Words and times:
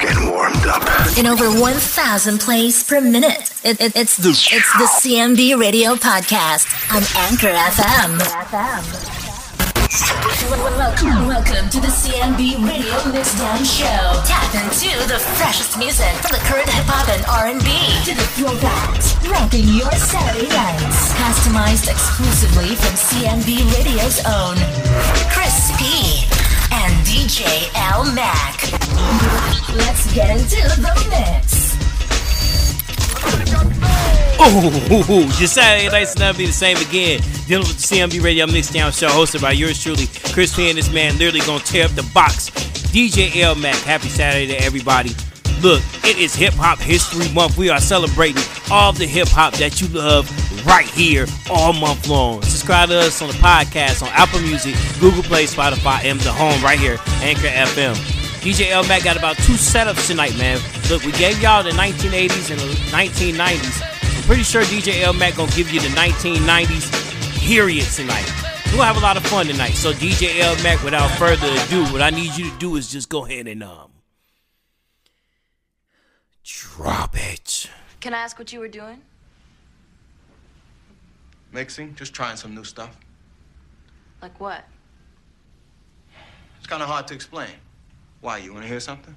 Getting 0.00 0.30
warmed 0.30 0.66
up. 0.66 0.82
In 1.18 1.26
over 1.26 1.44
1,000 1.60 2.40
plays 2.40 2.82
per 2.82 3.00
minute. 3.00 3.52
It, 3.62 3.78
it, 3.80 3.92
it's, 3.94 4.16
the, 4.16 4.30
it's 4.30 4.72
the 4.80 4.88
CMB 4.88 5.60
Radio 5.60 5.94
Podcast 5.94 6.64
on 6.90 7.04
Anchor 7.28 7.52
FM. 7.52 8.18
Welcome, 10.48 11.28
welcome 11.28 11.68
to 11.68 11.78
the 11.78 11.92
CMB 11.92 12.64
Radio 12.64 12.96
Mixdown 13.12 13.60
Show. 13.60 14.24
Tap 14.24 14.48
into 14.56 14.88
the 15.06 15.20
freshest 15.36 15.76
music 15.78 16.08
from 16.24 16.32
the 16.32 16.42
current 16.48 16.68
hip 16.72 16.88
hop 16.88 17.06
and 17.12 17.20
R&B 17.28 17.68
to 18.08 18.16
the 18.16 18.24
throwbacks, 18.32 19.12
rocking 19.28 19.68
your 19.68 19.92
Saturday 19.92 20.48
nights. 20.48 21.12
Customized 21.20 21.92
exclusively 21.92 22.74
from 22.80 22.96
CMB 22.96 23.60
Radio's 23.76 24.24
own 24.24 24.56
Chris 25.28 25.61
DJ 27.12 27.68
L 27.74 28.10
Mac. 28.14 28.56
Let's 29.76 30.14
get 30.14 30.30
into 30.30 30.56
the 30.80 30.94
mix. 31.10 31.76
Oh, 34.40 35.36
your 35.38 35.46
Saturday 35.46 35.90
nights 35.90 36.16
never 36.16 36.38
be 36.38 36.46
the 36.46 36.52
same 36.52 36.78
again. 36.78 37.20
Dealing 37.46 37.68
with 37.68 37.76
the 37.76 37.96
CMB 37.96 38.24
Radio 38.24 38.46
Mixdown 38.46 38.98
Show, 38.98 39.08
hosted 39.08 39.42
by 39.42 39.52
yours 39.52 39.82
truly, 39.82 40.06
Chris 40.32 40.56
P. 40.56 40.70
And 40.70 40.78
this 40.78 40.90
man 40.90 41.18
literally 41.18 41.44
gonna 41.44 41.62
tear 41.62 41.84
up 41.84 41.90
the 41.90 42.10
box. 42.14 42.48
DJ 42.94 43.42
L 43.42 43.56
Mac, 43.56 43.76
happy 43.82 44.08
Saturday 44.08 44.46
to 44.46 44.64
everybody. 44.64 45.10
Look, 45.60 45.82
it 46.04 46.16
is 46.16 46.34
Hip 46.34 46.54
Hop 46.54 46.78
History 46.78 47.30
Month. 47.34 47.58
We 47.58 47.68
are 47.68 47.78
celebrating 47.78 48.42
all 48.70 48.94
the 48.94 49.06
hip 49.06 49.28
hop 49.28 49.52
that 49.56 49.82
you 49.82 49.88
love 49.88 50.30
right 50.64 50.86
here 50.86 51.26
all 51.50 51.72
month 51.72 52.08
long. 52.08 52.42
Subscribe 52.42 52.88
to 52.88 52.98
us 52.98 53.20
on 53.22 53.28
the 53.28 53.34
podcast 53.34 54.02
on 54.02 54.08
Apple 54.12 54.40
Music, 54.40 54.74
Google 55.00 55.22
Play, 55.22 55.44
Spotify, 55.44 56.04
and 56.04 56.20
the 56.20 56.32
home 56.32 56.62
right 56.62 56.78
here, 56.78 56.98
Anchor 57.20 57.48
FM. 57.48 57.94
DJ 58.42 58.70
L 58.70 58.84
Mac 58.88 59.04
got 59.04 59.16
about 59.16 59.36
two 59.36 59.52
setups 59.52 60.06
tonight, 60.08 60.36
man. 60.36 60.58
Look, 60.90 61.04
we 61.04 61.12
gave 61.12 61.40
y'all 61.40 61.62
the 61.62 61.70
1980s 61.70 62.50
and 62.50 62.60
the 62.60 62.74
1990s. 62.90 64.16
I'm 64.16 64.22
pretty 64.24 64.42
sure 64.42 64.62
DJ 64.62 65.02
L 65.02 65.12
Mac 65.12 65.36
gonna 65.36 65.50
give 65.52 65.70
you 65.70 65.80
the 65.80 65.88
1990s 65.88 67.38
period 67.40 67.86
tonight. 67.86 68.28
We're 68.66 68.78
gonna 68.78 68.84
have 68.84 68.96
a 68.96 69.00
lot 69.00 69.16
of 69.16 69.24
fun 69.26 69.46
tonight. 69.46 69.74
So 69.74 69.92
DJ 69.92 70.40
L 70.40 70.60
Mac, 70.62 70.82
without 70.82 71.08
further 71.18 71.46
ado, 71.46 71.84
what 71.92 72.02
I 72.02 72.10
need 72.10 72.36
you 72.36 72.50
to 72.50 72.58
do 72.58 72.76
is 72.76 72.90
just 72.90 73.08
go 73.08 73.26
ahead 73.26 73.46
and 73.46 73.62
um 73.62 73.90
drop 76.44 77.16
it. 77.16 77.70
Can 78.00 78.14
I 78.14 78.18
ask 78.18 78.38
what 78.38 78.52
you 78.52 78.58
were 78.60 78.68
doing? 78.68 79.02
Mixing, 81.52 81.94
just 81.94 82.14
trying 82.14 82.36
some 82.36 82.54
new 82.54 82.64
stuff. 82.64 82.96
Like 84.22 84.38
what? 84.40 84.64
It's 86.58 86.66
kind 86.66 86.82
of 86.82 86.88
hard 86.88 87.06
to 87.08 87.14
explain. 87.14 87.50
Why, 88.22 88.38
you 88.38 88.52
want 88.52 88.64
to 88.64 88.68
hear 88.68 88.80
something? 88.80 89.14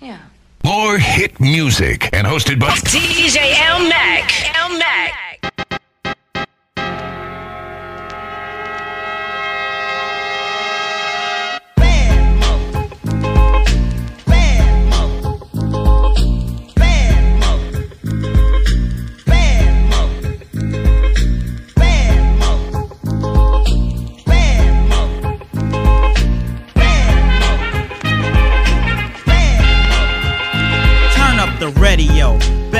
Yeah. 0.00 0.20
More 0.64 0.96
hit 0.98 1.40
music 1.40 2.08
and 2.12 2.24
hosted 2.26 2.60
by 2.60 2.68
DJ 2.68 3.54
L 3.66 3.88
Mac. 3.88 4.56
L 4.56 4.78
Mac. 4.78 5.61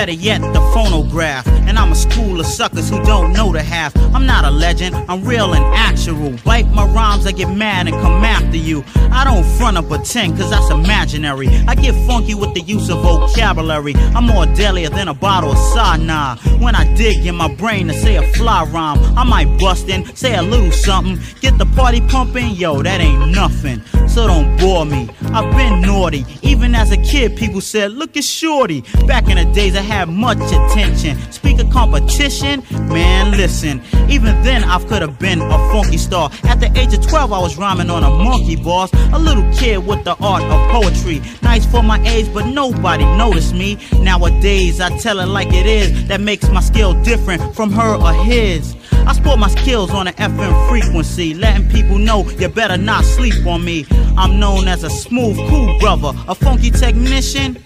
Better 0.02 0.12
yet 0.12 0.40
the 0.52 0.60
phonograph. 0.74 1.51
And 1.72 1.78
I'm 1.78 1.92
a 1.92 1.94
school 1.94 2.38
of 2.38 2.44
suckers 2.44 2.90
who 2.90 3.02
don't 3.02 3.32
know 3.32 3.50
the 3.50 3.62
half. 3.62 3.96
I'm 4.14 4.26
not 4.26 4.44
a 4.44 4.50
legend, 4.50 4.94
I'm 5.08 5.24
real 5.24 5.54
and 5.54 5.64
actual. 5.74 6.36
Bite 6.44 6.68
my 6.68 6.84
rhymes, 6.84 7.26
I 7.26 7.32
get 7.32 7.48
mad 7.48 7.88
and 7.88 7.96
come 7.96 8.22
after 8.22 8.58
you. 8.58 8.84
I 9.10 9.24
don't 9.24 9.42
front 9.56 9.78
or 9.78 9.82
pretend, 9.82 10.36
cause 10.36 10.50
that's 10.50 10.70
imaginary. 10.70 11.48
I 11.66 11.74
get 11.74 11.94
funky 12.06 12.34
with 12.34 12.52
the 12.52 12.60
use 12.60 12.90
of 12.90 12.98
vocabulary. 12.98 13.94
I'm 13.96 14.26
more 14.26 14.44
deadlier 14.44 14.90
than 14.90 15.08
a 15.08 15.14
bottle 15.14 15.52
of 15.52 15.58
Sana. 15.72 16.36
When 16.58 16.74
I 16.74 16.94
dig 16.94 17.24
in 17.24 17.36
my 17.36 17.48
brain 17.54 17.88
to 17.88 17.94
say 17.94 18.16
a 18.16 18.22
fly 18.34 18.64
rhyme, 18.64 18.98
I 19.16 19.24
might 19.24 19.58
bust 19.58 19.88
in, 19.88 20.04
say 20.14 20.34
a 20.34 20.42
little 20.42 20.72
something. 20.72 21.20
Get 21.40 21.56
the 21.56 21.64
party 21.74 22.02
pumping, 22.02 22.50
yo, 22.50 22.82
that 22.82 23.00
ain't 23.00 23.30
nothing. 23.30 23.80
So 24.08 24.26
don't 24.26 24.58
bore 24.58 24.84
me. 24.84 25.08
I've 25.32 25.56
been 25.56 25.80
naughty. 25.80 26.26
Even 26.42 26.74
as 26.74 26.92
a 26.92 26.98
kid, 26.98 27.34
people 27.34 27.62
said, 27.62 27.92
look 27.92 28.14
at 28.18 28.24
Shorty. 28.24 28.82
Back 29.06 29.30
in 29.30 29.38
the 29.38 29.50
days, 29.54 29.74
I 29.74 29.80
had 29.80 30.10
much 30.10 30.36
attention. 30.36 31.16
Speak 31.32 31.61
competition, 31.70 32.62
man, 32.88 33.32
listen. 33.32 33.82
Even 34.08 34.40
then, 34.42 34.64
I 34.64 34.78
could 34.84 35.02
have 35.02 35.18
been 35.18 35.40
a 35.40 35.58
funky 35.72 35.98
star. 35.98 36.30
At 36.44 36.60
the 36.60 36.70
age 36.78 36.94
of 36.94 37.06
12, 37.06 37.32
I 37.32 37.38
was 37.38 37.56
rhyming 37.56 37.90
on 37.90 38.02
a 38.02 38.10
monkey 38.10 38.56
boss. 38.56 38.92
A 39.12 39.18
little 39.18 39.48
kid 39.54 39.86
with 39.86 40.04
the 40.04 40.16
art 40.20 40.42
of 40.42 40.70
poetry. 40.70 41.22
Nice 41.42 41.66
for 41.66 41.82
my 41.82 42.00
age, 42.08 42.32
but 42.32 42.46
nobody 42.46 43.04
noticed 43.16 43.54
me. 43.54 43.78
Nowadays, 43.98 44.80
I 44.80 44.96
tell 44.98 45.20
it 45.20 45.26
like 45.26 45.52
it 45.52 45.66
is. 45.66 46.08
That 46.08 46.20
makes 46.20 46.48
my 46.50 46.60
skill 46.60 47.00
different 47.02 47.54
from 47.54 47.70
her 47.72 47.94
or 47.94 48.12
his. 48.12 48.76
I 49.06 49.14
sport 49.14 49.38
my 49.38 49.48
skills 49.48 49.90
on 49.90 50.06
an 50.06 50.14
FM 50.14 50.68
frequency, 50.68 51.34
letting 51.34 51.68
people 51.68 51.98
know 51.98 52.28
you 52.30 52.48
better 52.48 52.76
not 52.76 53.04
sleep 53.04 53.44
on 53.46 53.64
me. 53.64 53.84
I'm 54.16 54.38
known 54.38 54.68
as 54.68 54.84
a 54.84 54.90
smooth, 54.90 55.36
cool 55.48 55.78
brother, 55.80 56.12
a 56.28 56.34
funky 56.34 56.70
technician. 56.70 57.56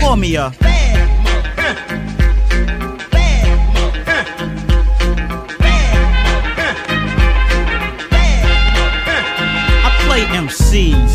Call 0.00 0.16
me 0.16 0.36
a 0.36 0.52
I 0.60 1.01
MCs 10.72 11.11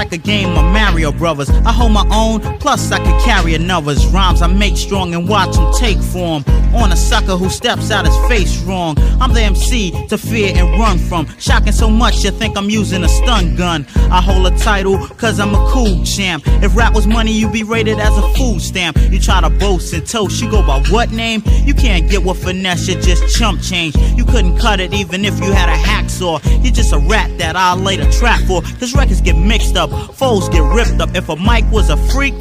like 0.00 0.12
a 0.12 0.16
game 0.16 0.56
of 0.56 0.64
Mario 0.72 1.12
Brothers. 1.12 1.50
I 1.50 1.72
hold 1.72 1.92
my 1.92 2.06
own, 2.10 2.40
plus 2.58 2.90
I 2.90 2.96
can 2.96 3.20
carry 3.20 3.54
another's 3.54 4.06
rhymes. 4.06 4.40
I 4.40 4.46
make 4.46 4.78
strong 4.78 5.12
and 5.14 5.28
watch 5.28 5.54
them 5.54 5.70
take 5.74 5.98
form. 5.98 6.42
On 6.72 6.90
a 6.92 6.96
sucker 6.96 7.36
who 7.36 7.50
steps 7.50 7.90
out 7.90 8.06
his 8.06 8.16
face 8.28 8.62
wrong. 8.62 8.96
I'm 9.20 9.34
the 9.34 9.42
MC 9.42 9.90
to 10.06 10.16
fear 10.16 10.54
and 10.56 10.80
run 10.80 10.98
from. 10.98 11.26
Shocking 11.38 11.72
so 11.72 11.90
much 11.90 12.24
you 12.24 12.30
think 12.30 12.56
I'm 12.56 12.70
using 12.70 13.04
a 13.04 13.08
stun 13.08 13.56
gun. 13.56 13.86
I 14.10 14.22
hold 14.22 14.46
a 14.46 14.56
title 14.56 14.96
cause 15.18 15.38
I'm 15.38 15.52
a 15.52 15.70
cool 15.70 16.02
champ. 16.04 16.44
If 16.62 16.74
rap 16.74 16.94
was 16.94 17.06
money, 17.06 17.32
you'd 17.32 17.52
be 17.52 17.64
rated 17.64 17.98
as 17.98 18.16
a 18.16 18.22
food 18.34 18.62
stamp. 18.62 18.96
You 19.10 19.18
try 19.18 19.40
to 19.42 19.50
boast 19.50 19.92
and 19.92 20.06
toast, 20.06 20.40
you 20.40 20.50
go 20.50 20.64
by 20.64 20.82
what 20.90 21.10
name? 21.10 21.42
You 21.64 21.74
can't 21.74 22.08
get 22.08 22.22
what 22.22 22.38
finesse, 22.38 22.88
you 22.88 22.94
just 23.02 23.36
chump 23.36 23.60
change. 23.60 23.96
You 24.16 24.24
couldn't 24.24 24.58
cut 24.58 24.80
it 24.80 24.94
even 24.94 25.24
if 25.24 25.38
you 25.40 25.52
had 25.52 25.68
a 25.68 25.76
hacksaw. 25.76 26.40
You're 26.64 26.72
just 26.72 26.92
a 26.92 26.98
rat 26.98 27.36
that 27.38 27.56
I'll 27.56 27.76
lay 27.76 27.96
the 27.96 28.10
trap 28.12 28.40
for. 28.46 28.62
Cause 28.78 28.94
records 28.94 29.20
get 29.20 29.36
mixed 29.36 29.76
up, 29.76 29.89
foes 30.14 30.48
get 30.48 30.62
ripped 30.74 31.00
up. 31.00 31.14
If 31.14 31.28
a 31.28 31.36
mic 31.36 31.64
was 31.70 31.90
a 31.90 31.96
freak, 32.12 32.34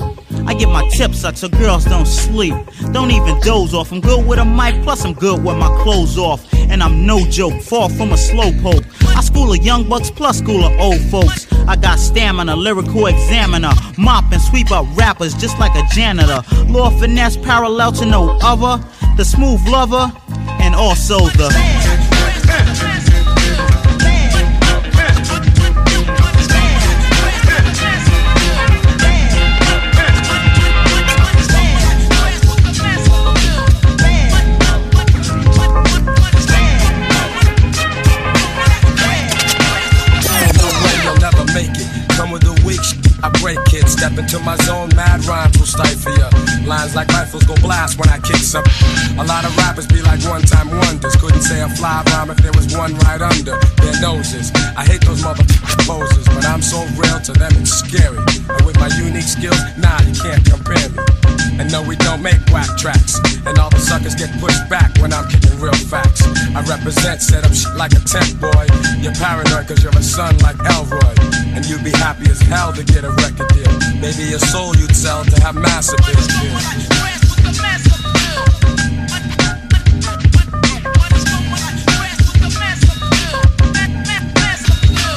I 0.45 0.53
get 0.53 0.69
my 0.69 0.87
tips 0.89 1.23
up 1.23 1.35
so 1.35 1.49
girls 1.49 1.85
don't 1.85 2.05
sleep. 2.05 2.53
Don't 2.91 3.11
even 3.11 3.39
doze 3.41 3.73
off. 3.73 3.91
I'm 3.91 4.01
good 4.01 4.25
with 4.25 4.39
a 4.39 4.45
mic, 4.45 4.81
plus 4.83 5.05
I'm 5.05 5.13
good 5.13 5.43
with 5.43 5.57
my 5.57 5.69
clothes 5.83 6.17
off. 6.17 6.51
And 6.53 6.83
I'm 6.83 7.05
no 7.05 7.25
joke, 7.25 7.61
far 7.61 7.89
from 7.89 8.11
a 8.11 8.15
slowpoke. 8.15 8.85
I 9.15 9.21
school 9.21 9.51
of 9.51 9.63
young 9.63 9.87
bucks 9.89 10.09
plus 10.11 10.39
school 10.39 10.63
of 10.63 10.79
old 10.79 11.01
folks. 11.11 11.51
I 11.67 11.75
got 11.75 11.99
stamina, 11.99 12.55
lyrical 12.55 13.07
examiner, 13.07 13.71
mop 13.97 14.31
and 14.31 14.41
sweep 14.41 14.71
up 14.71 14.85
rappers 14.95 15.33
just 15.33 15.59
like 15.59 15.75
a 15.75 15.83
janitor. 15.93 16.41
Law 16.65 16.89
finesse 16.89 17.37
parallel 17.37 17.91
to 17.93 18.05
no 18.05 18.37
other. 18.41 18.83
The 19.17 19.25
smooth 19.25 19.61
lover, 19.67 20.11
and 20.61 20.75
also 20.75 21.19
the. 21.37 21.49
Cause 69.69 69.83
you're 69.83 69.93
a 69.93 70.01
son 70.01 70.35
like 70.39 70.57
Elroy. 70.65 71.13
And 71.53 71.63
you'd 71.69 71.83
be 71.83 71.91
happy 71.91 72.25
as 72.31 72.41
hell 72.41 72.73
to 72.73 72.83
get 72.83 73.03
a 73.03 73.11
record 73.21 73.47
deal. 73.53 73.69
Maybe 74.01 74.33
a 74.33 74.39
soul 74.39 74.75
you'd 74.75 74.95
sell 74.95 75.23
to 75.23 75.41
have 75.41 75.53
massive 75.53 75.99
appeal. 75.99 76.17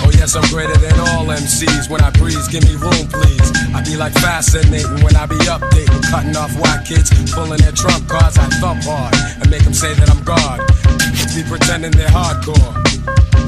Oh 0.05 0.13
yes, 0.13 0.37
I'm 0.37 0.45
greater 0.53 0.77
than 0.77 1.01
all 1.01 1.25
MCs. 1.33 1.89
When 1.89 2.03
I 2.03 2.11
breeze, 2.11 2.47
give 2.49 2.65
me 2.65 2.77
room, 2.77 3.09
please. 3.09 3.49
I 3.73 3.83
be 3.83 3.97
like 3.97 4.13
fascinating 4.13 5.03
when 5.03 5.17
I 5.17 5.25
be 5.25 5.41
updating, 5.49 6.03
cutting 6.11 6.37
off 6.37 6.53
white 6.61 6.85
kids, 6.85 7.09
pulling 7.33 7.61
their 7.63 7.73
trump 7.73 8.07
cards. 8.07 8.37
I 8.37 8.45
thump 8.61 8.85
hard 8.85 9.15
and 9.41 9.51
make 9.51 9.65
them 9.65 9.73
say 9.73 9.95
that 9.95 10.11
I'm 10.11 10.23
God. 10.25 10.61
Be 11.35 11.43
pretending 11.49 11.93
they're 11.93 12.09
hardcore. 12.09 13.12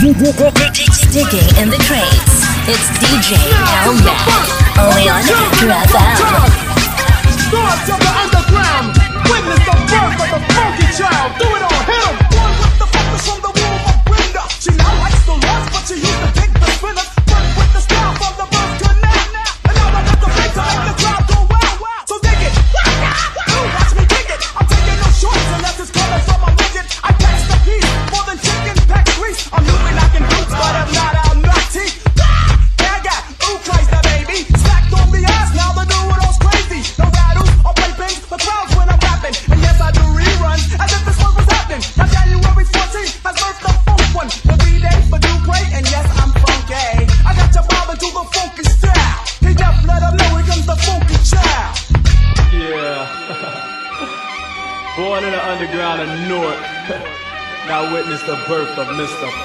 Digging 0.00 0.16
in 1.60 1.68
the 1.68 1.76
crates. 1.84 2.40
It's 2.66 2.88
DJ 3.04 3.36
L 3.84 3.92
Mac. 4.00 4.48
Only 4.80 5.10
on 5.10 5.20
True 5.58 5.68
FM. 5.68 6.16
Stars 7.36 7.84
the 7.84 8.08
underground. 8.08 8.96
Witness 9.28 9.60
the 9.60 9.76
birth 9.92 10.16
of 10.24 10.30
the 10.32 10.40
funky 10.54 10.88
child. 10.96 11.36
Do 11.38 11.44
it 11.44 11.62
on 11.64 11.69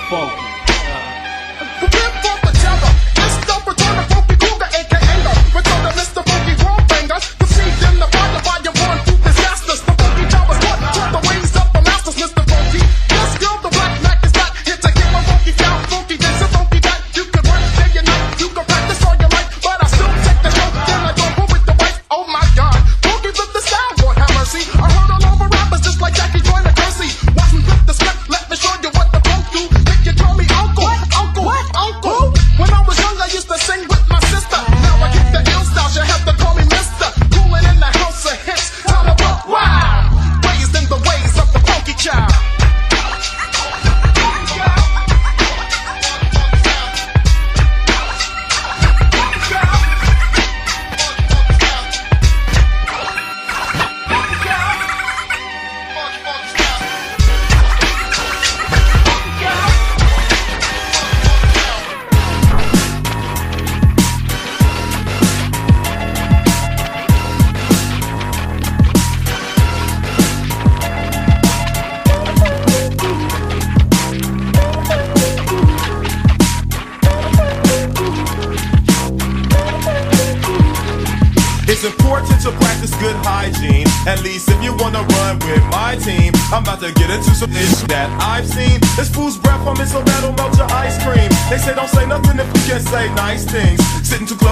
Mr. 0.06 0.45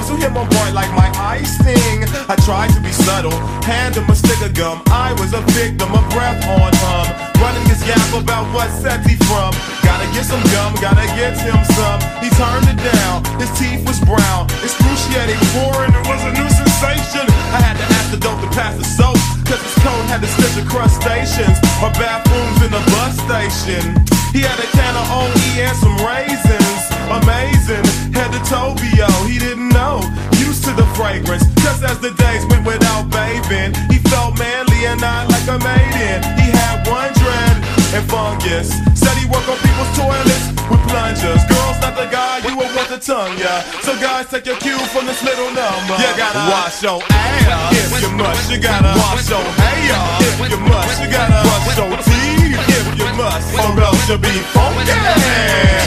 Close 0.03 0.19
to 0.19 0.27
him, 0.27 0.33
my 0.33 0.43
boy, 0.43 0.69
like 0.75 0.91
my 0.91 1.07
ice 1.15 1.55
thing. 1.63 2.03
I 2.27 2.35
tried 2.43 2.75
to 2.75 2.81
be 2.83 2.91
subtle, 2.91 3.31
hand 3.63 3.95
him 3.95 4.03
a 4.11 4.15
stick 4.15 4.41
of 4.43 4.53
gum. 4.53 4.83
I 4.91 5.15
was 5.15 5.31
a 5.31 5.39
victim 5.55 5.95
of 5.95 6.03
breath 6.11 6.43
on 6.43 6.71
hum. 6.83 7.07
Running 7.39 7.63
his 7.71 7.79
yap 7.87 8.11
about 8.11 8.43
what 8.51 8.67
set 8.83 8.99
he 9.07 9.15
from. 9.31 9.55
Gotta 9.87 10.03
get 10.11 10.27
some 10.27 10.43
gum, 10.51 10.75
gotta 10.83 11.07
get 11.15 11.39
him 11.39 11.55
some. 11.79 12.03
He 12.19 12.27
turned 12.35 12.67
it 12.67 12.79
down, 12.83 13.23
his 13.39 13.47
teeth 13.55 13.87
was 13.87 13.99
brown. 14.03 14.51
Excruciating, 14.59 15.39
boring, 15.55 15.95
it 15.95 16.03
was 16.03 16.19
a 16.27 16.35
new 16.35 16.51
sensation. 16.51 17.23
I 17.55 17.63
had 17.63 17.79
to 17.79 17.87
ask 17.95 18.11
the 18.11 18.19
dope 18.19 18.43
to 18.43 18.51
pass 18.51 18.75
the 18.75 18.83
soap. 18.83 19.15
Cause 19.47 19.63
his 19.63 19.77
coat 19.87 20.03
had 20.11 20.19
to 20.19 20.27
stench 20.27 20.59
the 20.59 20.67
crustaceans. 20.67 21.55
Or 21.79 21.95
bathrooms 21.95 22.59
in 22.59 22.75
the 22.75 22.83
bus 22.91 23.15
station. 23.23 24.03
He 24.35 24.43
had 24.43 24.59
a 24.59 24.67
can 24.75 24.99
of 24.99 25.07
OE 25.15 25.63
and 25.63 25.77
some 25.79 25.95
raisins. 26.03 26.72
Amazing, 27.21 27.85
head 28.13 28.31
to 28.33 28.41
Tobio, 28.49 29.09
he 29.29 29.37
didn't 29.37 29.69
know. 29.69 30.01
Used 30.41 30.63
to 30.65 30.73
the 30.73 30.85
fragrance, 30.97 31.45
just 31.61 31.83
as 31.83 31.99
the 31.99 32.11
days 32.17 32.45
went 32.49 32.65
without 32.65 33.09
bathing. 33.09 33.73
He 33.91 33.99
felt 34.09 34.37
manly 34.39 34.85
and 34.89 34.99
not 34.99 35.29
like 35.29 35.45
a 35.47 35.59
maiden. 35.61 36.25
He 36.41 36.49
had 36.49 36.81
one 36.89 37.13
dread 37.13 37.55
and 37.93 38.03
fungus. 38.09 38.73
Said 38.97 39.13
he 39.21 39.25
work 39.29 39.45
on 39.45 39.57
people's 39.61 39.93
toilets 39.93 40.45
with 40.69 40.81
plungers. 40.89 41.41
Girls, 41.45 41.77
not 41.85 41.93
the 41.95 42.09
guy 42.09 42.41
you 42.49 42.57
would 42.57 42.73
want 42.73 42.89
the 42.89 42.97
tongue, 42.97 43.37
yeah. 43.37 43.61
So 43.85 43.93
guys, 44.01 44.25
take 44.33 44.45
your 44.45 44.57
cue 44.57 44.81
from 44.89 45.05
this 45.05 45.21
little 45.21 45.53
number. 45.53 45.93
You 46.01 46.09
gotta 46.17 46.49
wash 46.49 46.81
your 46.81 46.97
ass 47.13 47.77
if 47.77 47.93
you 48.01 48.09
must. 48.17 48.49
You 48.49 48.57
gotta 48.57 48.89
wash 48.97 49.29
your 49.29 49.45
hair 49.61 50.01
if 50.25 50.35
you 50.41 50.59
must. 50.65 50.97
You 50.97 51.09
gotta 51.13 51.45
brush 51.45 51.77
your 51.77 51.93
teeth 52.09 52.57
if 52.73 52.85
you 52.97 53.07
must, 53.13 53.53
or 53.53 53.77
else 53.85 54.09
you'll 54.09 54.17
be 54.17 54.33
funky. 54.49 54.97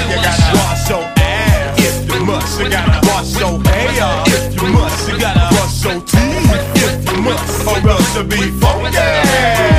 You 0.06 0.18
gotta 0.22 0.54
wash 0.54 0.88
your 0.90 1.15
must. 2.26 2.60
You 2.60 2.68
gotta 2.68 3.00
wash 3.06 3.38
your 3.38 3.62
hair 3.62 4.22
if 4.26 4.60
you 4.60 4.68
must. 4.68 5.08
You 5.08 5.18
gotta 5.18 5.48
brush 5.54 5.84
your 5.84 6.00
teeth 6.00 6.50
if 6.84 7.10
you 7.10 7.22
must, 7.22 7.66
or 7.66 7.88
else 7.88 8.14
you'll 8.16 8.24
be 8.24 8.50
funky. 8.60 8.96
Now 8.96 9.76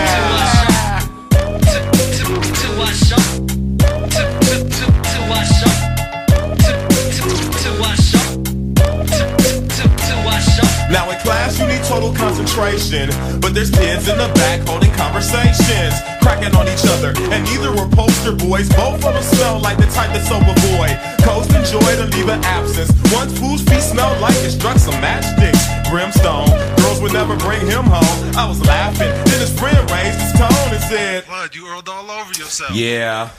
total 11.97 12.13
concentration, 12.13 13.09
but 13.41 13.55
there's 13.55 13.71
kids 13.71 14.07
in 14.07 14.17
the 14.17 14.29
back 14.35 14.61
holding 14.67 14.93
conversations. 14.93 15.97
Cracking 16.21 16.53
on 16.53 16.67
each 16.69 16.85
other. 16.93 17.09
And 17.33 17.41
neither 17.49 17.71
were 17.73 17.89
poster 17.89 18.33
boys. 18.33 18.69
Both 18.69 19.01
of 19.03 19.13
them 19.17 19.23
smell 19.23 19.59
like 19.59 19.77
the 19.77 19.89
type 19.97 20.13
that's 20.13 20.29
overboy. 20.29 20.93
Coast 21.25 21.49
and 21.53 21.65
joy 21.65 21.91
to 21.97 22.05
leave 22.15 22.29
an 22.29 22.43
absence. 22.43 22.91
One 23.11 23.29
fool's 23.29 23.63
feet 23.63 23.81
smelled 23.81 24.21
like 24.21 24.35
it 24.45 24.51
struck 24.51 24.77
some 24.77 24.93
matchsticks. 25.01 25.89
Brimstone, 25.89 26.49
girls 26.77 27.01
would 27.01 27.13
never 27.13 27.35
bring 27.37 27.65
him 27.65 27.85
home. 27.85 28.35
I 28.35 28.45
was 28.47 28.61
laughing. 28.61 29.09
Then 29.09 29.39
his 29.41 29.53
friend 29.57 29.79
raised 29.89 30.21
his 30.21 30.33
tone 30.33 30.69
and 30.69 30.83
said, 30.83 31.25
Blood, 31.25 31.55
you 31.55 31.67
earled 31.67 31.89
all 31.89 32.11
over 32.11 32.29
yourself. 32.33 32.75
Yeah. 32.75 33.29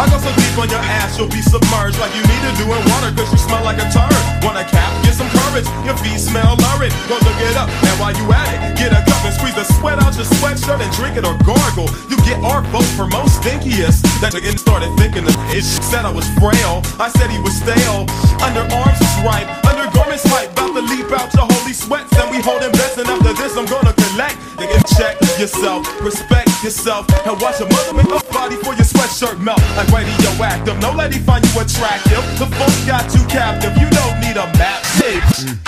I 0.00 0.08
go 0.08 0.16
so 0.16 0.32
deep 0.34 0.56
on 0.56 0.68
your 0.72 0.80
ass, 0.80 1.18
you'll 1.18 1.28
be 1.28 1.44
submerged 1.44 2.00
like 2.00 2.14
you 2.16 2.24
need 2.24 2.42
to 2.48 2.52
do 2.56 2.64
in 2.64 2.80
water, 2.88 3.12
cause 3.12 3.28
you 3.28 3.38
smell 3.38 3.62
like 3.64 3.76
a 3.76 3.86
turd. 3.92 4.16
Want 4.40 4.56
a 4.56 4.64
cap? 4.64 4.88
Get 5.04 5.14
some 5.14 5.28
courage. 5.28 5.68
Your 5.84 5.96
feet 6.00 6.18
smell 6.18 6.56
lurid. 6.56 6.90
Go 7.06 7.20
look 7.20 7.38
it 7.44 7.56
up, 7.60 7.68
and 7.68 7.96
while 8.00 8.16
you 8.16 8.24
at 8.32 8.48
it, 8.50 8.78
get 8.80 8.90
a 8.90 9.00
cup 9.04 9.20
and 9.22 9.34
squeeze 9.36 9.54
the 9.54 9.64
sweat 9.78 10.00
out 10.00 10.16
your 10.16 10.26
sweatshirt 10.40 10.80
and 10.80 10.90
drink 10.96 11.20
it 11.20 11.24
or 11.28 11.36
gargle. 11.44 11.86
You 12.08 12.16
get 12.24 12.40
our 12.40 12.64
vote 12.72 12.88
for 12.96 13.06
most 13.06 13.44
stinkiest. 13.44 14.02
That 14.24 14.32
nigga 14.32 14.56
started 14.58 14.90
thinking 14.96 15.28
that 15.28 15.36
it 15.52 15.62
said 15.62 16.08
I 16.08 16.12
was 16.12 16.26
frail. 16.40 16.80
I 16.96 17.12
said 17.12 17.28
he 17.30 17.38
was 17.38 17.54
stale. 17.54 18.08
Underarms 18.40 18.96
was 18.96 19.14
ripe, 19.22 19.48
undergarments 19.68 20.24
hype. 20.26 20.50
About 20.56 20.72
to 20.72 20.82
leap 20.88 21.12
out 21.12 21.28
your 21.36 21.46
holy 21.46 21.76
sweats, 21.76 22.10
and 22.16 22.30
we 22.32 22.40
holding 22.40 22.72
bets. 22.72 22.96
And 22.96 23.06
after 23.06 23.36
this, 23.36 23.56
I'm 23.60 23.66
gonna 23.68 23.92
collect. 23.92 24.40
Nigga, 24.56 24.80
check 24.96 25.20
yourself, 25.38 25.84
respect 26.00 26.48
yourself, 26.64 27.06
and 27.26 27.38
watch 27.40 27.60
your 27.60 27.68
mother 27.68 27.94
make 27.94 28.08
a 28.08 28.22
body 28.32 28.56
for 28.56 28.74
your 28.74 28.86
sweatshirt 28.86 29.38
melt 29.38 29.60
like 29.90 30.06
radioactive. 30.06 30.78
No 30.80 30.92
lady 30.92 31.18
find 31.18 31.44
you 31.44 31.60
attractive. 31.60 32.22
The 32.38 32.46
folk 32.46 32.86
got 32.86 33.12
you 33.14 33.24
captive. 33.26 33.76
You 33.76 33.88
don't 33.90 34.20
need 34.20 34.36
a 34.36 34.46
map, 34.58 34.82
bitch. 34.98 35.58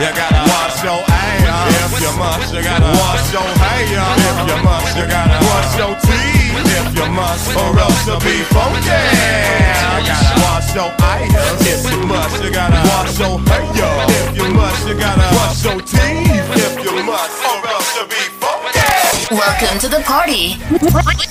You 0.00 0.10
gotta 0.16 0.42
wash 0.50 0.82
your 0.82 1.00
ass 1.06 1.94
if 1.94 2.00
you 2.00 2.18
must. 2.18 2.54
You 2.54 2.62
gotta 2.62 2.98
wash 2.98 3.32
your 3.32 3.42
hair 3.42 3.86
if 3.86 4.48
you 4.48 4.64
must. 4.64 4.96
You 4.96 5.06
gotta 5.06 5.46
wash 5.46 5.78
your 5.78 5.94
teeth 6.00 6.31
if 6.56 6.96
you 6.96 7.06
must, 7.12 7.54
or 7.56 7.78
else 7.78 8.06
you'll 8.06 8.20
be. 8.20 8.38
You 8.38 8.48
gotta 10.08 10.40
wash 10.40 10.74
your 10.74 10.90
eyes 11.00 11.30
if 11.66 11.90
you 11.90 12.06
must. 12.06 12.42
You 12.42 12.50
gotta 12.52 12.80
wash 12.88 13.18
your 13.18 13.38
hair 13.48 14.06
if 14.08 14.36
you 14.36 14.48
must. 14.52 14.88
You 14.88 14.94
gotta 14.94 15.28
wash 15.36 15.64
your 15.64 15.80
teeth 15.80 16.48
if 16.56 16.84
you 16.84 17.02
must, 17.04 17.38
or 17.44 17.68
else 17.68 17.96
you'll 17.96 18.06
be 18.08 18.22
funky. 18.40 19.34
Welcome 19.34 19.78
to 19.80 19.88
the 19.88 20.02
party 20.04 20.56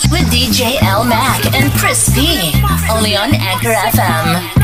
with 0.09 0.25
DJ 0.31 0.81
L 0.81 1.03
Mac 1.03 1.45
and 1.53 1.71
Chris 1.73 2.09
P. 2.13 2.53
Only 2.89 3.15
on 3.15 3.33
Anchor 3.35 3.73
FM. 3.73 4.60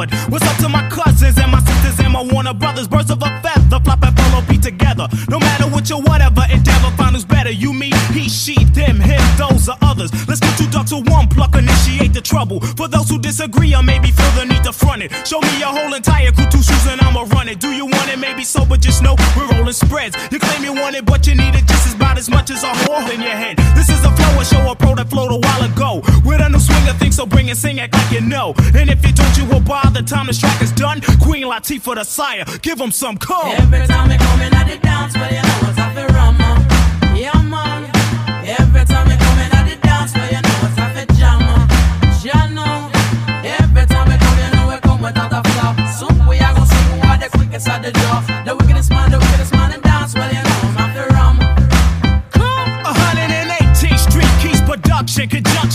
Covered. 0.00 0.32
What's 0.32 0.46
up 0.46 0.56
to 0.58 0.68
my 0.68 0.88
cousins 0.88 1.38
and 1.38 1.50
my 1.50 1.60
sisters 1.60 2.00
and 2.00 2.12
my 2.12 2.22
Warner 2.22 2.54
brothers? 2.54 2.88
Birds 2.88 3.10
of 3.10 3.22
a 3.22 3.40
feather, 3.42 3.80
flop 3.80 4.02
and 4.02 4.16
follow 4.16 4.42
be 4.46 4.58
together. 4.58 5.08
No 5.28 5.38
matter 5.38 5.64
what 5.64 5.88
your 5.88 6.02
whatever 6.02 6.42
endeavor, 6.50 6.90
find 6.96 7.14
who's 7.14 7.24
better. 7.24 7.50
You, 7.50 7.72
me, 7.72 7.90
he, 8.12 8.28
she, 8.28 8.64
them, 8.64 9.00
him, 9.00 9.20
those 9.36 9.68
are 9.68 9.78
others. 9.82 10.10
Let's 10.28 10.40
ducks 10.70 10.92
with 10.92 11.08
one 11.10 11.28
pluck, 11.28 11.54
initiate 11.56 12.12
the 12.14 12.20
trouble. 12.20 12.60
For 12.60 12.88
those 12.88 13.08
who 13.08 13.18
disagree 13.18 13.74
or 13.74 13.82
maybe 13.82 14.10
feel 14.10 14.30
the 14.38 14.44
need 14.44 14.64
to 14.64 14.72
front 14.72 15.02
it, 15.02 15.12
show 15.26 15.40
me 15.40 15.58
your 15.58 15.68
whole 15.68 15.92
entire 15.94 16.32
crew, 16.32 16.46
two 16.50 16.62
shoes, 16.62 16.86
and 16.86 17.00
I'ma 17.00 17.26
run 17.34 17.48
it. 17.48 17.60
Do 17.60 17.70
you 17.72 17.86
want 17.86 18.08
it? 18.08 18.18
Maybe 18.18 18.44
so, 18.44 18.64
but 18.64 18.80
just 18.80 19.02
know 19.02 19.16
we're 19.36 19.48
rolling 19.52 19.72
spreads. 19.72 20.16
You 20.30 20.38
claim 20.38 20.64
you 20.64 20.72
want 20.72 20.96
it, 20.96 21.04
but 21.04 21.26
you 21.26 21.34
need 21.34 21.54
it 21.54 21.66
just 21.66 21.86
as 21.86 21.94
about 21.94 22.18
as 22.18 22.30
much 22.30 22.50
as 22.50 22.62
a 22.62 22.72
whore 22.82 23.12
in 23.12 23.20
your 23.20 23.36
head. 23.42 23.56
This 23.74 23.88
is 23.88 24.02
a 24.04 24.10
flow, 24.10 24.40
a 24.40 24.44
show, 24.44 24.70
a 24.70 24.74
pro 24.76 24.94
that 24.94 25.10
flowed 25.10 25.32
a 25.32 25.38
while 25.38 25.62
ago. 25.70 26.02
With 26.24 26.40
a 26.40 26.48
new 26.48 26.58
swinger, 26.58 26.94
think 26.94 27.12
so, 27.12 27.26
bring 27.26 27.48
it, 27.48 27.56
sing 27.56 27.78
it 27.78 27.92
like 27.92 28.12
you 28.12 28.20
know. 28.20 28.54
And 28.74 28.88
if 28.90 29.04
you 29.06 29.12
don't, 29.12 29.36
you 29.36 29.44
will 29.46 29.60
by 29.60 29.88
the 29.92 30.02
time 30.02 30.26
this 30.26 30.38
track 30.38 30.62
is 30.62 30.72
done. 30.72 31.00
Queen 31.20 31.44
Latifah 31.44 31.94
the 31.96 32.04
sire, 32.04 32.44
give 32.62 32.78
them 32.78 32.90
some 32.90 33.16
call. 33.16 33.52
Every 33.52 33.86
time 33.86 34.08
we 34.08 34.16
come 34.16 34.40
in 34.40 34.54
I 34.54 34.64
the 34.64 34.78
dance, 34.78 35.14
well, 35.14 35.30
you 35.30 35.42
know 35.42 35.58
what's 35.62 35.79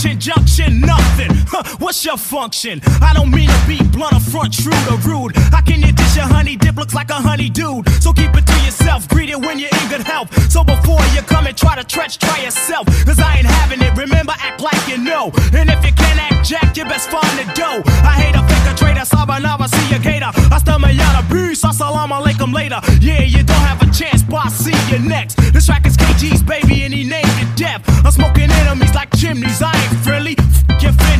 conjunction, 0.06 0.80
nothing. 0.80 1.30
Huh, 1.48 1.62
what's 1.78 2.04
your 2.04 2.16
function? 2.16 2.80
I 3.02 3.12
don't 3.12 3.30
mean 3.30 3.48
to 3.48 3.62
be 3.66 3.78
blunt 3.96 4.12
or 4.12 4.20
front, 4.20 4.52
true 4.52 4.76
or 4.92 4.98
rude. 5.08 5.34
How 5.50 5.62
can 5.62 5.80
you 5.80 5.90
dish 5.90 6.14
your 6.16 6.28
honey 6.28 6.56
dip 6.56 6.76
looks 6.76 6.94
like 6.94 7.10
a 7.10 7.14
honey 7.14 7.48
dude? 7.48 7.88
So 8.02 8.12
keep 8.12 8.32
it 8.36 8.46
to 8.46 8.56
yourself, 8.66 9.08
greet 9.08 9.30
it 9.30 9.40
when 9.40 9.58
you're 9.58 9.72
in 9.72 9.88
good 9.88 10.04
health. 10.04 10.28
So 10.52 10.62
before 10.62 11.00
you 11.14 11.22
come 11.22 11.46
and 11.46 11.56
try 11.56 11.74
to 11.74 11.82
stretch, 11.88 12.18
try 12.18 12.38
yourself. 12.44 12.86
Cause 13.06 13.18
I 13.18 13.38
ain't 13.38 13.46
having 13.46 13.80
it, 13.80 13.96
remember, 13.96 14.34
act 14.38 14.60
like 14.60 14.82
you 14.86 14.98
know. 14.98 15.32
And 15.56 15.70
if 15.70 15.80
you 15.84 15.92
can't 15.92 16.20
act 16.20 16.46
jack, 16.46 16.76
you 16.76 16.84
best 16.84 17.08
find 17.10 17.32
the 17.40 17.46
dough. 17.54 17.82
I 18.04 18.14
hate 18.20 18.36
a 18.36 18.42
fake 18.44 18.66
a 18.70 18.76
traitor, 18.76 19.06
sabanaba, 19.08 19.66
see 19.68 19.94
a 19.96 19.98
gator. 19.98 20.30
Hasta 20.52 20.72
mañana, 20.78 21.22
peace, 21.32 21.62
assalamu 21.64 22.20
alaikum 22.20 22.52
later. 22.52 22.80
Yeah, 23.00 23.22
you 23.22 23.42
don't 23.42 23.64
have 23.70 23.80
a 23.82 23.90
chance, 23.90 24.22
but 24.22 24.44
I'll 24.44 24.50
see 24.50 24.76
you 24.92 24.98
next. 24.98 25.36
This 25.54 25.66
track 25.66 25.86
is 25.86 25.96
KG's 25.96 26.42
baby, 26.42 26.84
and 26.84 26.92
he 26.92 27.02
named 27.04 27.36
it 27.40 27.56
death. 27.56 27.82
I'm 28.04 28.12
smoking 28.12 28.50
enemies 28.50 28.94
like 28.94 29.10
chimneys, 29.16 29.62
I 29.62 29.72
ain't 29.72 29.98
friendly. 30.04 30.36
F- 30.38 30.66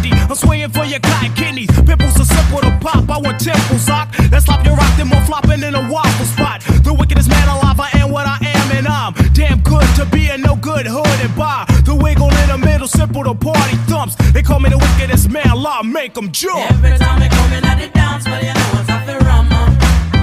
your 0.07 0.17
Fendi, 0.17 0.31
I'm 0.31 0.37
swinging 0.37 0.71
for 0.71 0.85
your 0.85 1.01
cotton 1.01 1.33
kidneys. 1.35 1.71
Pimples 1.83 2.19
are 2.21 2.25
simple 2.25 2.61
to 2.61 2.79
pop, 2.81 3.09
I 3.11 3.19
want 3.19 3.41
temples, 3.41 3.83
sock. 3.83 4.09
Let's 4.31 4.47
slap 4.47 4.65
your 4.65 4.77
rock, 4.77 4.97
them 4.97 5.09
more 5.09 5.21
flopping 5.23 5.63
in 5.63 5.75
a 5.75 5.91
waffle 5.91 6.27
spot. 6.27 6.63
The 6.83 6.95
wickedest 6.95 7.29
man 7.29 7.49
alive, 7.49 7.81
I 7.81 7.91
am 7.99 8.11
what 8.11 8.27
I 8.27 8.39
am, 8.41 8.77
and 8.77 8.89
I'm 8.89 9.13
damn 9.33 9.61
good 9.61 9.87
to 9.97 10.07
be 10.07 10.29
a 10.29 10.39
no 10.39 10.57
good 10.57 10.87
hood 10.87 11.21
and 11.21 11.35
bar. 11.37 11.67
The 11.85 11.95
wiggle 11.95 12.31
in 12.31 12.49
the 12.49 12.59
middle, 12.59 12.89
simple 12.89 13.25
to 13.25 13.35
party 13.35 13.77
thumps. 13.89 14.17
They 14.33 14.43
call 14.43 14.61
me 14.61 14.71
the 14.71 14.79
wickedest 14.79 15.31
man, 15.31 15.55
law 15.55 15.83
make 15.83 16.15
them 16.15 16.33
jump. 16.33 16.71
Every 16.71 16.99
time 16.99 17.21
we 17.21 17.29
come 17.29 17.53
in 17.53 17.65
at 17.65 17.79
the 17.79 17.89
dance, 17.89 18.25
well, 18.27 18.43
you 18.43 18.55
know 18.55 18.71
what's 18.75 18.89
up 18.89 19.07
rum. 19.27 19.47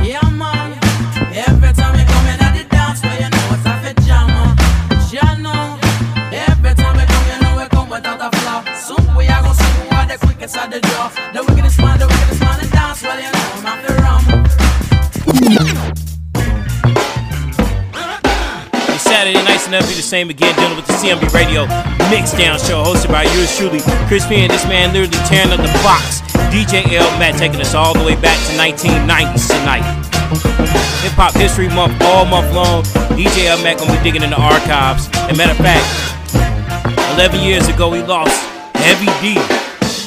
Yeah, 0.04 0.30
man. 0.30 0.80
Every 1.34 1.74
time 1.74 1.98
we 1.98 2.04
come 2.06 2.28
in 2.28 2.40
at 2.42 2.58
the 2.58 2.64
dance, 2.70 3.02
well, 3.02 3.16
you 3.16 3.30
know 3.30 3.33
are 10.44 10.68
the 10.68 10.76
the 10.76 10.84
door. 10.92 11.08
The 11.32 11.40
the 11.40 11.56
in 11.56 12.68
dance, 12.76 13.00
you 13.00 13.08
know 13.08 13.48
I'm 13.56 13.64
after 13.64 13.96
rum. 14.04 14.20
It's 18.92 19.04
Saturday 19.08 19.40
nights 19.48 19.64
and 19.64 19.72
never 19.72 19.88
be 19.88 19.96
the 19.96 20.04
same 20.04 20.30
again. 20.30 20.54
Dealing 20.60 20.76
with 20.76 20.86
the 20.86 21.00
CMB 21.00 21.32
Radio 21.32 21.64
Mixdown 22.12 22.60
Show, 22.60 22.84
hosted 22.84 23.08
by 23.08 23.24
yours 23.24 23.56
truly, 23.56 23.80
Chris 24.12 24.28
P. 24.28 24.44
And 24.44 24.52
this 24.52 24.68
man 24.68 24.92
literally 24.92 25.16
tearing 25.32 25.56
up 25.56 25.64
the 25.64 25.72
box. 25.80 26.20
DJ 26.52 26.92
L. 26.92 27.08
Mac 27.18 27.38
taking 27.38 27.62
us 27.62 27.74
all 27.74 27.94
the 27.94 28.04
way 28.04 28.20
back 28.20 28.36
to 28.48 28.54
1990s 28.60 29.48
tonight. 29.48 29.88
Hip 31.08 31.16
Hop 31.16 31.34
History 31.36 31.70
Month, 31.70 31.96
all 32.04 32.26
month 32.26 32.52
long. 32.54 32.84
DJ 33.16 33.46
L. 33.48 33.64
Mac 33.64 33.78
gonna 33.78 33.96
be 33.96 34.04
digging 34.04 34.24
in 34.24 34.32
the 34.32 34.42
archives. 34.42 35.08
And 35.32 35.38
matter 35.38 35.56
of 35.56 35.64
fact, 35.64 35.88
11 37.16 37.40
years 37.48 37.70
ago 37.70 37.88
we 37.88 38.04
lost 38.04 38.36
Heavy 38.76 39.08
D. 39.24 39.40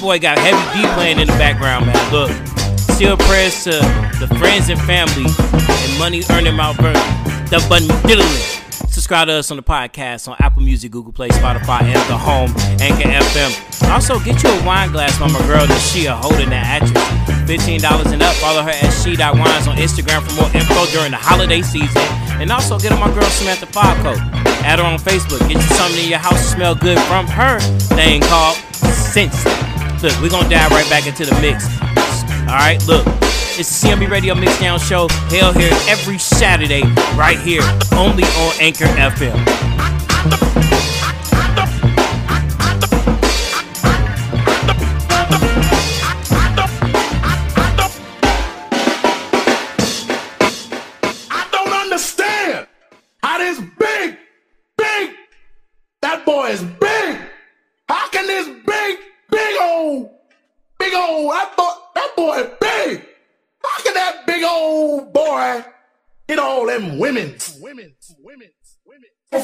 Boy 0.01 0.19
got 0.19 0.39
Heavy 0.39 0.83
D 0.83 0.87
playing 0.95 1.19
in 1.19 1.27
the 1.27 1.33
background, 1.35 1.87
man. 1.87 2.13
Look, 2.13 2.31
still 2.95 3.17
prayers 3.17 3.65
to 3.65 3.71
the 4.21 4.29
friends 4.39 4.69
and 4.69 4.81
family 4.83 5.27
and 5.27 5.99
money 5.99 6.23
earning 6.31 6.55
Mount 6.55 6.77
Vernon. 6.79 7.01
The 7.49 7.65
Bundilling. 7.69 8.63
Subscribe 8.91 9.29
to 9.29 9.35
us 9.35 9.51
on 9.51 9.57
the 9.57 9.63
podcast 9.63 10.29
on 10.29 10.37
Apple 10.41 10.63
Music, 10.63 10.91
Google 10.91 11.13
Play, 11.13 11.29
Spotify, 11.29 11.83
and 11.83 12.01
the 12.11 12.17
home, 12.17 12.51
Anchor 12.81 13.09
FM. 13.09 13.93
Also, 13.93 14.19
get 14.21 14.43
you 14.43 14.51
a 14.51 14.67
wine 14.67 14.91
glass 14.91 15.17
from 15.17 15.33
my 15.33 15.39
girl 15.47 15.65
Nashia 15.67 16.13
holding 16.13 16.51
that 16.51 16.83
actress. 16.83 17.03
$15 17.47 18.13
and 18.13 18.23
up. 18.23 18.35
Follow 18.37 18.63
her 18.63 18.71
at 18.71 18.91
she.wines 18.91 19.69
on 19.69 19.77
Instagram 19.77 20.27
for 20.27 20.35
more 20.35 20.51
info 20.53 20.87
during 20.93 21.13
the 21.13 21.17
holiday 21.17 21.63
season. 21.63 22.03
And 22.41 22.51
also 22.51 22.79
get 22.79 22.93
on 22.93 23.01
my 23.01 23.13
girl 23.15 23.31
Samantha 23.31 23.67
Falco. 23.67 24.15
Add 24.67 24.81
her 24.81 24.85
on 24.85 24.99
Facebook. 24.99 25.41
Get 25.49 25.57
you 25.63 25.75
something 25.77 26.03
in 26.03 26.11
your 26.11 26.19
house 26.19 26.41
to 26.43 26.57
smell 26.57 26.75
good 26.75 26.99
from 27.01 27.27
her 27.29 27.61
thing 27.95 28.21
called 28.23 28.57
Sense. 28.75 29.45
Look, 30.07 30.21
we're 30.21 30.31
gonna 30.31 30.49
dive 30.49 30.71
right 30.71 30.89
back 30.89 31.09
into 31.09 31.25
the 31.25 31.35
mix. 31.41 31.67
Alright, 32.47 32.87
look. 32.87 33.05
It's 33.59 33.81
the 33.81 33.89
CMB 33.89 34.09
Radio 34.09 34.35
Mixdown 34.37 34.79
Show. 34.79 35.09
Hell 35.35 35.53
here 35.53 35.73
every 35.89 36.17
Saturday, 36.17 36.83
right 37.17 37.41
here, 37.41 37.63
only 37.91 38.23
on 38.23 38.55
Anchor 38.61 38.85
FM. 38.85 40.56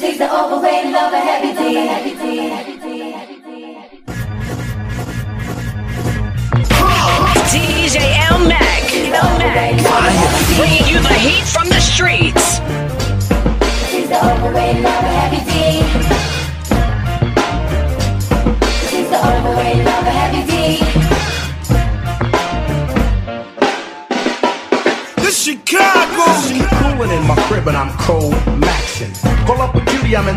He's 0.03 0.19
the 0.19 0.27
overweight 0.27 0.87
lover, 0.87 1.17
heavy 1.17 1.53
D, 1.57 1.75
heavy 1.75 2.11
D, 2.11 2.37
heavy 2.49 2.77
D, 2.77 3.11
heavy 3.13 3.37
D, 3.41 3.73
heavy 3.75 3.97
D. 3.97 4.13
DJ 7.53 7.97
L 8.29 8.41
Mac. 8.49 8.83
Bringing 10.57 10.87
you 10.89 11.01
the 11.01 11.15
heat 11.15 11.45
from 11.45 11.69
the 11.69 11.79
streets. 11.79 12.32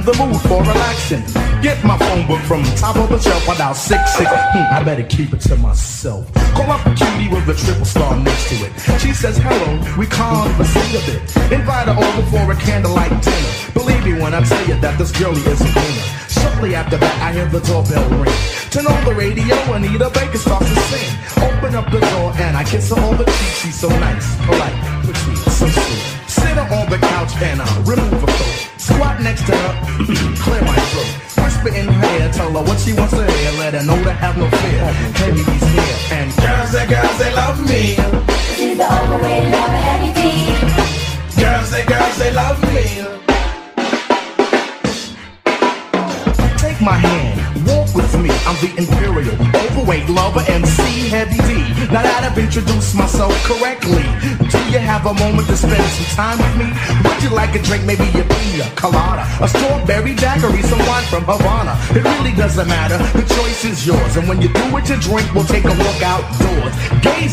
The 0.05 0.13
mood 0.21 0.39
for 0.41 0.61
relaxing. 0.61 1.23
Get 1.61 1.83
my 1.83 1.97
phone 1.97 2.27
book 2.27 2.39
from 2.41 2.63
top 2.77 2.95
of 2.95 3.09
the 3.09 3.17
shelf 3.19 3.49
I 3.49 3.53
without 3.53 3.73
six 3.73 4.01
six. 4.13 4.29
Hmm, 4.29 4.69
I 4.69 4.83
better 4.83 5.03
keep 5.03 5.33
it 5.33 5.41
to 5.49 5.55
myself. 5.57 6.31
Call 6.53 6.69
up 6.69 6.85
a 6.85 6.93
cutie 6.93 7.27
with 7.33 7.49
a 7.49 7.55
triple 7.55 7.85
star 7.85 8.15
next 8.15 8.49
to 8.49 8.55
it. 8.65 8.71
She 9.01 9.13
says 9.13 9.37
hello, 9.41 9.81
we 9.97 10.05
conversate 10.05 10.93
a 10.93 11.01
bit. 11.09 11.21
Invite 11.51 11.87
her 11.89 11.97
over 11.97 12.23
for 12.29 12.51
a 12.51 12.55
candlelight 12.55 13.09
dinner. 13.23 13.53
Believe 13.73 14.05
me 14.05 14.13
when 14.21 14.33
I 14.35 14.43
tell 14.43 14.65
you 14.67 14.77
that 14.79 14.97
this 14.99 15.11
girlie 15.11 15.41
is 15.41 15.61
a 15.61 15.71
winner. 15.73 16.07
Shortly 16.29 16.75
after 16.75 16.97
that, 16.97 17.15
I 17.25 17.33
hear 17.33 17.49
the 17.49 17.61
doorbell 17.65 18.05
ring. 18.21 18.39
Turn 18.69 18.85
on 18.85 19.01
the 19.05 19.13
radio, 19.15 19.55
Anita 19.73 20.11
Baker 20.13 20.37
starts 20.37 20.69
to 20.69 20.79
sing. 20.93 21.09
Open 21.49 21.73
up 21.73 21.89
the 21.89 21.99
door 22.13 22.29
and 22.37 22.55
I 22.55 22.63
kiss 22.63 22.89
her 22.93 23.01
on 23.01 23.17
the 23.17 23.25
cheek. 23.25 23.53
She's 23.57 23.79
so 23.79 23.89
nice, 23.89 24.35
polite, 24.45 24.77
pretty, 25.01 25.35
so 25.49 25.65
sweet. 25.65 26.29
Sit 26.29 26.53
her 26.61 26.67
on 26.77 26.89
the 26.93 26.99
couch 27.01 27.33
and 27.41 27.61
I 27.61 27.67
remove 27.89 28.21
her 28.21 28.27
coat. 28.27 28.74
Squat 28.85 29.19
next 29.19 29.47
to 29.47 29.55
her, 29.55 29.73
clear 30.45 30.61
my 30.61 30.77
throat. 30.93 31.43
Whisper 31.43 31.69
in 31.69 31.87
her 31.87 32.21
ear, 32.21 32.31
tell 32.31 32.51
her 32.51 32.61
what 32.61 32.79
she 32.79 32.93
wants 32.93 33.13
to 33.13 33.25
hear. 33.25 33.51
Let 33.57 33.73
her 33.73 33.83
know 33.83 33.97
to 34.03 34.13
have 34.13 34.37
no 34.37 34.47
fear. 34.61 34.85
Baby's 35.17 35.63
here 35.73 35.97
and 36.17 36.29
girls, 36.37 36.71
they 36.71 36.85
girls, 36.85 37.17
they 37.17 37.33
love 37.33 37.57
me. 37.67 37.97
She's 38.55 38.77
the 38.77 38.85
only 38.85 39.15
overweight 39.15 39.51
lover, 39.51 39.81
heavy 39.89 40.13
D. 40.13 41.41
Girls, 41.41 41.71
they 41.71 41.83
girls, 41.85 42.17
they 42.17 42.31
love 42.31 42.61
me. 42.73 43.14
My 46.85 46.93
hand, 46.93 47.41
walk 47.65 47.89
with 47.95 48.13
me. 48.21 48.29
I'm 48.45 48.53
the 48.61 48.69
imperial, 48.77 49.33
overweight 49.65 50.07
lover, 50.07 50.45
MC 50.45 51.09
Heavy 51.09 51.41
D. 51.49 51.65
Now 51.89 52.05
that 52.05 52.21
I've 52.29 52.37
introduced 52.37 52.93
myself 52.93 53.33
correctly, 53.41 54.05
do 54.53 54.59
you 54.69 54.77
have 54.77 55.09
a 55.09 55.13
moment 55.17 55.49
to 55.49 55.57
spend 55.57 55.81
some 55.81 56.09
time 56.13 56.37
with 56.37 56.55
me? 56.61 56.69
Would 57.09 57.19
you 57.25 57.33
like 57.33 57.57
a 57.57 57.61
drink, 57.65 57.89
maybe 57.89 58.05
a 58.13 58.21
pina 58.21 58.69
colada, 58.77 59.25
a 59.41 59.49
strawberry 59.49 60.13
daiquiri, 60.13 60.61
some 60.61 60.77
wine 60.85 61.05
from 61.09 61.25
Havana? 61.25 61.73
It 61.97 62.05
really 62.05 62.37
doesn't 62.37 62.69
matter, 62.69 63.01
the 63.17 63.25
choice 63.33 63.65
is 63.65 63.81
yours. 63.81 64.13
And 64.17 64.29
when 64.29 64.39
you 64.41 64.53
do 64.53 64.65
what 64.69 64.85
you 64.85 65.01
drink, 65.01 65.25
we'll 65.33 65.49
take 65.49 65.65
a 65.65 65.73
walk 65.73 66.01
outdoors. 66.05 66.73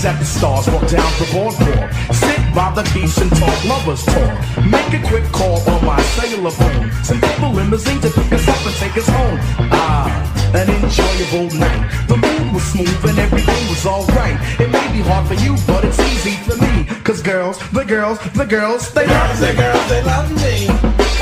Gaze 0.03 0.11
at 0.11 0.19
the 0.19 0.25
stars, 0.25 0.67
walk 0.69 0.89
down 0.89 1.13
the 1.19 1.29
boardwalk. 1.33 1.93
Sit 2.13 2.41
by 2.55 2.73
the 2.75 2.83
beach 2.95 3.17
and 3.19 3.31
talk 3.39 3.65
lovers 3.65 4.05
talk. 4.05 4.35
Make 4.67 4.93
a 4.99 5.01
quick 5.07 5.25
call 5.33 5.59
on 5.71 5.85
my 5.85 6.01
cellular 6.17 6.51
phone. 6.51 6.91
Send 7.05 7.23
people 7.23 7.53
limousine 7.53 8.01
to 8.01 8.11
pick 8.11 8.33
us 8.33 8.49
up 8.49 8.67
and 8.67 8.75
take 8.77 8.97
us 8.97 9.09
home. 9.09 9.39
Ah, 9.71 10.11
an 10.55 10.69
enjoyable 10.71 11.49
night. 11.59 11.83
The 12.09 12.17
mood 12.17 12.55
was 12.55 12.65
smooth 12.65 13.05
and 13.05 13.19
everything 13.19 13.69
was 13.69 13.87
alright. 13.87 14.37
It 14.61 14.71
may 14.71 14.87
be 14.93 15.01
hard 15.03 15.27
for 15.29 15.35
you, 15.35 15.57
but 15.67 15.85
it's 15.85 16.01
easy 16.01 16.37
for 16.47 16.57
me. 16.57 16.85
Cause 17.05 17.23
girls, 17.23 17.59
the 17.71 17.85
girls, 17.85 18.19
the 18.33 18.47
girls, 18.47 18.93
they 18.93 19.07
love 19.07 19.41
the 19.41 19.55
girls, 19.55 19.89
they 19.89 20.03
love 20.03 20.31
me. 20.43 20.55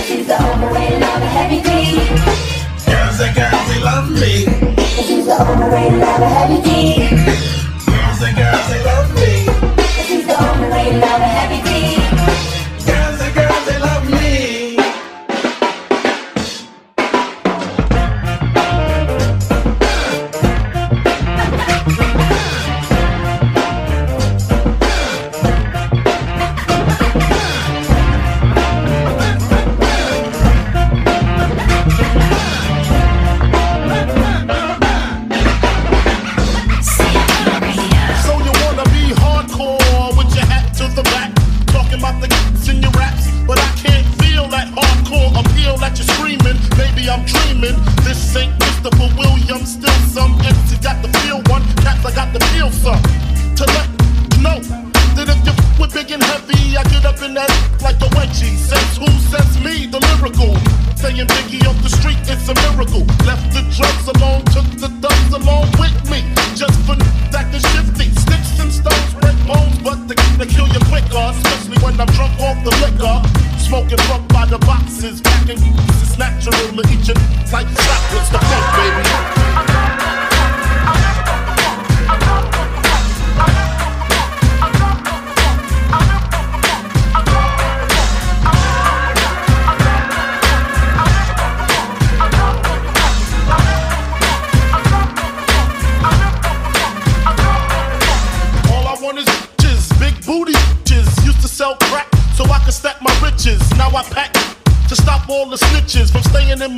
He's 0.08 0.26
the 0.26 0.36
overweight 0.40 1.00
lover, 1.00 1.30
heavy 1.36 1.60
D. 1.60 1.68
Girls, 2.88 3.18
the 3.18 3.28
girls, 3.36 3.66
they 3.68 3.80
love 3.82 4.10
me. 4.10 4.34
He's 5.04 5.26
the 5.26 5.36
overweight 5.36 5.92
lover, 6.00 6.28
heavy 6.28 6.60
D. 6.62 7.59
Girls, 8.50 8.68
they 8.68 8.82
love 8.84 9.14
me. 9.14 9.46
He's 10.08 10.26
the 10.26 10.34
overweight 10.34 10.94
lover, 10.94 11.24
heavy 11.24 11.26
D. 11.26 11.29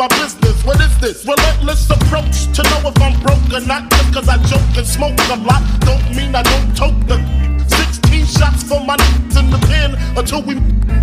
my 0.03 0.09
business. 0.19 0.65
What 0.65 0.81
is 0.81 0.99
this? 0.99 1.25
Relentless 1.25 1.89
approach 1.89 2.51
to 2.57 2.63
know 2.67 2.91
if 2.91 2.99
I'm 2.99 3.15
broke 3.23 3.47
or 3.55 3.65
not. 3.65 3.89
Just 3.91 4.11
cause 4.15 4.29
I 4.29 4.37
joke 4.51 4.75
and 4.77 4.87
smoke 4.87 5.15
a 5.31 5.39
lot, 5.47 5.63
don't 5.87 6.03
mean 6.17 6.35
I 6.35 6.43
don't 6.43 6.75
toke 6.75 6.99
the 7.07 7.23
16 7.71 8.27
shots 8.27 8.63
for 8.65 8.81
my 8.83 8.95
n***s 8.99 9.37
in 9.39 9.51
the 9.51 9.63
pen 9.71 9.95
until 10.19 10.43
we 10.43 10.55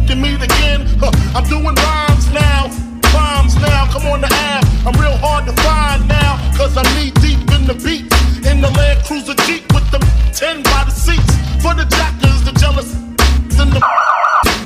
can 0.03 0.19
meet 0.19 0.41
again. 0.43 0.83
Huh, 0.99 1.15
I'm 1.31 1.47
doing 1.47 1.75
rhymes 1.79 2.27
now. 2.35 2.67
Rhymes 3.15 3.55
now, 3.63 3.87
come 3.87 4.05
on 4.11 4.19
the 4.19 4.31
app. 4.51 4.67
I'm 4.85 4.95
real 4.99 5.15
hard 5.15 5.45
to 5.47 5.53
find 5.63 6.05
now, 6.07 6.35
cause 6.57 6.75
I'm 6.75 6.89
knee 6.95 7.11
deep 7.23 7.39
in 7.55 7.63
the 7.71 7.79
beats. 7.79 8.11
In 8.43 8.59
the 8.59 8.71
Land 8.75 8.99
Cruiser 9.07 9.35
Jeep 9.47 9.63
with 9.71 9.87
the 9.95 9.99
10 10.35 10.63
by 10.63 10.83
the 10.83 10.91
seats. 10.91 11.31
For 11.63 11.71
the 11.73 11.85
jackers, 11.87 12.43
the 12.43 12.51
jealous, 12.59 12.91
and 13.59 13.71
the 13.71 13.79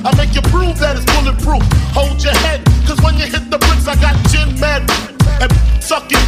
I 0.04 0.10
make 0.18 0.34
you 0.34 0.42
prove 0.52 0.78
that 0.80 0.96
it's 0.98 1.06
bulletproof. 1.06 1.62
Hold 1.96 2.22
your 2.22 2.34
head, 2.44 2.60
the 3.58 3.66
bricks, 3.66 3.86
I 3.86 3.94
got 4.00 4.16
gin 4.30 4.58
mad 4.58 4.82
and 5.40 5.52
sucking 5.82 6.18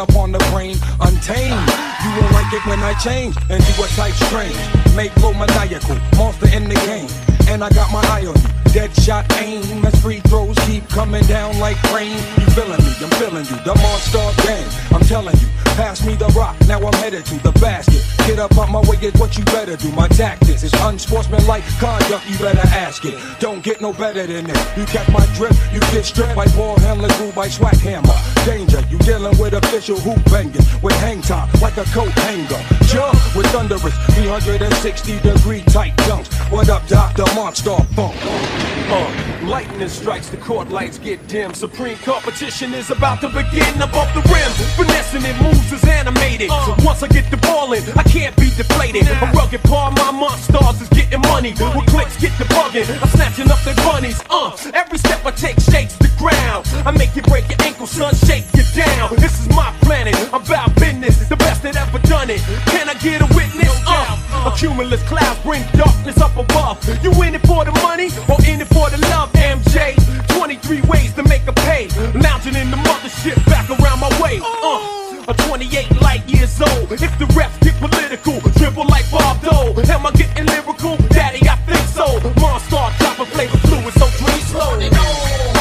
up 0.00 0.16
on 0.16 0.32
the 0.32 0.38
brain, 0.50 0.76
untamed. 1.00 1.60
You 2.02 2.10
won't 2.16 2.32
like 2.32 2.52
it 2.54 2.64
when 2.64 2.80
I 2.80 2.94
change 2.94 3.36
and 3.50 3.62
do 3.62 3.82
a 3.84 3.86
type 3.88 4.14
strange. 4.14 4.56
Make 4.96 5.14
low 5.18 5.34
maniacal, 5.34 5.96
monster 6.16 6.48
in 6.48 6.68
the 6.68 6.74
game. 6.86 7.08
And 7.48 7.62
I 7.62 7.68
got 7.68 7.92
my 7.92 8.00
eye 8.08 8.26
on 8.26 8.34
you. 8.34 8.59
Dead 8.72 8.94
shot 9.02 9.26
aim 9.38 9.84
as 9.84 10.00
free 10.00 10.20
throws 10.20 10.56
keep 10.60 10.88
coming 10.90 11.24
down 11.24 11.58
like 11.58 11.82
rain. 11.92 12.14
You 12.38 12.46
feeling 12.54 12.78
me? 12.78 12.92
I'm 13.02 13.10
feeling 13.18 13.44
you. 13.44 13.56
The 13.64 13.74
monster 13.82 14.42
game. 14.46 14.68
I'm 14.92 15.02
telling 15.02 15.36
you. 15.40 15.48
Pass 15.74 16.04
me 16.06 16.14
the 16.14 16.26
rock. 16.36 16.54
Now 16.68 16.78
I'm 16.78 16.92
headed 16.94 17.24
to 17.26 17.34
the 17.42 17.50
basket. 17.58 18.04
Get 18.28 18.38
up 18.38 18.56
on 18.58 18.70
my 18.70 18.80
way 18.80 18.96
is 19.02 19.14
what 19.14 19.36
you 19.36 19.44
better 19.46 19.76
do. 19.76 19.90
My 19.92 20.06
tactics 20.08 20.62
is 20.62 20.72
unsportsmanlike 20.74 21.64
conduct. 21.80 22.28
You 22.28 22.38
better 22.38 22.66
ask 22.68 23.04
it. 23.04 23.18
Don't 23.40 23.62
get 23.64 23.80
no 23.80 23.92
better 23.92 24.24
than 24.26 24.44
this. 24.44 24.76
You 24.76 24.84
catch 24.84 25.08
my 25.10 25.26
drift. 25.34 25.58
You 25.72 25.80
get 25.90 26.04
stripped 26.04 26.36
by 26.36 26.46
ball 26.54 26.78
handler, 26.78 27.08
grew 27.18 27.32
by 27.32 27.48
swag 27.48 27.76
hammer. 27.78 28.14
Danger. 28.44 28.84
You 28.90 28.98
dealing 28.98 29.36
with 29.38 29.54
official 29.54 29.98
hoop 29.98 30.22
banging 30.26 30.62
with 30.82 30.94
hang 31.00 31.22
time 31.22 31.48
like 31.60 31.76
a 31.76 31.84
coat 31.86 32.10
hanger. 32.10 32.62
Jump 32.86 33.14
with 33.34 33.46
thunderous 33.46 33.96
360 34.14 35.18
degree 35.20 35.62
tight 35.62 35.96
dunks. 36.06 36.30
What 36.52 36.68
up, 36.68 36.86
Doctor 36.86 37.24
Monster 37.34 37.76
Funk? 37.96 38.59
Uh, 38.90 39.46
lightning 39.46 39.88
strikes, 39.88 40.28
the 40.28 40.36
court 40.36 40.68
lights 40.68 40.98
get 40.98 41.24
dim. 41.28 41.54
Supreme 41.54 41.96
competition 41.98 42.74
is 42.74 42.90
about 42.90 43.20
to 43.20 43.28
begin 43.28 43.80
above 43.80 44.12
the 44.14 44.22
rim. 44.32 44.50
Finessing 44.74 45.22
it 45.22 45.40
moves 45.42 45.72
is 45.72 45.84
animated. 45.84 46.50
So 46.50 46.74
once 46.84 47.02
I 47.02 47.08
get 47.08 47.30
the 47.30 47.36
ball 47.38 47.72
in, 47.72 47.82
I 47.96 48.02
can't 48.02 48.36
be 48.36 48.50
deflated. 48.56 49.06
A 49.08 49.30
rugged 49.32 49.62
part, 49.62 49.94
my 49.96 50.10
monsters 50.10 50.82
is 50.82 50.88
getting 50.88 51.20
money. 51.30 51.52
With 51.52 51.86
clicks, 51.86 52.20
get 52.20 52.36
the 52.38 52.44
bugging. 52.44 52.88
I'm 53.00 53.08
snatching 53.08 53.50
up 53.50 53.60
their 53.62 53.76
bunnies. 53.76 54.20
Uh, 54.28 54.56
every 54.74 54.98
step 54.98 55.24
I 55.24 55.30
take 55.30 55.60
shakes 55.60 55.96
the 55.96 56.10
ground. 56.18 56.66
I 56.84 56.90
make 56.90 57.14
you 57.14 57.22
break 57.22 57.48
your 57.48 57.62
ankle, 57.62 57.86
son, 57.86 58.14
shake 58.26 58.46
you 58.54 58.64
down. 58.74 59.14
This 59.16 59.38
is 59.40 59.48
my 59.54 59.72
planet. 59.82 60.16
I'm 60.34 60.42
about 60.42 60.74
business, 60.76 61.28
the 61.28 61.36
best 61.36 61.62
that 61.62 61.76
ever 61.76 61.98
done 62.08 62.30
it. 62.30 62.40
Can 62.66 62.88
I 62.88 62.94
get 62.94 63.22
a 63.22 63.28
witness? 63.34 63.70
Uh, 63.86 64.46
a 64.46 64.56
cumulus 64.56 65.02
clouds 65.08 65.38
bring 65.42 65.62
darkness 65.72 66.18
up 66.20 66.36
above. 66.36 66.78
You 67.04 67.10
in 67.22 67.34
it 67.34 67.46
for 67.46 67.64
the 67.64 67.72
money 67.82 68.08
or 68.28 68.38
in 68.50 68.60
it 68.60 68.68
for 68.68 68.90
the 68.90 68.98
love, 69.14 69.32
MJ? 69.32 69.94
23 70.34 70.82
ways 70.82 71.14
to 71.14 71.22
make 71.24 71.46
a 71.46 71.52
pay. 71.52 71.88
Lounging 72.14 72.56
in 72.56 72.70
the 72.70 72.76
mothership 72.76 73.36
back 73.46 73.68
around 73.70 74.00
my 74.00 74.10
way. 74.20 74.40
Uh, 74.42 75.30
a 75.30 75.34
28 75.48 76.02
light 76.02 76.26
years 76.28 76.60
old. 76.60 76.90
If 76.92 77.12
the 77.18 77.26
refs 77.38 77.58
get 77.60 77.76
political, 77.78 78.40
dribble 78.58 78.86
like 78.88 79.08
Bob 79.10 79.40
Dole. 79.42 79.78
Am 79.90 80.06
I 80.06 80.10
getting 80.12 80.46
lyrical? 80.46 80.96
Daddy, 81.08 81.40
I 81.48 81.56
think 81.68 81.86
so. 81.88 82.06
Monster, 82.40 82.84
dropping 82.98 83.26
flavor 83.26 83.58
fluid, 83.58 83.94
so 83.94 84.06
drink 84.18 84.42
slow. 84.50 85.59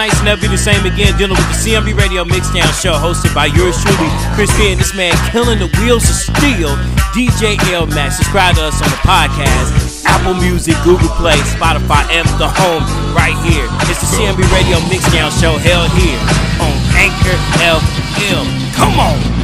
Nights 0.00 0.16
will 0.16 0.32
never 0.32 0.40
be 0.40 0.48
the 0.48 0.56
same 0.56 0.80
again. 0.88 1.12
Dealing 1.20 1.36
with 1.36 1.50
the 1.52 1.60
CMB 1.60 1.92
Radio 1.92 2.24
Mixdown 2.24 2.72
Show, 2.72 2.96
hosted 2.96 3.34
by 3.36 3.52
yours 3.52 3.76
truly, 3.84 4.08
Chris 4.32 4.48
P. 4.56 4.72
And 4.72 4.80
this 4.80 4.96
man 4.96 5.12
killing 5.28 5.58
the 5.60 5.68
wheels 5.76 6.08
of 6.08 6.16
steel, 6.16 6.72
DJ 7.12 7.60
L 7.68 7.84
Max. 7.84 8.16
Subscribe 8.16 8.56
to 8.56 8.64
us 8.72 8.80
on 8.80 8.88
the 8.88 9.00
podcast, 9.04 10.08
Apple 10.08 10.40
Music, 10.40 10.72
Google 10.88 11.12
Play, 11.20 11.36
Spotify, 11.52 12.08
and 12.08 12.24
the 12.40 12.48
home 12.48 12.80
right 13.12 13.36
here. 13.44 13.68
It's 13.92 14.00
the 14.00 14.08
CMB 14.16 14.40
Radio 14.56 14.80
Mixdown 14.88 15.28
Show 15.36 15.60
held 15.60 15.92
here 15.92 16.20
on 16.64 16.72
Anchor 16.96 17.36
FM. 17.60 18.48
Come 18.72 18.96
on. 18.96 19.39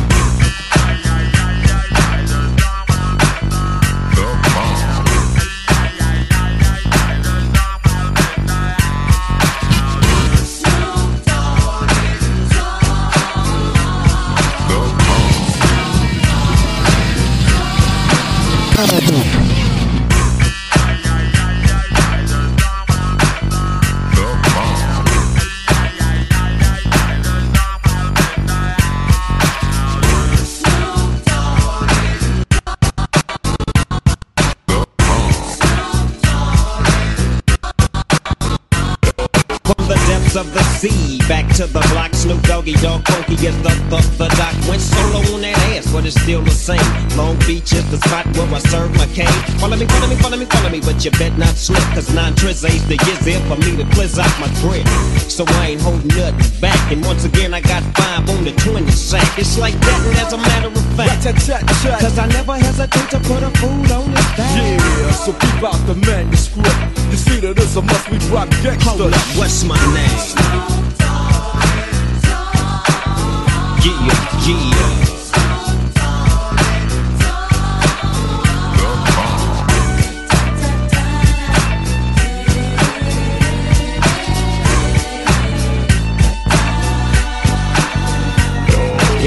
Doggy 42.67 42.83
Dogg 42.83 43.07
Funky 43.07 43.35
is 43.47 43.55
the 43.63 43.71
the 43.87 44.01
the 44.19 44.27
doc. 44.35 44.51
Went 44.67 44.83
solo 44.83 45.23
on 45.35 45.41
that 45.43 45.55
ass, 45.71 45.87
but 45.93 46.05
it's 46.05 46.21
still 46.21 46.43
the 46.43 46.51
same. 46.51 46.83
Long 47.15 47.39
Beach 47.47 47.73
is 47.73 47.87
the 47.93 47.99
spot 47.99 48.27
where 48.35 48.51
I 48.51 48.59
serve 48.59 48.91
my 48.99 49.07
cane. 49.15 49.31
Follow 49.63 49.77
me, 49.77 49.87
follow 49.87 50.09
me, 50.09 50.17
follow 50.17 50.37
me, 50.37 50.47
follow 50.47 50.71
me, 50.71 50.81
but 50.81 50.99
you 51.05 51.13
bet 51.13 51.39
not 51.39 51.55
slip, 51.55 51.79
cause 51.95 52.13
nine 52.13 52.35
tris 52.35 52.65
ain't 52.65 52.83
the 52.91 52.99
years 53.07 53.21
there 53.23 53.39
for 53.47 53.55
me 53.63 53.77
to 53.79 53.87
blizz 53.95 54.19
out 54.19 54.35
my 54.43 54.51
grip. 54.59 54.83
So 55.31 55.45
I 55.47 55.79
ain't 55.79 55.81
holding 55.81 56.11
nothing 56.19 56.61
back, 56.61 56.91
and 56.91 57.07
once 57.07 57.25
again 57.25 57.55
I 57.55 57.61
got 57.61 57.87
five 57.95 58.29
on 58.35 58.43
the 58.43 58.51
20 58.51 58.91
sack. 58.91 59.39
It's 59.39 59.57
like 59.57 59.79
that, 59.87 60.01
and 60.03 60.19
as 60.19 60.33
a 60.33 60.39
matter 60.39 60.67
of 60.67 60.87
fact, 60.99 61.23
cause 61.23 62.19
I 62.19 62.27
never 62.27 62.59
hesitate 62.59 63.11
to 63.15 63.21
put 63.31 63.47
a 63.47 63.51
food 63.63 63.93
on 63.95 64.11
his 64.11 64.27
back. 64.35 64.59
Yeah, 64.59 65.11
so 65.13 65.31
keep 65.39 65.63
out 65.63 65.79
the 65.87 65.95
manuscript. 66.03 66.75
You 67.15 67.17
see 67.17 67.39
that 67.47 67.55
it's 67.63 67.77
a 67.77 67.83
must 67.83 68.11
we 68.11 68.19
drop 68.27 68.49
gangsta. 68.59 68.99
Hold 68.99 69.15
up, 69.15 69.39
what's 69.39 69.63
my 69.63 69.79
name? 69.95 70.86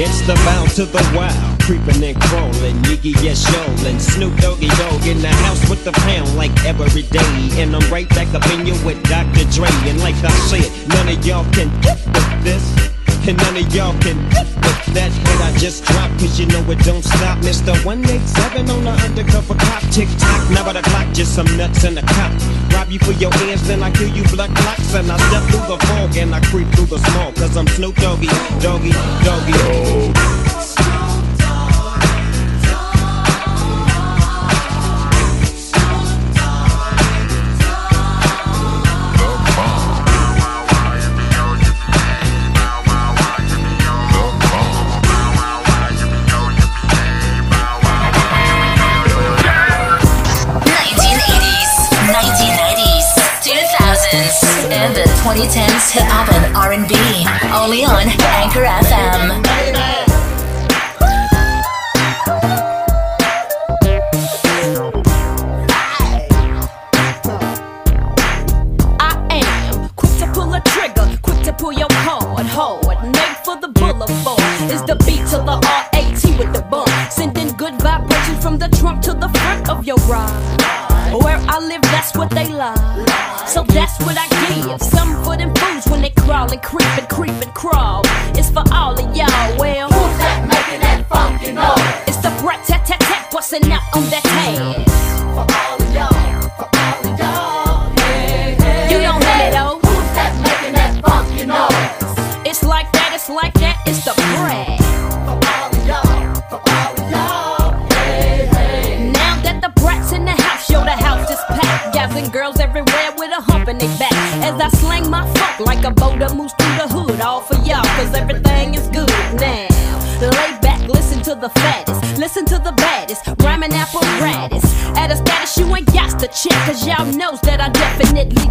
It's 0.02 0.22
the 0.26 0.34
bound 0.46 0.70
to 0.70 0.86
the 0.86 1.12
wild, 1.14 1.60
creeping 1.60 2.02
and 2.02 2.18
crawling, 2.22 2.76
Yiggy 2.84 3.12
yes 3.22 3.44
and 3.84 4.00
Snoop 4.00 4.34
Doggy 4.38 4.68
Dogg 4.68 5.06
in 5.06 5.20
the 5.20 5.28
house 5.28 5.68
with 5.68 5.84
the 5.84 5.92
pound 5.92 6.36
like 6.36 6.52
every 6.64 7.02
day, 7.02 7.62
and 7.62 7.76
I'm 7.76 7.92
right 7.92 8.08
back 8.08 8.32
up 8.34 8.46
in 8.50 8.66
you 8.66 8.72
with 8.84 9.02
Dr. 9.04 9.44
Dre, 9.50 9.68
and 9.88 10.00
like 10.00 10.16
I 10.24 10.30
said, 10.48 10.88
none 10.88 11.08
of 11.08 11.26
y'all 11.26 11.44
can 11.52 11.68
get 11.82 11.98
with 12.06 12.44
this. 12.44 12.99
And 13.30 13.38
none 13.38 13.56
of 13.58 13.72
y'all 13.72 13.94
can 14.02 14.18
that 14.90 15.12
hit 15.14 15.38
I 15.38 15.56
just 15.56 15.84
dropped 15.84 16.18
Cause 16.18 16.40
you 16.40 16.46
know 16.46 16.66
it 16.66 16.80
don't 16.80 17.04
stop. 17.04 17.38
Mr. 17.46 17.70
187 17.86 18.68
on 18.68 18.82
the 18.82 18.90
undercover 18.90 19.54
cop 19.54 19.82
Tick 19.94 20.08
tock, 20.18 20.50
now 20.50 20.64
by 20.64 20.72
the 20.72 20.82
clock 20.82 21.06
Just 21.14 21.36
some 21.36 21.46
nuts 21.56 21.84
in 21.84 21.94
the 21.94 22.02
cop. 22.02 22.32
Rob 22.74 22.90
you 22.90 22.98
for 22.98 23.12
your 23.22 23.32
ends, 23.46 23.68
then 23.68 23.84
I 23.84 23.92
kill 23.92 24.08
you 24.08 24.24
blood 24.34 24.50
clocks 24.56 24.94
And 24.94 25.12
I 25.12 25.16
step 25.30 25.44
through 25.46 25.66
the 25.70 25.78
fog 25.86 26.16
and 26.16 26.34
I 26.34 26.40
creep 26.50 26.66
through 26.74 26.86
the 26.86 26.98
small 26.98 27.30
Cause 27.34 27.56
I'm 27.56 27.68
Snoop 27.68 27.94
Doggy, 28.02 28.26
Doggy, 28.58 28.90
Doggy. 29.22 29.54
And 29.54 30.39
2010s 55.30 55.92
hip 55.92 56.02
hop 56.08 56.28
and 56.32 56.56
R&B, 56.56 56.96
only 57.54 57.84
on 57.84 58.08
Anchor 58.34 58.64
FM. 58.64 59.99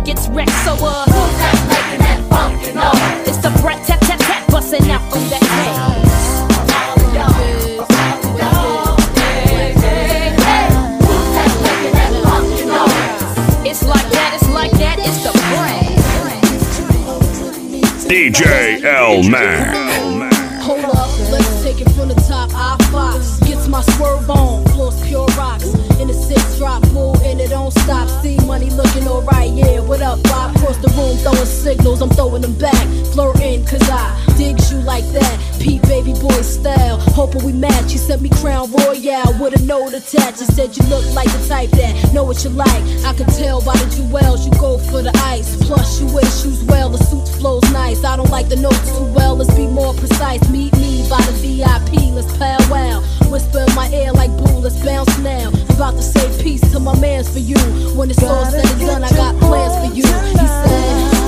Gets 0.05 0.27
wrecked. 0.29 0.51
So, 0.65 0.73
uh, 0.73 1.05
who's 1.05 1.37
that 1.39 1.57
making 1.69 1.99
that? 2.05 3.23
It's 3.27 3.37
the 3.37 3.49
brat 3.61 3.85
busting 4.49 4.91
out 4.91 5.01
on 5.13 5.29
that 5.29 5.43
head. 5.43 6.09
DJ 18.09 18.83
L 18.83 19.21
Mac. 19.29 19.78
Alright, 29.19 29.51
yeah. 29.51 29.79
What 29.81 30.01
up, 30.01 30.21
Bob? 30.23 30.55
Across 30.55 30.77
the 30.77 30.89
room, 30.89 31.17
throwing 31.17 31.45
signals, 31.45 32.01
I'm 32.01 32.09
throwing 32.09 32.41
them 32.41 32.57
back. 32.57 32.85
Flirting, 33.13 33.65
cause 33.65 33.89
I 33.89 34.28
digs 34.39 34.71
you 34.71 34.79
like 34.79 35.03
that. 35.11 35.35
Pete 35.59 35.81
baby 35.83 36.13
boy 36.13 36.41
style, 36.41 36.97
hoping 37.11 37.43
we 37.43 37.51
match. 37.51 37.91
You 37.91 37.99
sent 37.99 38.21
me 38.21 38.29
Crown 38.29 38.71
Royal 38.71 39.27
with 39.37 39.59
a 39.59 39.61
note 39.65 39.93
attached. 39.93 40.39
You 40.39 40.47
said 40.55 40.77
you 40.77 40.83
look 40.87 41.03
like 41.13 41.27
the 41.27 41.43
type 41.49 41.69
that 41.71 42.13
know 42.13 42.23
what 42.23 42.41
you 42.45 42.49
like. 42.49 42.83
I 43.03 43.13
could 43.13 43.27
tell 43.35 43.59
by 43.61 43.75
the 43.75 43.87
jewels 43.91 44.47
you 44.47 44.53
go 44.53 44.77
for 44.77 45.01
the 45.03 45.11
ice. 45.27 45.59
Plus, 45.67 45.99
you 45.99 46.07
wear 46.15 46.23
shoes 46.23 46.63
well, 46.63 46.89
the 46.89 46.97
suit 47.03 47.27
flows 47.39 47.67
nice. 47.73 48.05
I 48.05 48.15
don't 48.15 48.31
like 48.31 48.47
the 48.47 48.55
notes 48.55 48.89
too 48.97 49.11
well, 49.11 49.35
let's 49.35 49.53
be 49.55 49.67
more 49.67 49.93
precise. 49.93 50.41
Meet 50.49 50.73
me 50.77 51.03
by 51.09 51.19
the 51.27 51.35
VIP, 51.43 52.15
let's 52.15 52.31
powwow. 52.37 53.03
Whisper 53.29 53.65
in 53.67 53.75
my 53.75 53.89
ear 53.91 54.13
like 54.13 54.31
boo, 54.37 54.63
let's 54.63 54.81
bounce 54.83 55.15
now. 55.19 55.51
I'm 55.51 55.75
about 55.75 55.95
to 55.99 56.01
say 56.01 56.25
peace 56.41 56.63
to 56.71 56.79
my 56.79 56.97
mans 56.99 57.27
for 57.29 57.39
you. 57.39 57.59
When 57.97 58.09
it's 58.09 58.23
all 58.23 58.45
said 58.45 58.65
and 58.65 58.79
done, 58.79 59.03
I 59.03 59.09
got 59.11 59.35
plans 59.41 59.75
for 59.83 59.93
you. 59.93 60.07
He 60.39 60.47
said. 60.47 61.18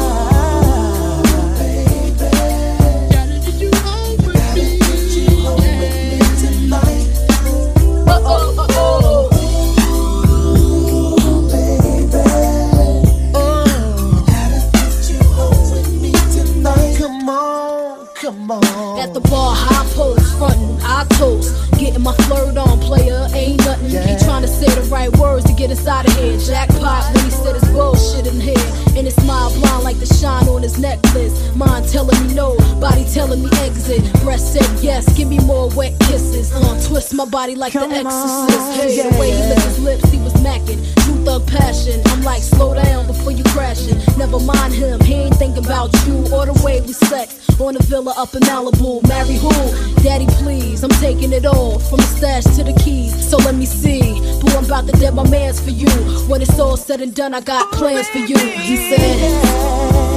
At 19.02 19.13
the 19.13 19.21
bar, 19.21 19.56
high 19.56 19.86
post, 19.95 20.38
frontin', 20.38 20.78
I 20.84 21.06
toast. 21.17 21.56
Getting 21.80 22.04
my 22.04 22.13
flirt 22.28 22.56
on, 22.58 22.80
player, 22.80 23.28
ain't 23.34 23.58
nothing. 23.65 23.89
He 23.89 24.13
trying 24.24 24.43
to 24.43 24.47
say 24.47 24.67
the 24.67 24.88
right 24.93 25.10
words 25.17 25.45
to 25.45 25.54
get 25.54 25.71
us 25.71 25.88
out 25.88 26.06
of 26.06 26.13
here. 26.17 26.38
Jackpot 26.38 27.15
when 27.15 27.26
he 27.26 27.32
said 27.32 27.56
his 27.56 27.67
bullshit 27.69 28.28
in 28.28 28.39
here. 28.39 28.67
And 28.95 29.08
his 29.08 29.15
smile 29.15 29.50
blind 29.60 29.84
like 29.84 29.97
the 30.00 30.06
shine 30.06 30.47
on 30.47 30.62
his 30.62 30.78
necklace. 30.78 31.34
Mind 31.56 31.88
telling 31.89 32.15
me 32.28 32.34
no, 32.36 32.56
body 32.82 33.06
telling 33.06 33.44
me 33.44 33.50
exit. 33.62 34.02
Breast 34.24 34.54
said 34.54 34.67
yes, 34.84 35.06
give 35.15 35.30
me 35.30 35.38
more 35.46 35.70
wet 35.70 35.98
kisses. 36.02 36.52
Uh, 36.52 36.82
twist 36.88 37.13
my 37.13 37.26
body 37.26 37.56
like 37.56 37.74
the 37.74 37.80
exorcist. 37.80 38.82
Hey, 38.82 39.08
the 39.08 39.17
way 39.20 39.30
he 39.30 39.38
licked 39.38 39.62
his 39.62 39.80
lips, 39.80 40.10
he 40.10 40.17
was 40.17 40.34
macking. 40.41 40.82
True 41.06 41.24
thug 41.24 41.48
passion. 41.48 42.02
I'm 42.08 42.24
like, 42.24 42.41
slow 42.41 42.74
down 42.74 43.06
before 43.06 43.32
you 43.32 43.44
crashing. 43.54 43.98
Never 44.17 44.39
mind 44.39 44.74
him, 44.74 45.00
he 45.02 45.13
ain't 45.13 45.36
thinking 45.36 45.63
about 45.63 45.94
you 46.08 46.26
or 46.34 46.48
the 46.48 46.60
way 46.65 46.82
we 46.82 46.94
sex. 46.94 47.38
On 47.60 47.76
a 47.76 47.80
villa 47.84 48.15
up 48.17 48.34
in 48.34 48.41
Malibu. 48.41 49.08
Marry 49.08 49.36
who? 49.36 49.54
Daddy, 50.02 50.26
please. 50.41 50.84
I'm 50.84 50.89
taking 51.00 51.32
it 51.32 51.46
all 51.46 51.78
from 51.78 51.98
the 51.98 52.10
stash 52.17 52.44
to 52.56 52.63
the 52.63 52.74
keys. 52.84 53.13
So 53.30 53.38
let 53.38 53.54
me 53.54 53.67
see. 53.67 54.20
Boo, 54.41 54.58
I'm 54.58 54.65
about 54.65 54.88
to 54.88 54.94
dead 54.94 55.13
my 55.13 55.30
mans 55.30 55.60
for 55.60 55.70
you. 55.70 55.89
When 56.28 56.41
it's 56.41 56.60
all 56.60 56.78
said 56.78 57.02
and 57.02 57.13
done, 57.13 57.36
I 57.36 57.41
got 57.41 57.72
plans 57.72 58.10
for 58.10 58.17
you. 58.17 58.38
He 58.38 58.78
said. 58.89 60.11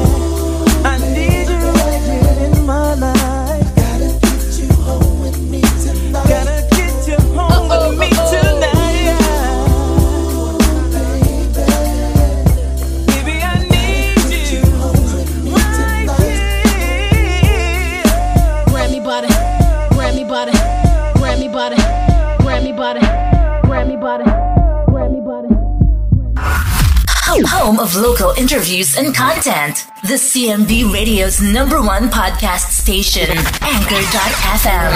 Interviews 28.44 28.96
and 28.96 29.14
content. 29.14 29.93
The 30.04 30.16
CMB 30.16 30.92
Radio's 30.92 31.40
number 31.40 31.80
one 31.80 32.10
podcast 32.10 32.72
station, 32.72 33.26
Anchor.fm. 33.62 34.92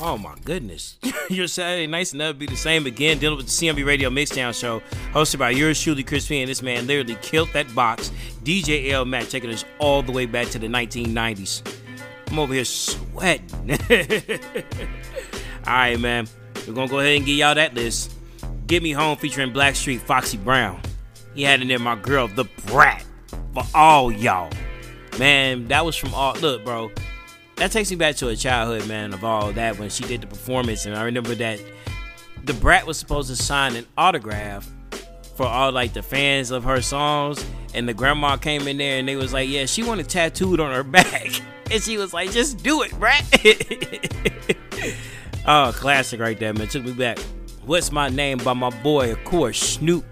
Oh 0.00 0.16
my 0.16 0.34
goodness. 0.42 0.96
Your 1.28 1.48
Saturday 1.48 1.86
nights 1.86 2.14
never 2.14 2.32
be 2.32 2.46
the 2.46 2.56
same 2.56 2.86
again. 2.86 3.18
Dealing 3.18 3.36
with 3.36 3.44
the 3.44 3.52
CMB 3.52 3.84
Radio 3.84 4.08
Mixdown 4.08 4.58
Show, 4.58 4.80
hosted 5.12 5.38
by 5.40 5.50
yours 5.50 5.82
truly, 5.82 6.02
Chris 6.02 6.26
P. 6.26 6.40
And 6.40 6.48
this 6.48 6.62
man 6.62 6.86
literally 6.86 7.16
killed 7.20 7.50
that 7.52 7.74
box. 7.74 8.10
DJ 8.42 8.90
L. 8.90 9.04
Mac 9.04 9.28
taking 9.28 9.50
us 9.50 9.66
all 9.78 10.02
the 10.02 10.12
way 10.12 10.24
back 10.24 10.48
to 10.48 10.58
the 10.58 10.66
1990s. 10.68 11.60
I'm 12.28 12.38
over 12.38 12.54
here 12.54 12.64
sweating. 12.64 13.70
All 15.66 15.74
right, 15.74 16.00
man. 16.00 16.26
We're 16.66 16.72
gonna 16.72 16.88
go 16.88 17.00
ahead 17.00 17.18
and 17.18 17.26
get 17.26 17.34
y'all 17.34 17.54
that 17.54 17.74
list. 17.74 18.14
Get 18.66 18.82
Me 18.82 18.92
Home 18.92 19.18
featuring 19.18 19.52
Blackstreet 19.52 20.00
Foxy 20.00 20.38
Brown. 20.38 20.80
He 21.34 21.42
had 21.42 21.62
in 21.62 21.68
there 21.68 21.78
my 21.78 21.96
girl, 21.96 22.28
Da 22.28 22.44
Brat, 22.66 23.04
for 23.54 23.64
all 23.74 24.12
y'all. 24.12 24.50
Man, 25.18 25.68
that 25.68 25.84
was 25.84 25.96
from 25.96 26.14
all. 26.14 26.34
Look, 26.34 26.64
bro, 26.64 26.90
that 27.56 27.70
takes 27.70 27.90
me 27.90 27.96
back 27.96 28.16
to 28.16 28.28
a 28.28 28.36
childhood, 28.36 28.88
man, 28.88 29.12
of 29.12 29.24
all 29.24 29.52
that 29.52 29.78
when 29.78 29.90
she 29.90 30.04
did 30.04 30.20
the 30.20 30.26
performance. 30.26 30.86
And 30.86 30.96
I 30.96 31.04
remember 31.04 31.34
that 31.36 31.60
Da 32.44 32.54
Brat 32.54 32.86
was 32.86 32.98
supposed 32.98 33.28
to 33.28 33.36
sign 33.36 33.76
an 33.76 33.86
autograph 33.96 34.70
for 35.36 35.46
all 35.46 35.72
like 35.72 35.92
the 35.92 36.02
fans 36.02 36.50
of 36.50 36.64
her 36.64 36.80
songs. 36.80 37.44
And 37.74 37.88
the 37.88 37.94
grandma 37.94 38.36
came 38.36 38.68
in 38.68 38.76
there 38.76 38.98
and 38.98 39.08
they 39.08 39.16
was 39.16 39.32
like, 39.32 39.48
Yeah, 39.48 39.66
she 39.66 39.82
wanted 39.82 40.08
tattooed 40.08 40.60
on 40.60 40.72
her 40.72 40.82
back. 40.84 41.30
And 41.70 41.82
she 41.82 41.96
was 41.96 42.12
like, 42.12 42.30
Just 42.32 42.62
do 42.62 42.82
it, 42.82 42.92
Brat. 42.98 43.24
oh, 45.46 45.72
classic 45.74 46.20
right 46.20 46.38
there, 46.38 46.52
man. 46.52 46.68
Took 46.68 46.84
me 46.84 46.92
back. 46.92 47.18
What's 47.64 47.92
my 47.92 48.08
name 48.08 48.38
by 48.38 48.54
my 48.54 48.70
boy, 48.82 49.12
of 49.12 49.22
course, 49.22 49.60
Snoop, 49.60 50.04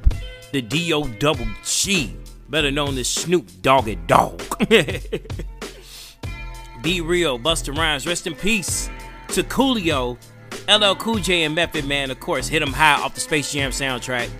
the 0.53 0.63
D 0.63 0.93
O 0.93 1.05
double 1.05 1.47
G, 1.65 2.17
better 2.49 2.71
known 2.71 2.97
as 2.99 3.09
Snoop 3.09 3.49
Doggy 3.63 3.97
Dogg. 4.07 4.41
Be 6.83 7.01
real, 7.01 7.39
Busta 7.39 7.77
Rhymes, 7.77 8.07
rest 8.07 8.27
in 8.27 8.35
peace 8.35 8.89
to 9.29 9.43
Coolio, 9.43 10.17
LL 10.69 10.95
Cool 10.97 11.19
J, 11.19 11.45
and 11.45 11.55
Method 11.55 11.87
Man, 11.87 12.11
of 12.11 12.21
course, 12.21 12.49
hit 12.49 12.63
him 12.63 12.73
high 12.73 13.01
off 13.01 13.15
the 13.15 13.21
Space 13.21 13.53
Jam 13.53 13.71
soundtrack. 13.71 14.31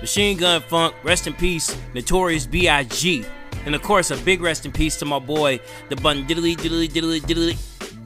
Machine 0.00 0.36
Gun 0.36 0.62
Funk, 0.62 0.94
rest 1.02 1.26
in 1.26 1.34
peace, 1.34 1.76
Notorious 1.94 2.46
B.I.G. 2.46 3.24
And 3.64 3.74
of 3.74 3.82
course, 3.82 4.10
a 4.10 4.16
big 4.18 4.40
rest 4.40 4.66
in 4.66 4.72
peace 4.72 4.96
to 4.98 5.04
my 5.04 5.18
boy, 5.18 5.60
the 5.88 5.96
bun 5.96 6.26
diddly 6.26 6.56
diddly 6.56 6.88
diddly 6.88 7.20
diddly 7.20 7.56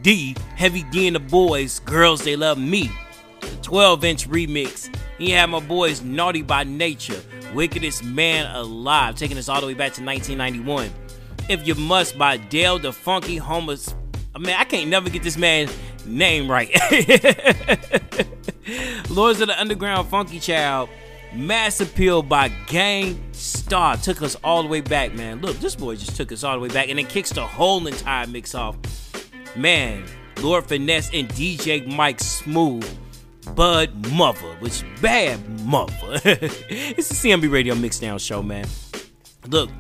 D, 0.03 0.37
Heavy 0.55 0.85
D 0.85 1.07
and 1.09 1.17
the 1.17 1.21
Boyz, 1.21 1.85
Girls 1.85 2.23
They 2.23 2.37
Love 2.37 2.59
Me. 2.59 2.91
The 3.41 3.57
12 3.63 4.05
inch 4.05 4.29
remix. 4.29 4.95
He 5.19 5.31
had 5.31 5.51
my 5.51 5.61
boys 5.61 6.03
Naughty 6.03 6.43
by 6.43 6.63
Nature, 6.63 7.21
Wickedest 7.53 8.05
Man 8.05 8.55
Alive, 8.55 9.17
taking 9.17 9.37
us 9.37 9.49
all 9.49 9.61
the 9.61 9.67
way 9.67 9.75
back 9.75 9.93
to 9.95 10.05
1991. 10.05 10.91
If 11.49 11.67
You 11.67 11.75
Must 11.75 12.17
by 12.17 12.37
Dale 12.37 12.79
the 12.79 12.93
Funky 12.93 13.37
Homos. 13.37 13.93
mean, 14.39 14.55
I 14.57 14.63
can't 14.63 14.89
never 14.89 15.11
get 15.11 15.25
this 15.25 15.37
man's 15.37 15.77
name 16.07 16.49
right. 16.49 16.71
Lords 19.11 19.41
of 19.41 19.49
the 19.49 19.57
Underground 19.59 20.09
Funky 20.09 20.39
Child. 20.39 20.89
Mass 21.35 21.81
Appeal 21.81 22.23
by 22.23 22.49
Gang 22.69 23.21
Starr 23.33 23.97
took 23.97 24.23
us 24.23 24.37
all 24.45 24.63
the 24.63 24.69
way 24.69 24.81
back, 24.81 25.15
man. 25.15 25.41
Look, 25.41 25.59
this 25.59 25.75
boy 25.75 25.97
just 25.97 26.17
took 26.17 26.33
us 26.33 26.45
all 26.45 26.55
the 26.55 26.61
way 26.61 26.69
back 26.69 26.89
and 26.89 26.99
it 26.99 27.09
kicks 27.09 27.31
the 27.31 27.47
whole 27.47 27.87
entire 27.87 28.27
mix 28.27 28.55
off. 28.55 28.77
Man, 29.57 30.05
Lord 30.41 30.67
Finesse 30.67 31.11
and 31.13 31.29
DJ 31.31 31.87
Mike 31.87 32.21
Smooth. 32.21 32.89
Bud 33.55 34.13
Mother, 34.13 34.57
which 34.61 34.85
bad 35.01 35.39
mother. 35.65 35.93
it's 36.25 37.09
the 37.09 37.15
CMB 37.15 37.51
Radio 37.51 37.75
Mixdown 37.75 38.21
Show, 38.21 38.43
man. 38.43 38.67
Look, 39.49 39.71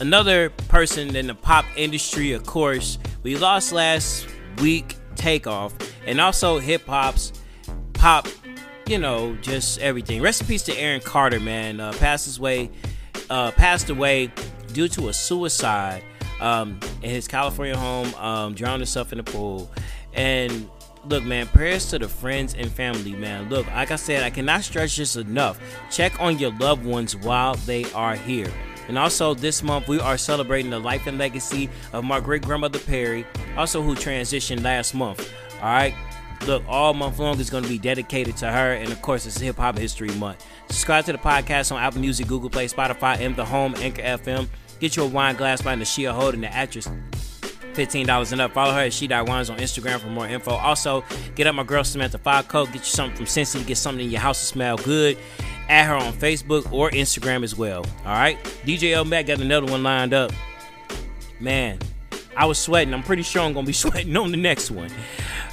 another 0.00 0.50
person 0.50 1.14
in 1.16 1.26
the 1.26 1.34
pop 1.34 1.64
industry, 1.76 2.32
of 2.32 2.46
course, 2.46 2.98
we 3.22 3.36
lost 3.36 3.72
last 3.72 4.26
week, 4.60 4.96
Takeoff, 5.16 5.74
and 6.06 6.20
also 6.20 6.58
hip 6.58 6.86
hop's 6.86 7.32
pop, 7.92 8.26
you 8.86 8.98
know, 8.98 9.36
just 9.42 9.78
everything. 9.80 10.22
Rest 10.22 10.42
in 10.42 10.46
peace 10.46 10.62
to 10.62 10.76
Aaron 10.76 11.00
Carter, 11.00 11.40
man. 11.40 11.80
Uh, 11.80 11.92
passed 11.92 12.38
away, 12.38 12.70
uh, 13.28 13.50
passed 13.52 13.90
away 13.90 14.32
due 14.72 14.88
to 14.88 15.08
a 15.08 15.12
suicide 15.12 16.02
um, 16.40 16.80
in 17.02 17.10
his 17.10 17.28
California 17.28 17.76
home. 17.76 18.14
Um, 18.14 18.54
drowned 18.54 18.80
himself 18.80 19.12
in 19.12 19.18
the 19.18 19.24
pool, 19.24 19.70
and 20.12 20.68
look, 21.04 21.24
man, 21.24 21.46
prayers 21.48 21.86
to 21.90 21.98
the 21.98 22.08
friends 22.08 22.54
and 22.54 22.70
family, 22.70 23.12
man. 23.12 23.48
Look, 23.48 23.66
like 23.68 23.90
I 23.90 23.96
said, 23.96 24.22
I 24.22 24.30
cannot 24.30 24.64
stress 24.64 24.96
this 24.96 25.16
enough. 25.16 25.58
Check 25.90 26.20
on 26.20 26.38
your 26.38 26.52
loved 26.52 26.84
ones 26.84 27.16
while 27.16 27.54
they 27.54 27.84
are 27.92 28.14
here. 28.14 28.52
And 28.88 28.98
also, 28.98 29.34
this 29.34 29.62
month 29.62 29.88
we 29.88 30.00
are 30.00 30.18
celebrating 30.18 30.70
the 30.70 30.78
life 30.78 31.06
and 31.06 31.18
legacy 31.18 31.70
of 31.92 32.04
my 32.04 32.18
great 32.18 32.42
grandmother 32.42 32.78
Perry, 32.80 33.24
also 33.56 33.82
who 33.82 33.94
transitioned 33.94 34.64
last 34.64 34.94
month. 34.94 35.32
All 35.56 35.68
right. 35.68 35.94
Look, 36.46 36.64
all 36.66 36.94
month 36.94 37.18
long 37.18 37.38
is 37.38 37.50
going 37.50 37.64
to 37.64 37.68
be 37.68 37.78
dedicated 37.78 38.36
to 38.38 38.50
her, 38.50 38.72
and 38.72 38.90
of 38.90 39.02
course, 39.02 39.26
it's 39.26 39.38
Hip 39.38 39.56
Hop 39.56 39.76
History 39.76 40.08
Month. 40.14 40.44
Subscribe 40.68 41.04
to 41.04 41.12
the 41.12 41.18
podcast 41.18 41.70
on 41.70 41.80
Apple 41.82 42.00
Music, 42.00 42.26
Google 42.26 42.48
Play, 42.48 42.66
Spotify, 42.66 43.20
and 43.20 43.36
the 43.36 43.44
Home 43.44 43.74
Anchor 43.76 44.02
FM. 44.02 44.48
Get 44.80 44.96
your 44.96 45.06
wine 45.06 45.36
glass 45.36 45.60
by 45.60 45.74
Nashia 45.74 46.12
holding 46.12 46.40
the 46.40 46.52
actress. 46.52 46.88
$15 47.74 48.32
and 48.32 48.40
up. 48.40 48.52
Follow 48.52 48.72
her 48.72 48.80
at 48.80 48.92
She 48.92 49.06
Dot 49.06 49.28
Wines 49.28 49.50
on 49.50 49.58
Instagram 49.58 49.98
for 50.00 50.08
more 50.08 50.26
info. 50.26 50.52
Also, 50.52 51.04
get 51.34 51.46
up 51.46 51.54
my 51.54 51.62
girl 51.62 51.84
Samantha 51.84 52.18
Coat. 52.48 52.66
Get 52.66 52.76
you 52.76 52.84
something 52.84 53.16
from 53.16 53.26
Cincy 53.26 53.58
to 53.60 53.64
get 53.64 53.76
something 53.76 54.04
in 54.04 54.10
your 54.10 54.20
house 54.20 54.40
to 54.40 54.46
smell 54.46 54.76
good. 54.78 55.18
Add 55.68 55.86
her 55.86 55.94
on 55.94 56.12
Facebook 56.12 56.70
or 56.72 56.90
Instagram 56.90 57.44
as 57.44 57.56
well. 57.56 57.84
All 58.04 58.12
right. 58.12 58.42
DJ 58.64 58.92
L 58.92 59.04
Mac 59.04 59.26
got 59.26 59.40
another 59.40 59.70
one 59.70 59.82
lined 59.82 60.12
up. 60.12 60.32
Man, 61.38 61.78
I 62.36 62.46
was 62.46 62.58
sweating. 62.58 62.92
I'm 62.92 63.02
pretty 63.02 63.22
sure 63.22 63.42
I'm 63.42 63.52
gonna 63.52 63.66
be 63.66 63.72
sweating 63.84 64.16
on 64.16 64.30
the 64.30 64.36
next 64.36 64.70
one. 64.70 64.90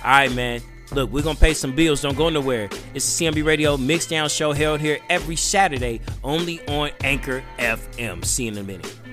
All 0.03 0.11
right, 0.11 0.31
man. 0.33 0.61
Look, 0.91 1.11
we're 1.11 1.23
gonna 1.23 1.37
pay 1.37 1.53
some 1.53 1.75
bills. 1.75 2.01
Don't 2.01 2.17
go 2.17 2.29
nowhere. 2.29 2.69
It's 2.93 3.17
the 3.17 3.25
CMB 3.25 3.45
Radio 3.45 3.77
Mixdown 3.77 4.35
Show 4.35 4.53
held 4.53 4.79
here 4.79 4.99
every 5.09 5.35
Saturday, 5.35 6.01
only 6.23 6.65
on 6.67 6.91
Anchor 7.03 7.43
FM. 7.59 8.23
See 8.23 8.45
you 8.45 8.51
in 8.51 8.57
a 8.57 8.63
minute. 8.63 9.06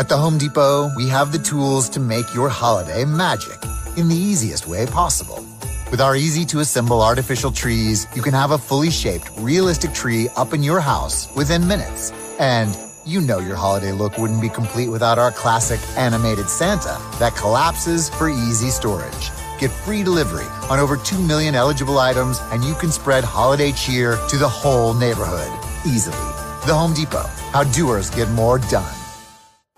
At 0.00 0.08
the 0.08 0.16
Home 0.16 0.38
Depot, 0.38 0.90
we 0.96 1.08
have 1.08 1.30
the 1.30 1.38
tools 1.38 1.86
to 1.90 2.00
make 2.00 2.34
your 2.34 2.48
holiday 2.48 3.04
magic 3.04 3.58
in 3.98 4.08
the 4.08 4.16
easiest 4.16 4.66
way 4.66 4.86
possible. 4.86 5.44
With 5.90 6.00
our 6.00 6.16
easy 6.16 6.46
to 6.46 6.60
assemble 6.60 7.02
artificial 7.02 7.52
trees, 7.52 8.06
you 8.14 8.22
can 8.22 8.32
have 8.32 8.52
a 8.52 8.56
fully 8.56 8.90
shaped, 8.90 9.30
realistic 9.36 9.92
tree 9.92 10.30
up 10.38 10.54
in 10.54 10.62
your 10.62 10.80
house 10.80 11.28
within 11.36 11.68
minutes. 11.68 12.14
And 12.38 12.74
you 13.04 13.20
know 13.20 13.40
your 13.40 13.56
holiday 13.56 13.92
look 13.92 14.16
wouldn't 14.16 14.40
be 14.40 14.48
complete 14.48 14.88
without 14.88 15.18
our 15.18 15.32
classic 15.32 15.80
animated 15.98 16.48
Santa 16.48 16.98
that 17.18 17.36
collapses 17.36 18.08
for 18.08 18.30
easy 18.30 18.70
storage. 18.70 19.30
Get 19.58 19.70
free 19.70 20.02
delivery 20.02 20.48
on 20.70 20.78
over 20.78 20.96
2 20.96 21.18
million 21.18 21.54
eligible 21.54 21.98
items, 21.98 22.38
and 22.52 22.64
you 22.64 22.72
can 22.76 22.90
spread 22.90 23.22
holiday 23.22 23.70
cheer 23.70 24.16
to 24.30 24.38
the 24.38 24.48
whole 24.48 24.94
neighborhood 24.94 25.52
easily. 25.84 26.16
The 26.64 26.72
Home 26.74 26.94
Depot, 26.94 27.28
how 27.52 27.64
doers 27.64 28.08
get 28.08 28.30
more 28.30 28.60
done. 28.60 28.99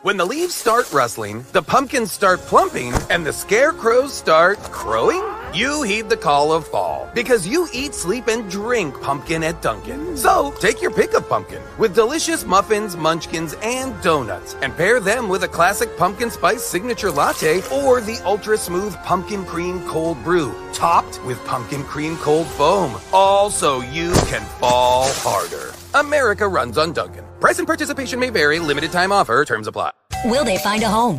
When 0.02 0.16
the 0.16 0.24
leaves 0.24 0.56
start 0.56 0.92
rustling, 0.92 1.44
the 1.52 1.62
pumpkins 1.62 2.10
start 2.10 2.40
plumping, 2.40 2.92
and 3.08 3.24
the 3.24 3.32
scarecrows 3.32 4.12
start 4.12 4.58
crowing, 4.58 5.22
you 5.54 5.84
heed 5.84 6.08
the 6.08 6.16
call 6.16 6.50
of 6.50 6.66
fall 6.66 7.08
because 7.14 7.46
you 7.46 7.68
eat, 7.72 7.94
sleep, 7.94 8.26
and 8.26 8.50
drink 8.50 9.00
pumpkin 9.00 9.44
at 9.44 9.62
Dunkin'. 9.62 10.00
Mm. 10.00 10.18
So 10.18 10.50
take 10.58 10.82
your 10.82 10.90
pick 10.90 11.14
of 11.14 11.28
pumpkin 11.28 11.62
with 11.78 11.94
delicious 11.94 12.44
muffins, 12.44 12.96
munchkins, 12.96 13.54
and 13.62 13.94
donuts, 14.02 14.56
and 14.60 14.76
pair 14.76 14.98
them 14.98 15.28
with 15.28 15.44
a 15.44 15.48
classic 15.48 15.96
pumpkin 15.96 16.32
spice 16.32 16.64
signature 16.64 17.12
latte 17.12 17.62
or 17.70 18.00
the 18.00 18.20
ultra 18.24 18.58
smooth 18.58 18.96
pumpkin 19.04 19.44
cream 19.44 19.86
cold 19.86 20.20
brew, 20.24 20.52
topped 20.72 21.24
with 21.24 21.38
pumpkin 21.44 21.84
cream 21.84 22.16
cold 22.16 22.48
foam. 22.48 23.00
All 23.12 23.50
so 23.50 23.82
you 23.82 24.10
can 24.26 24.42
fall 24.58 25.04
harder. 25.18 25.72
America 25.94 26.46
runs 26.48 26.78
on 26.78 26.92
Dunkin'. 26.92 27.24
Price 27.40 27.58
and 27.58 27.66
participation 27.66 28.18
may 28.18 28.30
vary. 28.30 28.58
Limited 28.58 28.92
time 28.92 29.12
offer. 29.12 29.44
Terms 29.44 29.66
apply. 29.66 29.92
Will 30.24 30.44
they 30.44 30.58
find 30.58 30.82
a 30.82 30.88
home? 30.88 31.18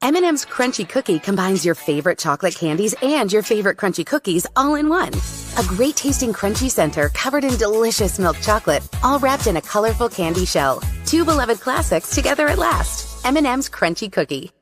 M&M's 0.00 0.44
Crunchy 0.46 0.88
Cookie 0.88 1.18
combines 1.18 1.64
your 1.64 1.74
favorite 1.74 2.18
chocolate 2.18 2.54
candies 2.54 2.94
and 3.02 3.32
your 3.32 3.42
favorite 3.42 3.76
crunchy 3.76 4.06
cookies 4.06 4.46
all 4.54 4.76
in 4.76 4.88
one. 4.88 5.08
A 5.08 5.64
great 5.66 5.96
tasting 5.96 6.32
crunchy 6.32 6.70
center 6.70 7.08
covered 7.10 7.42
in 7.42 7.56
delicious 7.56 8.16
milk 8.16 8.36
chocolate, 8.40 8.86
all 9.02 9.18
wrapped 9.18 9.48
in 9.48 9.56
a 9.56 9.60
colorful 9.60 10.08
candy 10.08 10.46
shell. 10.46 10.80
Two 11.04 11.24
beloved 11.24 11.60
classics 11.60 12.14
together 12.14 12.46
at 12.46 12.58
last. 12.58 13.26
M&M's 13.26 13.68
Crunchy 13.68 14.10
Cookie. 14.10 14.52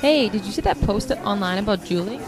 Hey, 0.00 0.30
did 0.30 0.46
you 0.46 0.52
see 0.52 0.62
that 0.62 0.80
post 0.80 1.10
online 1.10 1.58
about 1.58 1.84
Julie? 1.84 2.20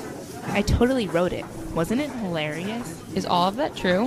I 0.48 0.60
totally 0.60 1.08
wrote 1.08 1.32
it. 1.32 1.46
Wasn't 1.74 2.00
it 2.00 2.10
hilarious? 2.10 3.02
Is 3.14 3.24
all 3.24 3.48
of 3.48 3.56
that 3.56 3.74
true? 3.74 4.06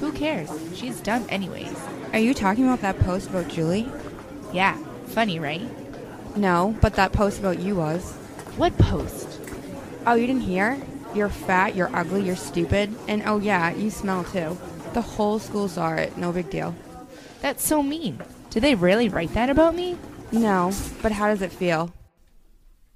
Who 0.00 0.10
cares? 0.12 0.50
She's 0.74 1.00
dumb 1.00 1.24
anyways. 1.28 1.74
Are 2.12 2.18
you 2.18 2.34
talking 2.34 2.64
about 2.64 2.80
that 2.80 2.98
post 2.98 3.30
about 3.30 3.48
Julie? 3.48 3.88
Yeah, 4.56 4.76
Funny, 5.08 5.38
right? 5.38 5.68
No, 6.36 6.76
but 6.80 6.94
that 6.94 7.12
post 7.12 7.38
about 7.38 7.58
you 7.58 7.76
was. 7.76 8.12
What 8.56 8.76
post? 8.76 9.40
Oh, 10.06 10.14
you 10.14 10.26
didn't 10.26 10.42
hear? 10.42 10.80
You're 11.14 11.28
fat, 11.28 11.74
you're 11.74 11.94
ugly, 11.94 12.22
you're 12.22 12.36
stupid, 12.36 12.94
and 13.08 13.22
oh 13.24 13.38
yeah, 13.38 13.74
you 13.74 13.90
smell 13.90 14.24
too. 14.24 14.58
The 14.92 15.00
whole 15.00 15.38
school 15.38 15.68
saw 15.68 15.94
it, 15.94 16.16
no 16.18 16.32
big 16.32 16.50
deal. 16.50 16.74
That's 17.40 17.64
so 17.64 17.82
mean. 17.82 18.20
Did 18.50 18.62
they 18.62 18.74
really 18.74 19.08
write 19.08 19.32
that 19.34 19.50
about 19.50 19.74
me? 19.74 19.96
No, 20.32 20.72
but 21.02 21.12
how 21.12 21.28
does 21.28 21.42
it 21.42 21.52
feel? 21.52 21.92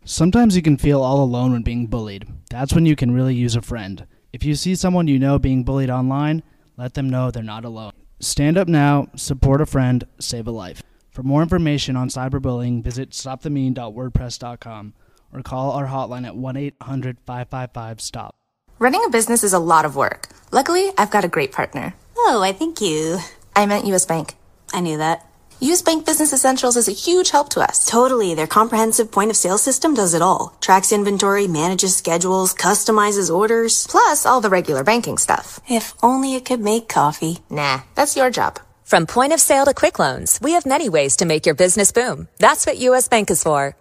Sometimes 0.05 0.57
you 0.57 0.63
can 0.63 0.77
feel 0.77 1.03
all 1.03 1.23
alone 1.23 1.53
when 1.53 1.63
being 1.63 1.87
bullied. 1.87 2.27
That's 2.51 2.75
when 2.75 2.87
you 2.87 2.97
can 2.97 3.13
really 3.13 3.35
use 3.35 3.55
a 3.55 3.63
friend. 3.63 4.07
If 4.33 4.45
you 4.45 4.55
see 4.55 4.75
someone 4.75 5.09
you 5.09 5.19
know 5.19 5.39
being 5.39 5.63
bullied 5.63 5.91
online, 5.91 6.43
let 6.77 6.95
them 6.95 7.09
know 7.09 7.31
they're 7.31 7.43
not 7.43 7.65
alone. 7.65 7.93
Stand 8.19 8.59
up 8.59 8.69
now, 8.69 9.09
support 9.15 9.61
a 9.61 9.67
friend, 9.67 10.05
save 10.19 10.47
a 10.47 10.51
life. 10.51 10.83
For 11.21 11.27
more 11.27 11.43
information 11.43 11.97
on 11.97 12.09
cyberbullying, 12.09 12.83
visit 12.83 13.11
stopthemean.wordpress.com 13.11 14.95
or 15.35 15.43
call 15.43 15.73
our 15.73 15.87
hotline 15.87 16.27
at 16.27 16.35
1 16.35 16.57
800 16.57 17.19
555 17.27 18.01
STOP. 18.01 18.35
Running 18.79 19.05
a 19.05 19.11
business 19.11 19.45
is 19.45 19.53
a 19.53 19.59
lot 19.59 19.85
of 19.85 19.97
work. 19.97 20.29
Luckily, 20.51 20.89
I've 20.97 21.11
got 21.11 21.27
a 21.27 21.29
great 21.29 21.53
partner. 21.53 21.93
Oh, 22.17 22.41
I 22.43 22.53
think 22.53 22.81
you. 22.81 23.19
I 23.55 23.67
meant 23.67 23.85
US 23.85 24.07
Bank. 24.07 24.35
I 24.73 24.81
knew 24.81 24.97
that. 24.97 25.27
US 25.61 25.83
Bank 25.83 26.07
Business 26.07 26.33
Essentials 26.33 26.79
is 26.79 26.89
a 26.89 26.93
huge 26.93 27.33
help 27.33 27.51
to 27.51 27.61
us. 27.61 27.85
Totally. 27.85 28.35
Their 28.35 28.47
comprehensive 28.47 29.13
point 29.13 29.29
of 29.29 29.37
sale 29.37 29.59
system 29.59 29.93
does 29.93 30.15
it 30.15 30.23
all. 30.23 30.57
Tracks 30.63 30.91
inventory, 30.91 31.47
manages 31.47 31.95
schedules, 31.95 32.55
customizes 32.55 33.29
orders. 33.31 33.87
Plus 33.89 34.25
all 34.25 34.41
the 34.41 34.49
regular 34.49 34.85
banking 34.85 35.19
stuff. 35.19 35.61
If 35.69 35.93
only 36.03 36.35
it 36.35 36.47
could 36.47 36.61
make 36.61 36.89
coffee. 36.89 37.41
Nah, 37.51 37.81
that's 37.95 38.17
your 38.17 38.31
job. 38.31 38.59
From 38.91 39.07
point 39.07 39.33
of 39.33 39.41
sale 39.41 39.67
to 39.67 39.73
quick 39.73 40.01
loans, 40.01 40.41
we 40.43 40.55
have 40.55 40.67
many 40.67 40.89
ways 40.89 41.19
to 41.19 41.25
make 41.25 41.47
your 41.47 41.55
business 41.55 41.93
boom. 41.93 42.27
That's 42.39 42.67
what 42.67 42.77
US 42.79 43.07
Bank 43.07 43.31
is 43.31 43.41
for. 43.41 43.77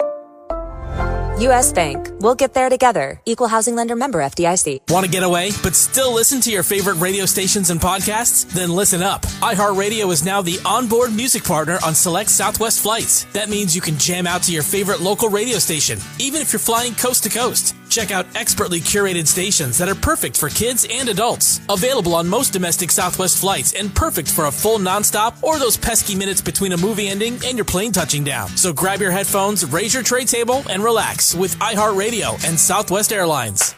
US 1.39 1.73
Bank. 1.73 2.05
We'll 2.19 2.35
get 2.35 2.53
there 2.53 2.69
together. 2.69 3.19
Equal 3.25 3.47
housing 3.47 3.75
lender 3.75 3.95
member 3.95 4.19
FDIC. 4.19 4.91
Want 4.91 5.07
to 5.07 5.11
get 5.11 5.23
away, 5.23 5.49
but 5.63 5.75
still 5.75 6.13
listen 6.13 6.41
to 6.41 6.51
your 6.51 6.61
favorite 6.61 6.97
radio 6.97 7.25
stations 7.25 7.71
and 7.71 7.81
podcasts? 7.81 8.47
Then 8.51 8.69
listen 8.69 9.01
up. 9.01 9.23
iHeartRadio 9.41 10.11
is 10.11 10.23
now 10.23 10.43
the 10.43 10.59
onboard 10.63 11.11
music 11.11 11.43
partner 11.43 11.79
on 11.83 11.95
select 11.95 12.29
Southwest 12.29 12.83
flights. 12.83 13.23
That 13.33 13.49
means 13.49 13.75
you 13.75 13.81
can 13.81 13.97
jam 13.97 14.27
out 14.27 14.43
to 14.43 14.51
your 14.51 14.61
favorite 14.61 14.99
local 14.99 15.29
radio 15.29 15.57
station, 15.57 15.97
even 16.19 16.39
if 16.39 16.53
you're 16.53 16.59
flying 16.59 16.93
coast 16.93 17.23
to 17.23 17.29
coast. 17.29 17.73
Check 17.89 18.11
out 18.11 18.25
expertly 18.35 18.79
curated 18.79 19.27
stations 19.27 19.77
that 19.79 19.89
are 19.89 19.95
perfect 19.95 20.37
for 20.37 20.49
kids 20.49 20.85
and 20.89 21.09
adults. 21.09 21.59
Available 21.69 22.15
on 22.15 22.27
most 22.27 22.53
domestic 22.53 22.91
Southwest 22.91 23.39
flights 23.39 23.73
and 23.73 23.93
perfect 23.93 24.31
for 24.31 24.45
a 24.45 24.51
full 24.51 24.77
nonstop 24.79 25.41
or 25.43 25.59
those 25.59 25.75
pesky 25.75 26.15
minutes 26.15 26.41
between 26.41 26.71
a 26.71 26.77
movie 26.77 27.09
ending 27.09 27.39
and 27.45 27.57
your 27.57 27.65
plane 27.65 27.91
touching 27.91 28.23
down. 28.23 28.47
So 28.49 28.71
grab 28.71 29.01
your 29.01 29.11
headphones, 29.11 29.65
raise 29.65 29.93
your 29.93 30.03
tray 30.03 30.25
table, 30.25 30.63
and 30.69 30.83
relax 30.83 31.35
with 31.35 31.57
iHeartRadio 31.57 32.47
and 32.47 32.59
Southwest 32.59 33.11
Airlines. 33.11 33.75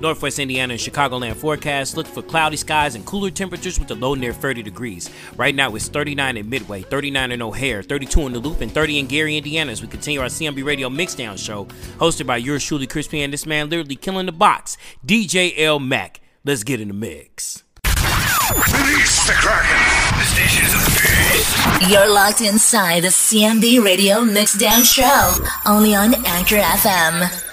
Northwest 0.00 0.38
Indiana 0.38 0.74
and 0.74 0.80
Chicagoland 0.80 1.34
forecast 1.34 1.96
look 1.96 2.06
for 2.06 2.22
cloudy 2.22 2.56
skies 2.56 2.94
and 2.94 3.04
cooler 3.04 3.30
temperatures 3.30 3.78
with 3.78 3.90
a 3.90 3.94
low 3.94 4.14
near 4.14 4.32
30 4.32 4.62
degrees. 4.62 5.10
Right 5.36 5.54
now 5.54 5.74
it's 5.74 5.88
39 5.88 6.36
in 6.36 6.48
Midway, 6.48 6.82
39 6.82 7.32
in 7.32 7.42
O'Hare, 7.42 7.82
32 7.82 8.20
in 8.26 8.32
the 8.32 8.38
Loop, 8.38 8.60
and 8.60 8.70
30 8.70 9.00
in 9.00 9.06
Gary, 9.06 9.36
Indiana 9.36 9.72
as 9.72 9.82
we 9.82 9.88
continue 9.88 10.20
our 10.20 10.26
CMB 10.26 10.64
Radio 10.64 10.88
Mixdown 10.88 11.38
show 11.38 11.64
hosted 11.98 12.26
by 12.26 12.36
yours 12.36 12.64
truly, 12.64 12.86
Chris 12.86 13.08
P, 13.08 13.22
and 13.22 13.32
this 13.32 13.46
man 13.46 13.68
literally 13.68 13.96
killing 13.96 14.26
the 14.26 14.32
box, 14.32 14.76
DJ 15.04 15.54
L 15.58 15.78
Mac. 15.80 16.20
Let's 16.44 16.62
get 16.62 16.80
in 16.80 16.88
the 16.88 16.94
mix. 16.94 17.64
Release 18.54 19.26
the 19.26 19.32
Kraken. 19.32 19.76
The 20.18 20.24
station 20.24 20.64
is 20.64 20.74
a 20.74 20.78
beast. 21.82 21.90
You're 21.90 22.08
locked 22.08 22.40
inside 22.40 23.02
the 23.02 23.08
CMB 23.08 23.84
Radio 23.84 24.18
Mixdown 24.18 24.84
Show, 24.84 25.44
only 25.66 25.94
on 25.94 26.14
Anchor 26.24 26.56
FM. 26.56 27.47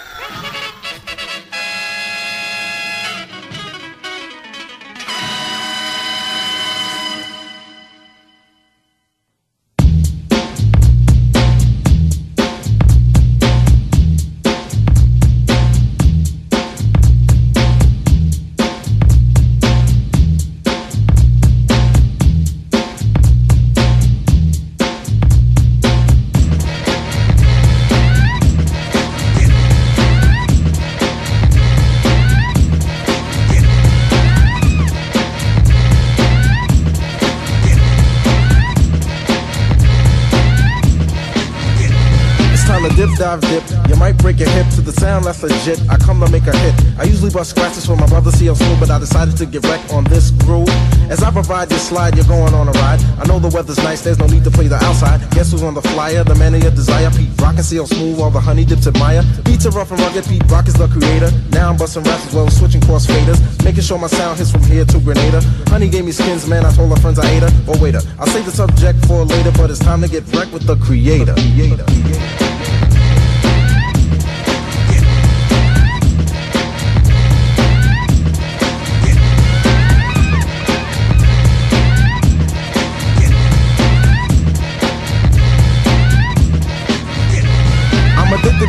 To 42.86 42.96
dip, 42.96 43.10
dive, 43.18 43.42
dip. 43.42 43.64
You 43.90 43.96
might 43.96 44.16
break 44.20 44.38
your 44.38 44.50
hip 44.50 44.70
to 44.76 44.82
the 44.82 44.92
sound 44.92 45.26
that's 45.26 45.42
legit. 45.42 45.82
I 45.90 45.98
come 45.98 46.20
to 46.20 46.30
make 46.30 46.46
a 46.46 46.56
hit. 46.56 46.76
I 47.00 47.04
usually 47.06 47.32
bust 47.32 47.50
scratches 47.50 47.84
for 47.84 47.96
my 47.96 48.06
brother 48.06 48.30
CL 48.30 48.54
Smooth, 48.54 48.80
but 48.80 48.92
I 48.92 49.00
decided 49.00 49.36
to 49.38 49.48
get 49.48 49.66
wrecked 49.66 49.92
on 49.92 50.04
this 50.04 50.30
groove. 50.46 50.70
As 51.10 51.24
I 51.24 51.32
provide 51.32 51.68
this 51.68 51.82
slide, 51.90 52.16
you're 52.16 52.30
going 52.30 52.54
on 52.54 52.68
a 52.68 52.72
ride. 52.86 53.02
I 53.18 53.26
know 53.26 53.40
the 53.40 53.50
weather's 53.50 53.80
nice, 53.80 54.04
there's 54.04 54.20
no 54.20 54.28
need 54.28 54.44
to 54.44 54.52
play 54.52 54.68
the 54.68 54.76
outside. 54.86 55.20
Guess 55.32 55.52
who's 55.52 55.64
on 55.64 55.74
the 55.74 55.82
flyer? 55.82 56.24
The 56.24 56.36
man 56.36 56.54
of 56.54 56.62
your 56.62 56.70
desire. 56.70 57.10
Pete 57.10 57.34
Rock 57.42 57.56
and 57.58 57.66
CL 57.66 57.88
Smooth, 57.88 58.20
all 58.20 58.30
the 58.30 58.40
honey 58.40 58.66
dips 58.66 58.86
admire. 58.86 59.24
Beats 59.46 59.66
are 59.66 59.72
rough 59.72 59.90
and 59.90 60.00
rugged, 60.02 60.26
Pete 60.26 60.46
Rock 60.46 60.68
is 60.68 60.76
the 60.76 60.88
creator. 60.88 61.32
Now 61.50 61.72
I'm 61.72 61.78
busting 61.78 62.04
raps 62.04 62.28
as 62.28 62.36
well 62.36 62.52
switching 62.52 62.82
cross 62.82 63.08
faders. 63.08 63.42
Making 63.66 63.82
sure 63.82 63.98
my 63.98 64.14
sound 64.14 64.38
hits 64.38 64.52
from 64.52 64.62
here 64.62 64.86
to 64.86 65.00
Grenada. 65.00 65.42
Honey 65.74 65.90
gave 65.90 66.06
me 66.06 66.12
skins, 66.12 66.48
man, 66.48 66.64
I 66.64 66.72
told 66.72 66.94
her 66.94 67.02
friends 67.02 67.18
I 67.18 67.26
ate 67.32 67.42
her. 67.42 67.50
Oh, 67.68 67.82
waiter, 67.82 68.02
I'll 68.20 68.28
save 68.28 68.46
the 68.46 68.52
subject 68.52 69.04
for 69.08 69.26
later, 69.26 69.52
but 69.58 69.72
it's 69.72 69.80
time 69.80 70.04
to 70.04 70.08
get 70.08 70.22
wrecked 70.36 70.54
with 70.54 70.68
the 70.68 70.76
creator. 70.78 71.34
creator. 71.34 72.55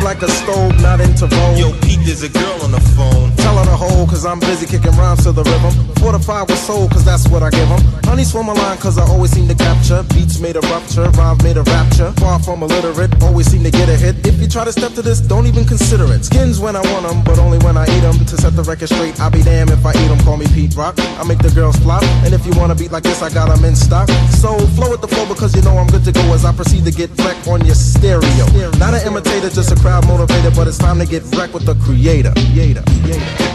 Like 0.07 0.21
a 0.21 0.29
stove, 0.29 0.79
not 0.81 1.01
into 1.01 1.27
roll. 1.27 1.55
Yo, 1.57 1.71
Pete, 1.81 1.99
there's 2.05 2.23
a 2.23 2.29
girl 2.29 2.61
on 2.63 2.71
the 2.71 2.79
phone. 2.95 3.16
Her 3.57 3.65
to 3.65 3.75
hold, 3.75 4.09
cause 4.09 4.25
I'm 4.25 4.39
busy 4.39 4.65
kicking 4.67 4.95
rhymes 4.97 5.23
to 5.23 5.31
the 5.31 5.43
rhythm. 5.43 5.73
Fortified 5.97 6.47
with 6.49 6.59
soul, 6.59 6.87
cause 6.89 7.03
that's 7.03 7.27
what 7.27 7.41
I 7.41 7.49
give 7.49 7.67
give 7.67 7.71
'em. 7.71 7.81
Honey 8.05 8.23
swim 8.23 8.47
a 8.47 8.53
line, 8.53 8.77
cause 8.77 8.97
I 8.97 9.03
always 9.03 9.31
seem 9.31 9.47
to 9.47 9.55
capture. 9.55 10.03
Beats 10.13 10.39
made 10.39 10.55
a 10.55 10.61
rupture, 10.71 11.09
rhymes 11.17 11.43
made 11.43 11.57
a 11.57 11.63
rapture. 11.63 12.13
Far 12.17 12.39
from 12.39 12.63
illiterate, 12.63 13.11
always 13.23 13.47
seem 13.49 13.63
to 13.63 13.71
get 13.71 13.89
a 13.89 13.95
hit. 13.95 14.15
If 14.25 14.39
you 14.41 14.47
try 14.47 14.63
to 14.63 14.71
step 14.71 14.93
to 14.93 15.01
this, 15.01 15.19
don't 15.19 15.47
even 15.47 15.65
consider 15.65 16.05
it. 16.13 16.25
Skins 16.25 16.59
when 16.59 16.75
I 16.75 16.81
want 16.91 17.05
'em, 17.09 17.23
but 17.23 17.39
only 17.39 17.57
when 17.59 17.77
I 17.77 17.85
eat 17.95 18.03
'em. 18.03 18.17
To 18.25 18.35
set 18.37 18.55
the 18.55 18.63
record 18.63 18.89
straight, 18.89 19.19
I'll 19.19 19.31
be 19.31 19.43
damned 19.43 19.71
if 19.71 19.85
I 19.85 19.91
eat 19.91 20.07
eat 20.07 20.11
'em. 20.11 20.19
Call 20.25 20.37
me 20.37 20.47
Pete 20.55 20.75
Rock. 20.75 20.99
I 21.19 21.23
make 21.23 21.39
the 21.39 21.51
girls 21.51 21.75
flop. 21.77 22.03
And 22.25 22.33
if 22.33 22.45
you 22.45 22.53
wanna 22.59 22.75
beat 22.75 22.91
like 22.91 23.03
this, 23.03 23.21
I 23.21 23.29
got 23.29 23.49
'em 23.49 23.63
in 23.65 23.75
stock. 23.75 24.09
So 24.41 24.57
flow 24.75 24.89
with 24.91 25.01
the 25.01 25.07
flow 25.07 25.25
because 25.25 25.55
you 25.55 25.61
know 25.61 25.77
I'm 25.77 25.87
good 25.87 26.05
to 26.05 26.11
go 26.11 26.33
as 26.33 26.45
I 26.45 26.51
proceed 26.51 26.85
to 26.85 26.91
get 26.91 27.09
wrecked 27.23 27.47
on 27.47 27.65
your 27.65 27.75
stereo. 27.75 28.45
Not 28.77 28.93
an 28.93 29.01
imitator, 29.07 29.49
just 29.49 29.71
a 29.71 29.75
crowd 29.75 30.05
motivator, 30.05 30.51
but 30.55 30.67
it's 30.67 30.77
time 30.77 30.99
to 30.99 31.05
get 31.05 31.23
wrecked 31.35 31.53
with 31.53 31.65
the 31.65 31.75
creator. 31.75 32.33
creator. 32.33 32.83
creator. 33.03 33.46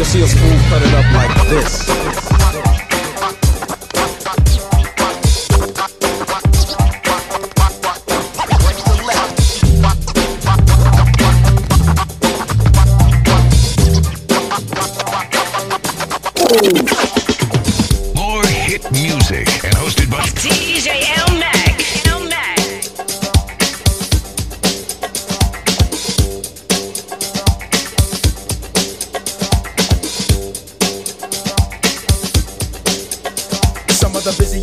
You'll 0.00 0.06
see 0.06 0.22
us 0.22 0.32
fool 0.32 0.58
cut 0.70 0.80
it 0.80 0.94
up 0.94 1.12
like 1.12 1.48
this. 1.50 2.49
More 16.50 16.79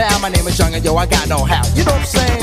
bow. 0.00 0.18
My 0.18 0.28
name 0.30 0.46
is 0.46 0.58
Young, 0.58 0.74
and 0.74 0.84
yo, 0.84 0.96
I 0.96 1.06
got 1.06 1.28
no 1.28 1.44
how. 1.44 1.62
You 1.74 1.84
know 1.84 1.92
what 1.92 2.00
I'm 2.00 2.06
saying? 2.06 2.42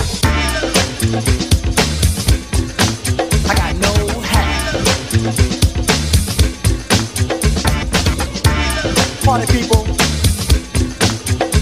I 3.49 3.53
got 3.62 3.76
no 3.86 3.93
how. 4.32 4.47
Party 9.26 9.47
people, 9.58 9.84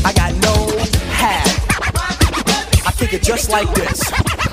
I 0.05 0.11
got 0.13 0.33
no 0.47 0.55
how. 1.21 1.43
I 2.87 2.91
kick 2.97 3.13
it 3.13 3.23
just 3.23 3.49
like 3.49 3.73
this. 3.73 4.34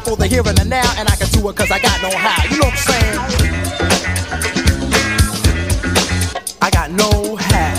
for 0.00 0.16
the 0.16 0.26
here 0.26 0.42
and 0.46 0.56
the 0.56 0.64
now, 0.64 0.90
and 0.96 1.08
I 1.08 1.16
can 1.16 1.28
do 1.28 1.48
it 1.48 1.56
cause 1.56 1.70
I 1.70 1.78
got 1.78 2.02
no 2.02 2.10
how. 2.16 2.42
You 2.48 2.58
know 2.58 2.66
what 2.66 2.72
I'm 2.72 2.78
saying? 2.78 3.18
I 6.62 6.70
got 6.70 6.90
no 6.90 7.36
how. 7.36 7.74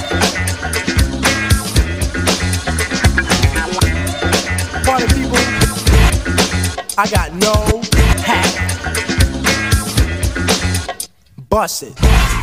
Party 4.86 5.08
people, 5.14 5.40
I 6.98 7.08
got 7.10 7.34
no 7.34 7.82
how. 8.24 8.44
Bust 11.50 11.84
it. 11.84 12.35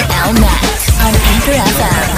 L 0.00 0.32
Mac 0.38 0.62
on 1.02 1.12
Anchor 1.12 1.56
FM. 1.58 2.08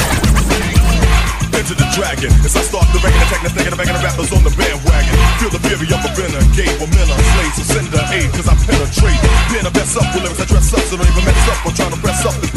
Enter 1.56 1.76
the 1.76 1.88
dragon 1.96 2.32
as 2.44 2.56
I 2.56 2.62
start 2.62 2.86
the 2.92 3.00
banging, 3.00 3.20
attacking, 3.20 3.44
the 3.44 3.52
thinking, 3.56 3.72
the 3.72 3.80
banging, 3.80 3.96
the 3.96 4.04
rappers 4.04 4.32
on 4.32 4.42
the 4.44 4.52
bandwagon. 4.56 5.16
Feel 5.40 5.50
the 5.50 5.60
fury 5.64 5.88
of 5.88 6.00
a 6.04 6.10
slaves, 7.40 7.56
so 7.56 7.62
send 7.74 7.88
the 7.88 8.00
aid, 8.12 8.28
cause 8.32 8.48
I 8.48 8.54
penetrate. 8.68 9.20
Being 9.50 9.64
the 9.64 9.72
best 9.72 9.96
up 9.96 10.06
with 10.14 10.22
lyrics 10.24 10.40
I 10.40 10.46
dress 10.46 10.72
up, 10.74 10.80
so 10.88 10.96
don't 10.96 11.08
even 11.08 11.24
mess 11.24 11.48
up. 11.48 11.58
I'm 11.66 11.74
trying 11.74 11.94
to 11.94 12.00
press 12.00 12.20
up, 12.26 12.49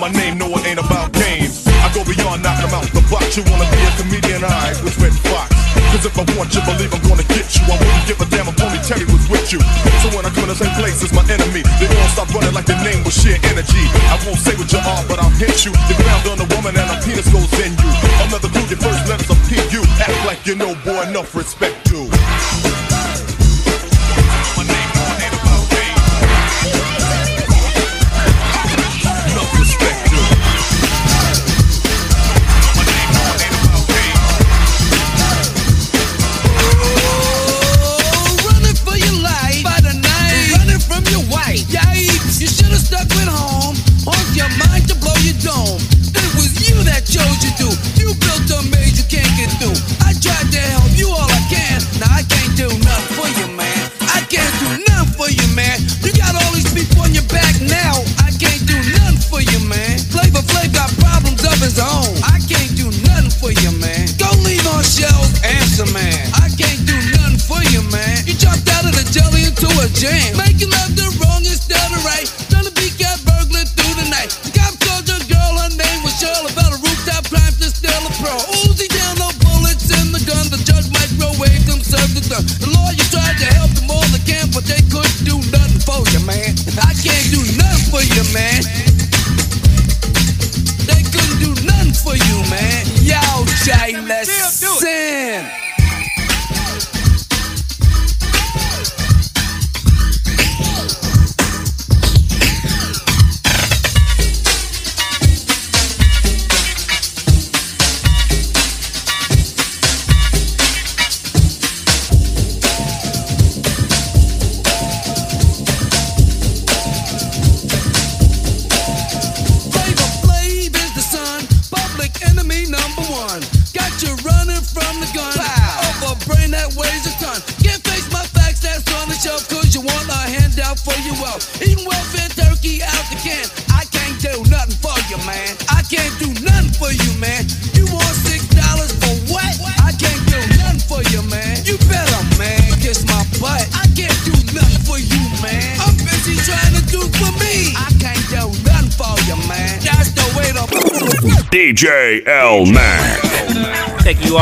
my 0.00 0.08
name 0.16 0.40
no 0.40 0.48
it 0.56 0.64
ain't 0.64 0.80
about 0.80 1.12
games. 1.12 1.68
I 1.84 1.92
go 1.92 2.00
beyond 2.08 2.40
knocking 2.40 2.72
them 2.72 2.80
out 2.80 2.88
the 2.96 3.04
box. 3.12 3.36
You 3.36 3.44
wanna 3.52 3.68
be 3.68 3.78
a 3.84 3.92
comedian? 4.00 4.40
I 4.40 4.72
was 4.80 4.96
Redd 4.96 5.12
Foxx. 5.28 5.52
Cause 5.92 6.08
if 6.08 6.16
I 6.16 6.24
want 6.40 6.56
you, 6.56 6.64
believe 6.64 6.88
I'm 6.88 7.04
gonna 7.04 7.26
get 7.28 7.44
you. 7.52 7.62
I 7.68 7.76
wouldn't 7.76 8.06
give 8.08 8.16
a 8.16 8.26
damn 8.32 8.48
if 8.48 8.56
only 8.64 8.80
Terry 8.80 9.04
was 9.12 9.28
with 9.28 9.52
you. 9.52 9.60
So 10.00 10.08
when 10.16 10.24
I 10.24 10.32
come 10.32 10.48
in 10.48 10.50
the 10.56 10.58
same 10.58 10.72
place 10.80 11.04
as 11.04 11.12
my 11.12 11.20
enemy, 11.28 11.60
they 11.76 11.88
all 12.00 12.10
stop 12.16 12.32
running 12.32 12.56
like 12.56 12.64
their 12.64 12.80
name 12.80 13.04
was 13.04 13.12
sheer 13.12 13.36
energy. 13.52 13.84
I 14.08 14.16
won't 14.24 14.40
say 14.40 14.56
what 14.56 14.72
you 14.72 14.80
are, 14.80 15.04
but 15.04 15.20
I'll 15.20 15.36
hit 15.36 15.68
you. 15.68 15.72
You 15.76 15.94
found 16.00 16.24
on 16.32 16.38
a 16.40 16.48
woman 16.56 16.72
and 16.80 16.88
a 16.88 16.96
penis 17.04 17.28
goes 17.28 17.52
in 17.60 17.76
you. 17.76 17.90
Another 18.24 18.48
clue, 18.48 18.64
your 18.72 18.80
first 18.80 19.04
letters 19.04 19.28
are 19.28 19.40
P-U. 19.52 19.84
Act 20.00 20.16
like 20.24 20.40
you 20.48 20.56
know, 20.56 20.72
boy, 20.80 21.04
enough 21.12 21.36
respect, 21.36 21.79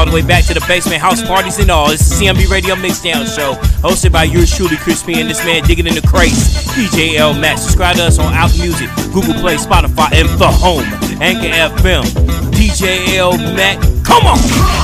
the 0.09 0.14
way 0.14 0.22
back 0.22 0.44
to 0.44 0.54
the 0.54 0.64
basement, 0.66 1.00
house 1.00 1.22
parties 1.22 1.59
and 1.59 1.70
all. 1.70 1.88
This 1.88 2.00
is 2.00 2.20
CMB 2.20 2.50
Radio 2.50 2.74
Mixdown 2.74 3.26
Show, 3.26 3.54
hosted 3.80 4.12
by 4.12 4.24
yours 4.24 4.54
truly, 4.54 4.76
Chris 4.76 5.02
P, 5.02 5.20
and 5.20 5.28
this 5.28 5.44
man 5.44 5.62
digging 5.64 5.86
in 5.86 5.94
the 5.94 6.06
crates, 6.06 6.66
DJ 6.72 7.16
L 7.16 7.34
Mac. 7.34 7.59
Subscribe 7.59 7.96
to 7.96 8.04
us 8.04 8.18
on 8.18 8.32
Apple 8.32 8.59
Music, 8.59 8.88
Google 9.12 9.34
Play, 9.34 9.56
Spotify, 9.56 10.12
and 10.12 10.28
the 10.38 10.48
home, 10.48 10.84
Anchor 11.20 11.48
FM. 11.48 12.04
DJ 12.52 13.16
L 13.16 13.36
Mac, 13.54 13.78
come 14.04 14.26
on! 14.26 14.78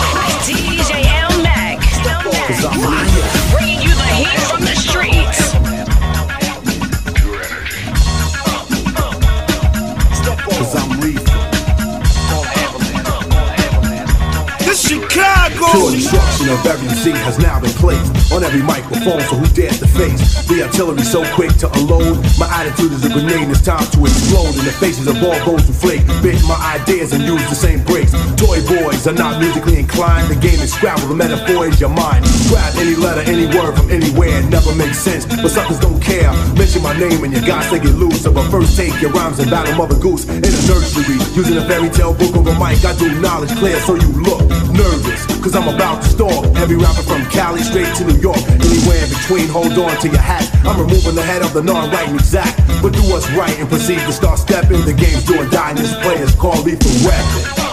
Pure 15.74 15.90
destruction 15.90 16.48
of 16.54 16.64
every 16.70 16.86
Z 17.02 17.10
has 17.26 17.36
now 17.42 17.58
been 17.58 17.74
placed 17.82 18.30
on 18.30 18.44
every 18.44 18.62
microphone, 18.62 19.18
so 19.26 19.34
who 19.34 19.46
dares 19.58 19.80
to 19.80 19.88
face 19.88 20.46
the 20.46 20.62
artillery 20.62 21.02
so 21.02 21.26
quick 21.34 21.50
to 21.58 21.66
unload? 21.82 22.22
My 22.38 22.46
attitude 22.46 22.92
is 22.92 23.02
a 23.02 23.10
grenade, 23.10 23.50
it's 23.50 23.58
time 23.60 23.82
to 23.82 24.06
explode 24.06 24.54
in 24.54 24.64
the 24.70 24.76
faces 24.78 25.10
of 25.10 25.18
all 25.18 25.34
those 25.42 25.66
who 25.66 25.74
flake. 25.74 26.06
Bit 26.22 26.38
my 26.46 26.54
ideas 26.78 27.10
and 27.12 27.26
use 27.26 27.42
the 27.50 27.58
same 27.58 27.82
breaks. 27.82 28.14
Toy 28.38 28.62
boys 28.70 29.02
are 29.10 29.18
not 29.18 29.42
musically 29.42 29.82
inclined. 29.82 30.30
The 30.30 30.38
game 30.38 30.62
is 30.62 30.70
Scrabble, 30.72 31.10
the 31.10 31.18
metaphor 31.18 31.66
is 31.66 31.80
your 31.80 31.90
mind. 31.90 32.22
Grab 32.46 32.70
any 32.78 32.94
letter, 32.94 33.26
any 33.26 33.50
word 33.50 33.74
from 33.74 33.90
anywhere, 33.90 34.46
it 34.46 34.46
never 34.46 34.70
makes 34.78 35.02
sense. 35.02 35.26
But 35.26 35.50
suckers 35.50 35.80
don't 35.80 35.98
care. 35.98 36.30
Mention 36.54 36.86
my 36.86 36.94
name 36.94 37.26
and 37.26 37.34
your 37.34 37.42
guys 37.42 37.66
they 37.74 37.82
get 37.82 37.98
loose. 37.98 38.22
So 38.22 38.30
but 38.30 38.46
first 38.48 38.78
take 38.78 38.94
your 39.02 39.10
rhymes 39.10 39.40
and 39.40 39.50
battle 39.50 39.74
Mother 39.74 39.98
Goose 39.98 40.22
in 40.30 40.38
a 40.38 40.62
nursery. 40.70 41.18
Using 41.34 41.58
a 41.58 41.66
fairy 41.66 41.90
tale 41.90 42.14
book 42.14 42.30
over 42.38 42.54
mic, 42.62 42.78
I 42.86 42.94
do 42.94 43.10
knowledge 43.18 43.50
clear 43.58 43.74
so 43.82 43.98
you 43.98 44.06
look 44.22 44.38
nervous. 44.70 45.26
Cause 45.42 45.56
I'm 45.56 45.63
about 45.68 46.02
to 46.02 46.08
stalk 46.08 46.44
every 46.56 46.76
rapper 46.76 47.02
from 47.02 47.24
Cali 47.30 47.62
straight 47.62 47.94
to 47.96 48.04
New 48.04 48.18
York. 48.18 48.38
Anywhere 48.48 49.04
in 49.04 49.08
between, 49.08 49.48
hold 49.48 49.72
on 49.72 49.96
to 50.00 50.08
your 50.08 50.20
hat. 50.20 50.44
I'm 50.64 50.80
removing 50.80 51.14
the 51.14 51.22
head 51.22 51.42
of 51.42 51.52
the 51.52 51.62
non-right 51.62 52.08
and 52.08 52.18
exact. 52.18 52.56
But 52.82 52.92
do 52.92 53.02
what's 53.08 53.30
right 53.32 53.56
and 53.58 53.68
proceed 53.68 54.00
to 54.00 54.12
start 54.12 54.38
stepping. 54.38 54.84
The 54.84 54.92
game's 54.92 55.24
doing 55.24 55.48
and 55.54 55.78
this 55.78 55.94
play 56.02 56.16
is 56.16 56.34
called 56.34 56.64
lethal 56.66 56.90
weapon. 57.06 57.64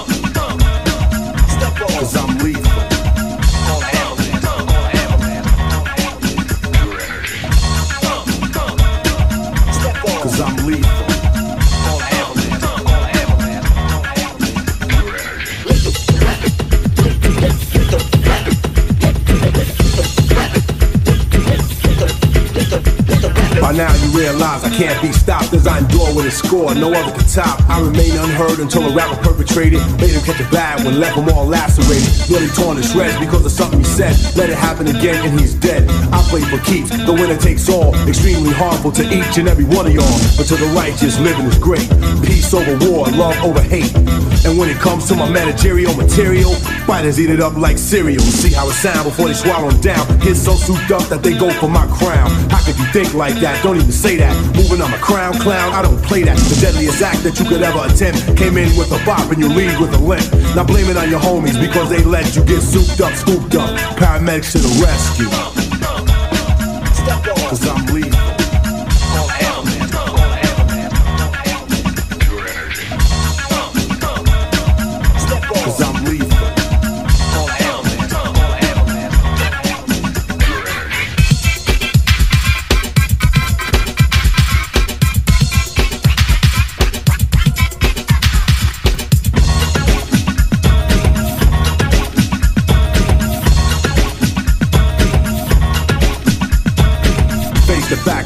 Cause 1.77 2.15
I'm 2.15 2.37
lethal. 2.39 2.61
I 24.39 24.69
can't 24.77 25.01
be 25.01 25.11
stopped 25.11 25.51
as 25.53 25.67
I 25.67 25.79
endure 25.79 26.15
with 26.15 26.25
a 26.25 26.32
score 26.32 26.73
no 26.73 26.93
other 26.93 27.11
can 27.11 27.27
top. 27.27 27.59
I 27.67 27.82
remain 27.82 28.11
unheard 28.11 28.59
until 28.59 28.88
a 28.89 28.95
rapper 28.95 29.21
perpetrated. 29.21 29.82
Made 29.99 30.11
him 30.11 30.21
catch 30.23 30.39
a 30.39 30.49
bad 30.51 30.86
one, 30.86 30.99
left 30.99 31.17
him 31.17 31.27
all 31.29 31.45
lacerated. 31.45 32.07
Nearly 32.29 32.47
torn 32.49 32.77
to 32.77 32.84
shreds 32.84 33.19
because 33.19 33.45
of 33.45 33.51
something 33.51 33.79
he 33.79 33.86
said. 33.86 34.15
Let 34.38 34.49
it 34.49 34.55
happen 34.55 34.88
again 34.88 35.25
and 35.27 35.39
he's 35.39 35.53
dead. 35.53 35.89
I 36.13 36.21
play 36.29 36.41
for 36.41 36.59
keeps, 36.63 36.89
the 36.91 37.11
winner 37.11 37.38
takes 37.38 37.67
all. 37.67 37.93
Extremely 38.07 38.53
harmful 38.53 38.91
to 38.93 39.03
each 39.03 39.38
and 39.38 39.49
every 39.49 39.65
one 39.65 39.88
of 39.88 39.93
y'all. 39.93 40.19
But 40.38 40.47
to 40.47 40.55
the 40.55 40.71
righteous, 40.75 41.19
living 41.19 41.45
is 41.45 41.57
great. 41.57 41.89
Peace 42.23 42.53
over 42.53 42.77
war, 42.88 43.07
love 43.11 43.36
over 43.43 43.61
hate. 43.61 43.93
And 44.45 44.57
when 44.57 44.69
it 44.69 44.77
comes 44.77 45.07
to 45.09 45.15
my 45.15 45.29
managerial 45.29 45.93
material, 45.95 46.55
fighters 46.91 47.21
eat 47.21 47.29
it 47.29 47.39
up 47.39 47.55
like 47.55 47.77
cereal. 47.77 48.19
See 48.19 48.51
how 48.51 48.67
it 48.67 48.73
sound 48.73 49.05
before 49.05 49.29
they 49.29 49.33
swallow 49.33 49.69
'em 49.69 49.79
down. 49.79 50.03
Get 50.19 50.35
so 50.35 50.55
souped 50.55 50.91
up 50.91 51.07
that 51.07 51.23
they 51.23 51.33
go 51.43 51.49
for 51.61 51.69
my 51.69 51.85
crown. 51.87 52.29
How 52.49 52.61
could 52.65 52.77
you 52.77 52.87
think 52.91 53.13
like 53.13 53.35
that? 53.39 53.63
Don't 53.63 53.77
even 53.77 53.93
say 53.93 54.17
that. 54.17 54.35
Moving 54.57 54.81
on 54.81 54.91
a 54.93 54.97
crown 54.97 55.33
clown, 55.39 55.71
I 55.71 55.81
don't 55.81 56.01
play 56.09 56.23
that. 56.23 56.37
The 56.51 56.57
deadliest 56.59 57.01
act 57.01 57.23
that 57.23 57.39
you 57.39 57.45
could 57.45 57.63
ever 57.63 57.81
attempt. 57.89 58.19
Came 58.35 58.57
in 58.57 58.75
with 58.75 58.91
a 58.91 58.99
bop 59.05 59.31
and 59.31 59.39
you 59.41 59.47
leave 59.47 59.79
with 59.79 59.93
a 59.93 60.01
limp. 60.11 60.27
Now 60.53 60.65
blame 60.65 60.89
it 60.89 60.97
on 60.97 61.09
your 61.09 61.21
homies 61.21 61.57
because 61.65 61.87
they 61.89 62.03
let 62.03 62.35
you 62.35 62.43
get 62.43 62.61
souped 62.61 62.99
up, 62.99 63.13
scooped 63.15 63.55
up. 63.55 63.69
Paramedics 63.95 64.51
to 64.51 64.59
the 64.67 64.73
rescue. 64.83 65.29
Cause 67.49 67.67
I'm 67.67 67.85
lethal. 67.93 68.11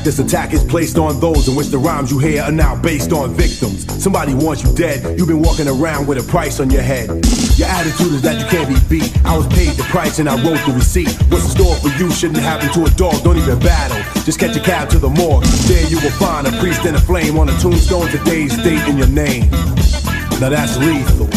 This 0.05 0.19
attack 0.19 0.53
is 0.53 0.63
placed 0.63 0.99
on 0.99 1.19
those 1.19 1.47
in 1.47 1.55
which 1.55 1.69
the 1.69 1.79
rhymes 1.79 2.11
you 2.11 2.19
hear 2.19 2.43
are 2.43 2.51
now 2.51 2.79
based 2.79 3.11
on 3.11 3.33
victims. 3.33 3.91
Somebody 4.01 4.35
wants 4.35 4.63
you 4.63 4.71
dead, 4.75 5.17
you've 5.17 5.27
been 5.27 5.41
walking 5.41 5.67
around 5.67 6.05
with 6.05 6.19
a 6.19 6.31
price 6.31 6.59
on 6.59 6.69
your 6.69 6.83
head. 6.83 7.07
Your 7.57 7.67
attitude 7.67 8.13
is 8.13 8.21
that 8.21 8.39
you 8.39 8.45
can't 8.45 8.69
be 8.69 8.77
beat. 8.87 9.25
I 9.25 9.35
was 9.35 9.47
paid 9.47 9.75
the 9.75 9.83
price 9.89 10.19
and 10.19 10.29
I 10.29 10.35
wrote 10.45 10.63
the 10.67 10.73
receipt. 10.73 11.09
What's 11.29 11.45
in 11.45 11.49
store 11.49 11.75
for 11.77 11.89
you 11.97 12.11
shouldn't 12.11 12.39
happen 12.39 12.71
to 12.73 12.85
a 12.85 12.89
dog, 12.95 13.23
don't 13.23 13.37
even 13.37 13.57
battle. 13.57 13.97
Just 14.23 14.39
catch 14.39 14.55
a 14.55 14.59
cab 14.59 14.89
to 14.89 14.99
the 14.99 15.09
morgue. 15.09 15.43
There 15.65 15.87
you 15.87 15.99
will 15.99 16.11
find 16.11 16.45
a 16.45 16.51
priest 16.59 16.85
and 16.85 16.95
a 16.95 17.01
flame 17.01 17.39
on 17.39 17.49
a 17.49 17.57
tombstone, 17.57 18.07
today's 18.09 18.55
date 18.57 18.87
in 18.87 18.99
your 18.99 19.07
name. 19.07 19.49
Now 20.39 20.49
that's 20.49 20.77
lethal. 20.77 21.34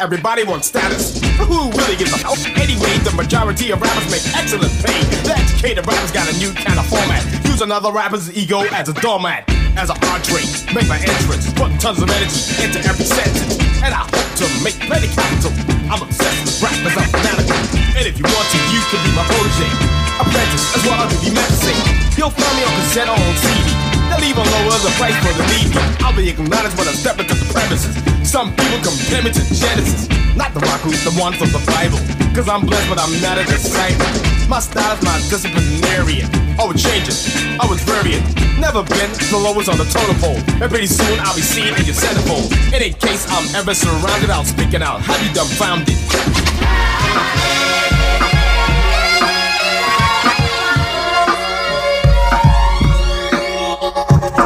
Everybody 0.00 0.42
wants 0.44 0.66
status. 0.66 1.20
Who 1.44 1.68
really 1.76 1.94
gives 1.94 2.12
a 2.16 2.18
fuck? 2.18 2.40
Anyway, 2.56 2.96
the 3.04 3.12
majority 3.12 3.70
of 3.70 3.80
rappers 3.84 4.08
make 4.08 4.24
excellent 4.32 4.72
pay. 4.80 4.96
The 5.28 5.36
educated 5.36 5.86
rappers 5.86 6.10
got 6.10 6.24
a 6.24 6.34
new 6.40 6.56
kind 6.56 6.80
of 6.80 6.88
format. 6.88 7.20
Use 7.44 7.60
another 7.60 7.92
rapper's 7.92 8.32
ego 8.32 8.64
as 8.72 8.88
a 8.88 8.96
doormat. 8.96 9.44
As 9.76 9.92
an 9.92 10.00
entree, 10.08 10.48
make 10.72 10.88
my 10.88 10.96
entrance, 10.98 11.52
put 11.52 11.68
tons 11.78 12.00
of 12.00 12.08
energy 12.08 12.64
into 12.64 12.80
every 12.88 13.04
sentence. 13.04 13.60
And 13.84 13.92
I 13.92 14.08
hope 14.08 14.30
to 14.40 14.46
make 14.64 14.80
plenty 14.88 15.12
capital. 15.12 15.52
I'm 15.92 16.00
obsessed 16.00 16.48
with 16.48 16.58
rappers, 16.64 16.96
I'm 16.96 17.10
fanatical. 17.12 17.60
And 18.00 18.04
if 18.08 18.16
you 18.16 18.24
want 18.24 18.46
to, 18.56 18.58
you 18.72 18.80
can 18.88 19.00
be 19.04 19.12
my 19.12 19.24
protege. 19.28 19.68
Apprentice, 20.16 20.64
I 20.80 21.06
really 21.12 21.32
meant 21.36 21.50
to 21.52 21.58
say. 21.60 21.76
You'll 22.16 22.32
find 22.32 22.54
me 22.56 22.64
on 22.64 22.72
cassette 22.88 23.08
on 23.12 23.20
CD. 23.36 23.68
They'll 24.08 24.26
even 24.32 24.48
lower 24.48 24.80
the 24.80 24.92
price 24.96 25.16
for 25.20 25.32
the 25.36 25.44
needy. 25.52 25.76
I'll 26.00 26.16
be 26.16 26.28
acknowledged 26.32 26.76
when 26.80 26.88
I 26.88 26.96
step 26.96 27.20
into 27.20 27.36
the 27.36 27.46
premises. 27.52 28.09
Some 28.30 28.54
people 28.54 28.78
compare 28.78 29.24
me 29.24 29.32
to 29.32 29.42
Genesis. 29.50 30.06
Not 30.38 30.54
the 30.54 30.60
rock 30.60 30.78
who's 30.86 31.02
the 31.02 31.10
one 31.18 31.32
from 31.34 31.50
the 31.50 31.58
Bible. 31.66 31.98
Cause 32.30 32.48
I'm 32.48 32.62
blessed, 32.62 32.88
but 32.88 33.02
I'm 33.02 33.10
not 33.18 33.42
a 33.42 33.44
disciple. 33.44 34.06
My 34.46 34.60
style 34.60 34.94
is 34.94 35.02
my 35.02 35.18
disciplinarian. 35.26 36.30
Oh, 36.54 36.70
it 36.70 36.78
changes. 36.78 37.26
I 37.58 37.66
was 37.66 37.82
variant. 37.82 38.22
Never 38.54 38.86
been 38.86 39.10
the 39.34 39.34
lowest 39.34 39.68
on 39.68 39.78
the 39.82 39.84
totem 39.90 40.14
pole. 40.22 40.38
And 40.62 40.70
pretty 40.70 40.86
soon 40.86 41.18
I'll 41.18 41.34
be 41.34 41.42
seen 41.42 41.74
in 41.74 41.82
your 41.82 41.98
centerfold. 41.98 42.54
In 42.70 42.78
a 42.86 42.94
case 42.94 43.26
I'm 43.34 43.50
ever 43.58 43.74
surrounded, 43.74 44.30
I'll 44.30 44.46
speak 44.46 44.74
it 44.74 44.80
out. 44.80 45.02
Have 45.02 45.18
you 45.26 45.34
dumbfounded? 45.34 45.98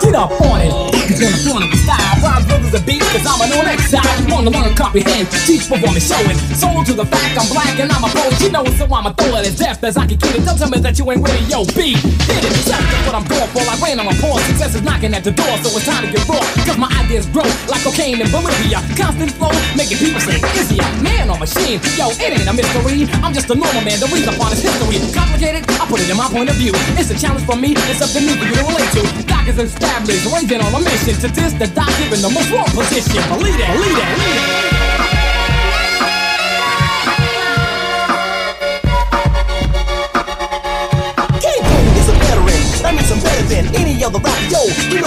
Get 0.00 0.14
up 0.16 0.32
on 0.40 0.60
it. 0.64 0.72
Niggas 1.04 1.44
gonna 1.46 1.64
front 1.64 1.72
of 1.72 1.83
the 2.74 2.82
a 2.82 2.86
beat, 2.86 3.02
cause 3.14 3.22
I'm 3.22 3.38
X 3.70 3.90
side. 3.90 4.02
You 4.18 4.34
wanna 4.34 4.50
learn, 4.50 4.74
comprehend, 4.74 5.30
teach, 5.46 5.70
perform, 5.70 5.94
and 5.94 6.02
it. 6.02 6.38
Sold 6.58 6.86
to 6.86 6.94
the 6.94 7.06
fact 7.06 7.38
I'm 7.38 7.46
black 7.54 7.78
and 7.78 7.90
I'm 7.90 8.02
a 8.02 8.10
poet. 8.10 8.34
You 8.42 8.50
know 8.50 8.66
it, 8.66 8.74
so 8.74 8.90
I'ma 8.90 9.14
throw 9.14 9.38
it 9.38 9.46
as 9.46 9.54
deft 9.54 9.84
as 9.84 9.96
I 9.96 10.06
can 10.06 10.18
get 10.18 10.34
it. 10.34 10.42
Don't 10.42 10.58
tell 10.58 10.70
me 10.70 10.78
that 10.82 10.98
you 10.98 11.06
ain't 11.10 11.22
ready, 11.22 11.44
yo, 11.46 11.62
B. 11.78 11.94
Hit 11.94 12.42
it, 12.42 12.54
that's 12.66 13.06
what 13.06 13.14
I'm 13.14 13.26
going 13.30 13.46
for. 13.54 13.62
I 13.62 13.78
rain 13.78 13.98
on 14.02 14.06
my 14.10 14.16
paws. 14.18 14.42
Success 14.50 14.74
is 14.74 14.82
knocking 14.82 15.14
at 15.14 15.22
the 15.22 15.30
door, 15.30 15.54
so 15.62 15.70
it's 15.70 15.86
time 15.86 16.02
to 16.02 16.10
get 16.10 16.26
raw. 16.26 16.42
Cause 16.66 16.78
my 16.78 16.90
ideas 16.98 17.26
grow 17.30 17.46
like 17.70 17.82
cocaine 17.86 18.18
in 18.18 18.26
Bolivia. 18.34 18.82
Constant 18.98 19.30
flow, 19.38 19.54
making 19.78 19.98
people 20.02 20.18
say, 20.18 20.42
is 20.58 20.70
he 20.70 20.78
a 20.82 20.88
man 21.02 21.30
or 21.30 21.38
machine? 21.38 21.78
Yo, 21.94 22.10
it 22.18 22.30
ain't 22.34 22.48
a 22.50 22.54
mystery. 22.54 23.06
I'm 23.22 23.30
just 23.30 23.50
a 23.50 23.56
normal 23.56 23.86
man, 23.86 24.02
the 24.02 24.10
reason 24.10 24.34
upon 24.34 24.50
his 24.50 24.66
history. 24.66 24.98
Complicated, 25.14 25.62
I 25.78 25.86
put 25.86 26.02
it 26.02 26.10
in 26.10 26.18
my 26.18 26.26
point 26.26 26.50
of 26.50 26.56
view. 26.58 26.74
It's 26.98 27.10
a 27.10 27.18
challenge 27.18 27.46
for 27.46 27.54
me, 27.54 27.78
it's 27.90 28.02
something 28.02 28.26
new 28.26 28.34
for 28.34 28.46
you 28.46 28.56
to 28.58 28.66
relate 28.66 28.90
to. 28.98 29.02
Doc 29.30 29.46
is 29.46 29.58
established, 29.62 30.26
raising 30.32 30.58
on 30.58 30.74
a 30.74 30.80
mission 30.82 31.14
to 31.22 31.28
diss 31.30 31.54
the 31.54 31.68
doctor 31.70 32.08
in 32.10 32.20
the 32.22 32.30
most 32.30 32.50
wrong 32.64 32.76
position. 32.76 33.22
Believe 33.28 33.58
it, 33.58 33.66
believe 33.66 33.98
it, 33.98 34.16
believe 34.16 34.74
veteran. 42.24 42.82
That 42.82 42.92
means 42.94 43.10
I'm 43.10 43.20
better 43.20 43.46
than 43.48 43.74
any 43.74 44.04
other 44.04 44.18
rapper. 44.18 44.48
Yo, 44.52 44.60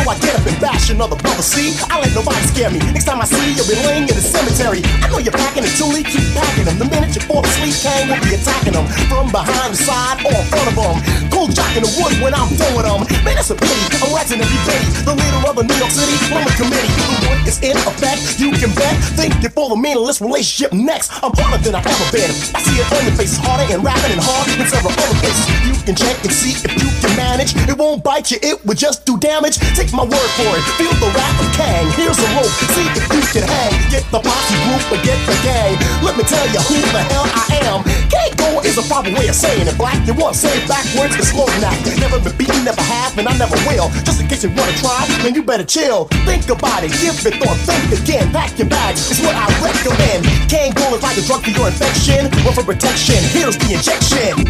I 0.08 0.16
get 0.24 0.40
up 0.40 0.48
and 0.48 0.56
bash 0.64 0.90
another 0.90 1.20
brother. 1.20 1.44
See, 1.44 1.76
I 1.92 2.00
let 2.00 2.16
nobody 2.16 2.40
scare 2.48 2.72
me. 2.72 2.80
Next 2.96 3.06
time 3.06 3.20
I 3.20 3.28
see 3.28 3.40
you, 3.52 3.60
you'll 3.60 3.68
be 3.68 3.76
laying 3.84 4.08
in 4.08 4.16
the 4.16 4.24
cemetery. 4.24 4.80
I 5.04 5.12
know 5.12 5.20
you're 5.20 5.36
packing 5.36 5.68
it, 5.68 5.74
Julie, 5.76 6.04
keep 6.08 6.24
packing 6.32 6.64
them. 6.64 6.80
The 6.80 6.88
minute 6.88 7.12
you 7.12 7.22
fall 7.28 7.44
asleep, 7.44 7.76
Kang 7.84 8.08
will 8.08 8.24
be 8.24 8.40
attacking 8.40 8.74
them 8.74 8.88
from 9.12 9.28
behind, 9.36 9.76
the 9.76 9.80
side, 9.80 10.24
or 10.24 10.32
in 10.32 10.48
front 10.48 10.68
of 10.72 10.76
them. 10.80 10.98
Cold 11.28 11.52
jock 11.52 11.70
in 11.76 11.84
the 11.84 11.92
wood 12.00 12.16
when 12.24 12.32
I'm 12.32 12.48
with 12.48 12.88
them. 12.88 13.04
Man, 13.28 13.36
that's 13.36 13.52
a 13.52 13.56
pity. 13.60 13.76
I'm 14.00 14.12
waxing 14.16 14.40
every 14.40 14.60
penny. 14.64 14.88
The 15.04 15.14
leader 15.14 15.42
of 15.44 15.56
the 15.60 15.66
New 15.68 15.78
York 15.78 15.92
City 15.92 16.16
Women 16.32 16.54
Committee. 16.56 16.88
The 16.88 17.20
wood 17.28 17.40
is 17.44 17.60
in 17.60 17.76
effect. 17.76 18.40
You 18.40 18.56
can 18.56 18.72
bet. 18.80 18.96
Think 19.20 19.36
before 19.44 19.70
the 19.70 19.78
meaningless 19.78 20.24
relationship 20.24 20.72
next. 20.72 21.12
I'm 21.20 21.36
harder 21.36 21.60
than 21.60 21.76
I've 21.76 21.86
ever 21.86 22.08
been. 22.16 22.32
I 22.56 22.64
see 22.64 22.80
it 22.80 22.88
on 22.96 23.04
your 23.04 23.16
face, 23.20 23.36
harder 23.36 23.68
and 23.68 23.84
rapping 23.84 24.16
and 24.16 24.24
hard 24.24 24.48
in 24.56 24.64
several 24.72 24.96
other 24.96 25.18
places. 25.20 25.46
You 25.68 25.76
can 25.84 25.96
check 26.00 26.16
and 26.24 26.32
see 26.32 26.56
if 26.56 26.72
you 26.80 26.90
can 27.04 27.12
manage. 27.20 27.56
It 27.68 27.78
won't 27.78 28.04
bite 28.04 28.32
you, 28.32 28.40
it 28.42 28.64
will 28.66 28.76
just 28.76 29.06
do 29.06 29.18
damage. 29.18 29.58
Take 29.76 29.94
my 29.98 30.06
word 30.06 30.32
for 30.38 30.46
it. 30.54 30.62
Feel 30.78 30.94
the 31.02 31.10
rap 31.10 31.34
of 31.42 31.50
Kang. 31.58 31.90
Here's 31.98 32.22
a 32.22 32.30
rope. 32.38 32.54
See 32.78 32.86
if 32.86 33.10
you 33.10 33.24
can 33.34 33.50
hang. 33.50 33.74
Get 33.90 34.06
the 34.14 34.22
posse 34.22 34.58
group 34.70 34.86
or 34.94 35.02
get 35.02 35.18
the 35.26 35.34
gang. 35.42 35.74
Let 36.06 36.14
me 36.14 36.22
tell 36.22 36.46
you 36.54 36.62
who 36.70 36.78
the 36.94 37.02
hell 37.10 37.26
I 37.26 37.58
am. 37.66 37.82
Gang 38.06 38.30
go 38.38 38.62
is 38.62 38.78
a 38.78 38.86
proper 38.86 39.10
way 39.10 39.26
of 39.26 39.34
saying 39.34 39.66
it. 39.66 39.74
Black, 39.74 39.98
you 40.06 40.14
want 40.14 40.38
to 40.38 40.40
say 40.46 40.54
it 40.54 40.70
backwards, 40.70 41.18
it's 41.18 41.34
slow 41.34 41.50
now. 41.58 41.74
Never 41.98 42.22
been 42.22 42.38
beaten, 42.38 42.62
never 42.62 42.86
have, 42.86 43.18
and 43.18 43.26
I 43.26 43.34
never 43.42 43.58
will. 43.66 43.90
Just 44.06 44.22
in 44.22 44.30
case 44.30 44.46
you 44.46 44.54
wanna 44.54 44.78
try, 44.78 45.02
then 45.26 45.34
you 45.34 45.42
better 45.42 45.66
chill. 45.66 46.06
Think 46.30 46.46
about 46.46 46.86
it, 46.86 46.94
give 47.02 47.18
it 47.26 47.42
thought, 47.42 47.58
think 47.66 47.90
again. 47.98 48.30
Pack 48.30 48.54
your 48.62 48.70
bags, 48.70 49.10
it's 49.10 49.20
what 49.26 49.34
I 49.34 49.50
recommend. 49.66 50.30
Gang 50.46 50.78
go 50.78 50.94
is 50.94 51.02
like 51.02 51.18
a 51.18 51.26
drug 51.26 51.42
for 51.42 51.50
your 51.50 51.74
infection, 51.74 52.30
or 52.46 52.54
for 52.54 52.62
protection. 52.62 53.18
Here's 53.34 53.58
the 53.58 53.74
injection. 53.74 54.46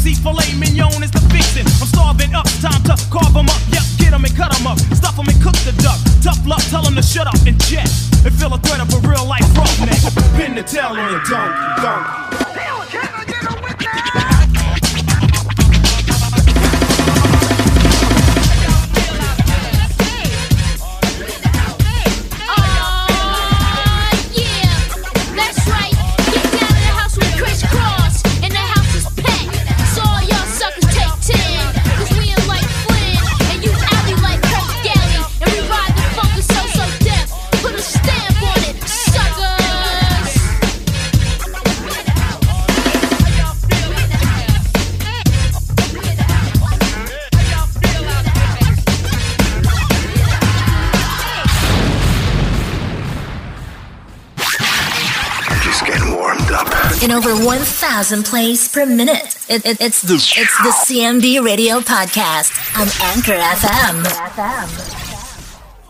MC 0.00 0.14
filet 0.14 0.50
mignon 0.58 1.02
is 1.02 1.10
the 1.10 1.20
fixin'. 1.28 1.66
I'm 1.66 1.86
starving 1.86 2.34
up, 2.34 2.46
time 2.62 2.82
to 2.84 2.96
carve 3.10 3.36
'em 3.36 3.50
up. 3.50 3.60
Yep, 3.68 3.82
get 3.98 4.12
'em 4.14 4.24
and 4.24 4.34
cut 4.34 4.50
'em 4.58 4.66
up. 4.66 4.78
Stuff 4.96 5.18
'em 5.18 5.28
and 5.28 5.42
cook 5.42 5.56
the 5.68 5.72
duck. 5.82 6.00
Tough 6.22 6.40
luck, 6.46 6.62
tell 6.70 6.86
'em 6.86 6.94
to 6.96 7.02
shut 7.02 7.26
up 7.26 7.36
and 7.46 7.58
jet. 7.68 7.90
And 8.24 8.32
feel 8.32 8.52
a 8.54 8.58
threat 8.58 8.80
of 8.80 8.88
a 8.94 8.98
real 9.06 9.26
life 9.26 9.44
roughneck. 9.54 10.00
Pin 10.36 10.54
the 10.54 10.62
tail 10.62 10.96
on 10.96 11.14
a 11.14 11.20
donkey, 11.28 11.82
donkey. 11.82 13.29
Over 57.20 57.44
1,000 57.44 58.24
plays 58.24 58.66
per 58.66 58.86
minute. 58.86 59.36
It, 59.46 59.66
it, 59.66 59.78
it's, 59.78 60.00
the, 60.00 60.14
it's 60.14 60.32
the 60.32 60.72
CMB 60.86 61.44
Radio 61.44 61.80
Podcast 61.80 62.56
on 62.80 62.88
Anchor 63.14 63.36
FM. 63.36 64.06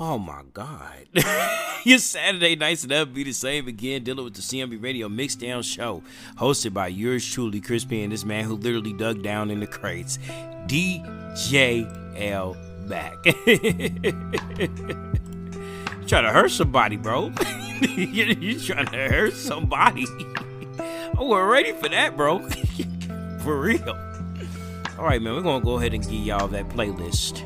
Oh 0.01 0.18
my 0.18 0.43
God. 0.53 1.07
Your 1.85 2.01
Saturday 2.01 2.57
nights 2.57 2.83
and 2.83 2.93
up 2.93 3.14
be 3.14 3.22
the 3.22 3.31
same 3.31 3.68
again, 3.68 4.03
dealing 4.03 4.24
with 4.24 4.35
the 4.35 4.43
CMB 4.43 4.83
Radio 4.83 5.09
Mixdown 5.09 5.62
Show, 5.62 6.03
hosted 6.37 6.74
by 6.74 6.89
yours 6.89 7.24
truly, 7.24 7.61
Chris 7.61 7.85
P, 7.85 8.03
and 8.03 8.12
this 8.12 8.24
man 8.24 8.43
who 8.43 8.57
literally 8.57 8.93
dug 8.93 9.22
down 9.22 9.53
in 9.53 9.61
the 9.61 9.68
crates, 9.68 10.18
DJ 10.66 11.87
L 12.20 12.57
Mac. 12.87 13.22
trying 16.09 16.24
to 16.24 16.33
hurt 16.33 16.51
somebody, 16.51 16.97
bro. 16.97 17.31
you 17.83 18.24
you 18.24 18.59
trying 18.59 18.87
to 18.87 19.09
hurt 19.09 19.35
somebody. 19.35 20.07
Oh, 21.18 21.28
we're 21.28 21.50
ready 21.50 21.72
for 21.72 21.88
that, 21.88 22.16
bro. 22.16 22.48
for 23.40 23.61
real. 23.61 23.88
All 24.98 25.04
right, 25.04 25.20
man, 25.20 25.34
we're 25.34 25.42
to 25.42 25.64
go 25.64 25.78
ahead 25.78 25.94
and 25.94 26.02
give 26.02 26.12
y'all 26.12 26.48
that 26.48 26.68
playlist. 26.68 27.42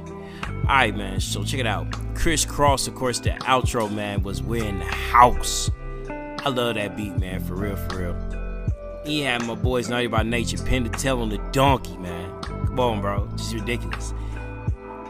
All 0.49 0.77
right, 0.77 0.97
man, 0.97 1.21
so 1.21 1.45
check 1.45 1.61
it 1.61 1.67
out. 1.67 1.91
Kris 2.15 2.45
Kross, 2.45 2.89
of 2.89 2.95
course, 2.95 3.21
the 3.21 3.31
outro, 3.31 3.93
man, 3.93 4.23
was 4.23 4.41
in 4.41 4.79
the 4.79 4.85
House. 4.85 5.71
I 6.09 6.49
love 6.49 6.75
that 6.75 6.97
beat, 6.97 7.17
man, 7.19 7.41
for 7.41 7.55
real, 7.55 7.77
for 7.77 7.99
real. 7.99 9.23
Had 9.23 9.45
my 9.45 9.55
boys 9.55 9.89
Naughty 9.89 10.07
by 10.07 10.23
Nature 10.23 10.59
pin 10.59 10.85
to 10.85 10.91
tell 10.91 11.21
on 11.21 11.29
the 11.29 11.39
donkey, 11.53 11.97
man. 11.99 12.43
Come 12.43 12.81
on, 12.81 13.01
bro. 13.01 13.29
Just 13.37 13.55
ridiculous. 13.55 14.15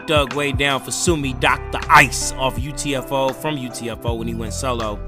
Dug 0.06 0.34
way 0.34 0.52
down 0.52 0.82
for 0.82 0.90
Sue 0.90 1.16
Me 1.16 1.32
Dr. 1.34 1.78
Ice 1.88 2.32
off 2.32 2.56
UTFO 2.56 3.34
from 3.34 3.56
UTFO 3.56 4.18
when 4.18 4.28
he 4.28 4.34
went 4.34 4.52
solo. 4.52 4.98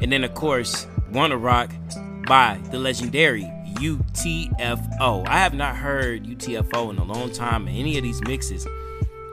And 0.00 0.10
then, 0.10 0.24
of 0.24 0.34
course, 0.34 0.86
Wanna 1.12 1.36
Rock 1.36 1.72
by 2.28 2.60
the 2.70 2.78
legendary 2.78 3.50
UTFO. 3.74 5.26
I 5.26 5.38
have 5.38 5.54
not 5.54 5.76
heard 5.76 6.24
UTFO 6.24 6.90
in 6.90 6.98
a 6.98 7.04
long 7.04 7.32
time 7.32 7.66
in 7.66 7.74
any 7.74 7.96
of 7.96 8.04
these 8.04 8.20
mixes. 8.22 8.66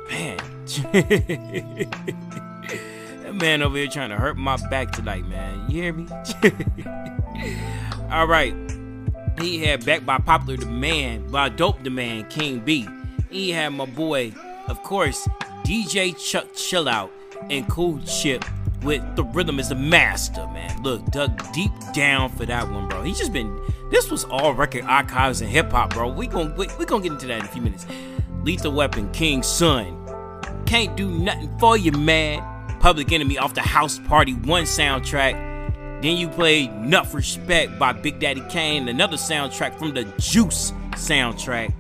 Man. 0.10 0.38
that 3.24 3.34
man 3.34 3.62
over 3.62 3.78
here 3.78 3.88
trying 3.88 4.10
to 4.10 4.16
hurt 4.16 4.38
my 4.38 4.58
back 4.70 4.92
tonight, 4.92 5.26
man. 5.28 5.70
You 5.70 5.82
hear 5.82 5.94
me? 5.94 6.08
All 8.12 8.28
right. 8.28 8.56
He 9.40 9.60
had 9.60 9.86
backed 9.86 10.06
by 10.06 10.18
popular 10.20 10.58
demand, 10.58 11.32
by 11.32 11.50
dope 11.50 11.84
demand, 11.84 12.30
King 12.30 12.60
Bee. 12.60 12.88
He 13.30 13.52
had 13.52 13.74
my 13.74 13.86
boy, 13.86 14.34
of 14.68 14.82
course, 14.84 15.28
DJ 15.64 16.18
Chuck 16.18 16.48
Chill 16.56 16.88
Out 16.88 17.12
and 17.50 17.68
Kool 17.68 18.00
Chip 18.04 18.46
with 18.86 19.16
the 19.16 19.24
rhythm 19.24 19.60
is 19.60 19.70
the 19.70 19.76
master, 19.76 20.46
man. 20.48 20.82
Look, 20.84 21.06
dug 21.08 21.52
deep 21.52 21.72
down 21.94 22.30
for 22.30 22.46
that 22.46 22.70
one, 22.70 22.88
bro. 22.88 23.04
He's 23.04 23.18
just 23.18 23.34
been. 23.34 23.60
This 23.90 24.10
was 24.10 24.24
all 24.26 24.54
record 24.54 24.86
archives 24.86 25.42
and 25.42 25.50
hip 25.50 25.72
hop, 25.72 25.94
bro. 25.94 26.10
We 26.10 26.28
gon' 26.28 26.56
we, 26.56 26.68
we 26.80 26.86
gonna 26.86 27.04
get 27.04 27.14
into 27.14 27.28
that 27.28 27.40
in 27.40 27.46
a 27.46 27.50
few 27.50 27.62
minutes. 27.62 27.86
Lethal 28.44 28.72
Weapon, 28.72 29.12
King 29.12 29.44
Sun. 29.44 30.02
Can't 30.66 30.96
do 30.96 31.10
nothing 31.10 31.58
for 31.60 31.78
you, 31.78 31.92
man. 31.92 32.44
Public 32.80 33.12
Enemy 33.12 33.38
off 33.38 33.54
the 33.56 33.62
House 33.62 34.00
Party 34.00 34.34
1 34.34 34.64
soundtrack. 34.64 35.34
Then 36.02 36.18
you 36.18 36.28
play 36.28 36.66
Enough 36.66 37.14
Respect 37.14 37.80
by 37.80 37.94
Big 37.94 38.20
Daddy 38.20 38.44
Kane, 38.50 38.88
another 38.90 39.18
soundtrack 39.18 39.80
from 39.80 39.94
the 39.94 40.04
Juice 40.20 40.72
soundtrack. 40.92 41.74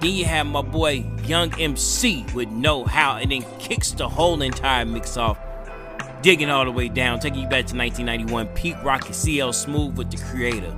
Then 0.00 0.12
you 0.12 0.26
have 0.26 0.46
my 0.46 0.60
boy 0.60 1.10
Young 1.24 1.58
MC 1.58 2.26
with 2.34 2.50
Know 2.50 2.84
How, 2.84 3.16
and 3.16 3.30
then 3.30 3.42
kicks 3.58 3.92
the 3.92 4.06
whole 4.06 4.42
entire 4.42 4.84
mix 4.84 5.16
off, 5.16 5.38
digging 6.24 6.48
all 6.48 6.64
the 6.64 6.72
way 6.72 6.88
down, 6.88 7.20
taking 7.20 7.40
you 7.40 7.48
back 7.48 7.66
to 7.66 7.76
1991. 7.76 8.48
Pete 8.54 8.76
Rock 8.82 9.04
and 9.04 9.14
CL 9.14 9.52
Smooth 9.52 9.98
with 9.98 10.10
the 10.10 10.16
creator. 10.16 10.74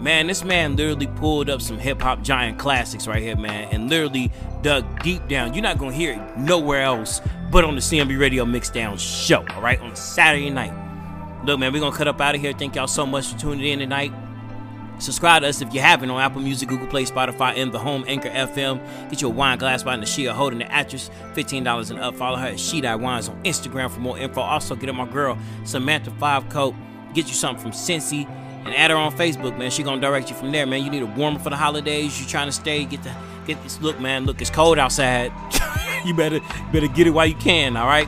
Man, 0.00 0.26
this 0.26 0.42
man 0.42 0.76
literally 0.76 1.06
pulled 1.06 1.50
up 1.50 1.60
some 1.60 1.78
hip 1.78 2.00
hop 2.00 2.22
giant 2.22 2.58
classics 2.58 3.06
right 3.06 3.22
here, 3.22 3.36
man, 3.36 3.68
and 3.70 3.90
literally 3.90 4.32
dug 4.62 5.02
deep 5.02 5.28
down. 5.28 5.52
You're 5.52 5.62
not 5.62 5.76
gonna 5.76 5.92
hear 5.92 6.12
it 6.14 6.38
nowhere 6.38 6.80
else 6.80 7.20
but 7.50 7.64
on 7.64 7.74
the 7.74 7.82
CMB 7.82 8.18
Radio 8.18 8.46
Mixdown 8.46 8.98
show, 8.98 9.44
all 9.54 9.60
right, 9.60 9.78
on 9.80 9.94
Saturday 9.94 10.48
night. 10.48 10.72
Look, 11.44 11.60
man, 11.60 11.70
we're 11.70 11.80
gonna 11.80 11.94
cut 11.94 12.08
up 12.08 12.18
out 12.18 12.34
of 12.34 12.40
here. 12.40 12.54
Thank 12.54 12.74
y'all 12.74 12.86
so 12.86 13.04
much 13.04 13.30
for 13.30 13.38
tuning 13.38 13.66
in 13.66 13.78
tonight. 13.78 14.10
Subscribe 15.02 15.42
to 15.42 15.48
us 15.48 15.60
if 15.60 15.74
you 15.74 15.80
haven't 15.80 16.10
on 16.10 16.20
Apple 16.20 16.40
Music, 16.40 16.68
Google 16.68 16.86
Play, 16.86 17.04
Spotify, 17.04 17.56
and 17.56 17.72
the 17.72 17.78
home 17.80 18.04
Anchor 18.06 18.30
FM. 18.30 19.10
Get 19.10 19.20
your 19.20 19.32
wine 19.32 19.58
glass 19.58 19.82
by 19.82 19.96
Nashia 19.96 20.30
holding 20.30 20.60
the 20.60 20.70
actress, 20.70 21.10
$15 21.34 21.90
and 21.90 21.98
up. 21.98 22.14
Follow 22.14 22.36
her 22.36 22.46
at 22.46 22.60
She 22.60 22.80
Die 22.80 22.94
Wines 22.94 23.28
on 23.28 23.42
Instagram 23.42 23.90
for 23.90 23.98
more 23.98 24.16
info. 24.16 24.42
Also, 24.42 24.76
get 24.76 24.88
at 24.88 24.94
my 24.94 25.08
girl 25.08 25.36
Samantha 25.64 26.12
Five 26.12 26.48
Coat. 26.50 26.76
Get 27.14 27.26
you 27.26 27.34
something 27.34 27.60
from 27.60 27.72
Cincy 27.72 28.28
and 28.64 28.72
add 28.76 28.92
her 28.92 28.96
on 28.96 29.12
Facebook, 29.16 29.58
man. 29.58 29.72
She 29.72 29.82
gonna 29.82 30.00
direct 30.00 30.30
you 30.30 30.36
from 30.36 30.52
there, 30.52 30.66
man. 30.66 30.84
You 30.84 30.90
need 30.90 31.02
a 31.02 31.06
warmer 31.06 31.40
for 31.40 31.50
the 31.50 31.56
holidays. 31.56 32.20
You 32.20 32.28
trying 32.28 32.46
to 32.46 32.52
stay, 32.52 32.84
get 32.84 33.02
the 33.02 33.12
get 33.44 33.60
this 33.64 33.80
look, 33.80 33.98
man. 33.98 34.24
Look, 34.24 34.40
it's 34.40 34.50
cold 34.50 34.78
outside. 34.78 35.32
you 36.04 36.14
better 36.14 36.38
better 36.72 36.86
get 36.86 37.08
it 37.08 37.10
while 37.10 37.26
you 37.26 37.34
can, 37.34 37.76
all 37.76 37.88
right? 37.88 38.06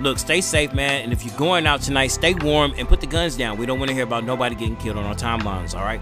Look, 0.00 0.18
stay 0.18 0.40
safe, 0.40 0.74
man. 0.74 1.02
And 1.04 1.12
if 1.12 1.24
you're 1.24 1.36
going 1.36 1.68
out 1.68 1.82
tonight, 1.82 2.08
stay 2.08 2.34
warm 2.34 2.74
and 2.76 2.88
put 2.88 3.00
the 3.00 3.06
guns 3.06 3.36
down. 3.36 3.58
We 3.58 3.66
don't 3.66 3.78
want 3.78 3.90
to 3.90 3.94
hear 3.94 4.02
about 4.02 4.24
nobody 4.24 4.56
getting 4.56 4.74
killed 4.74 4.96
on 4.96 5.04
our 5.04 5.14
timelines, 5.14 5.78
all 5.78 5.84
right? 5.84 6.00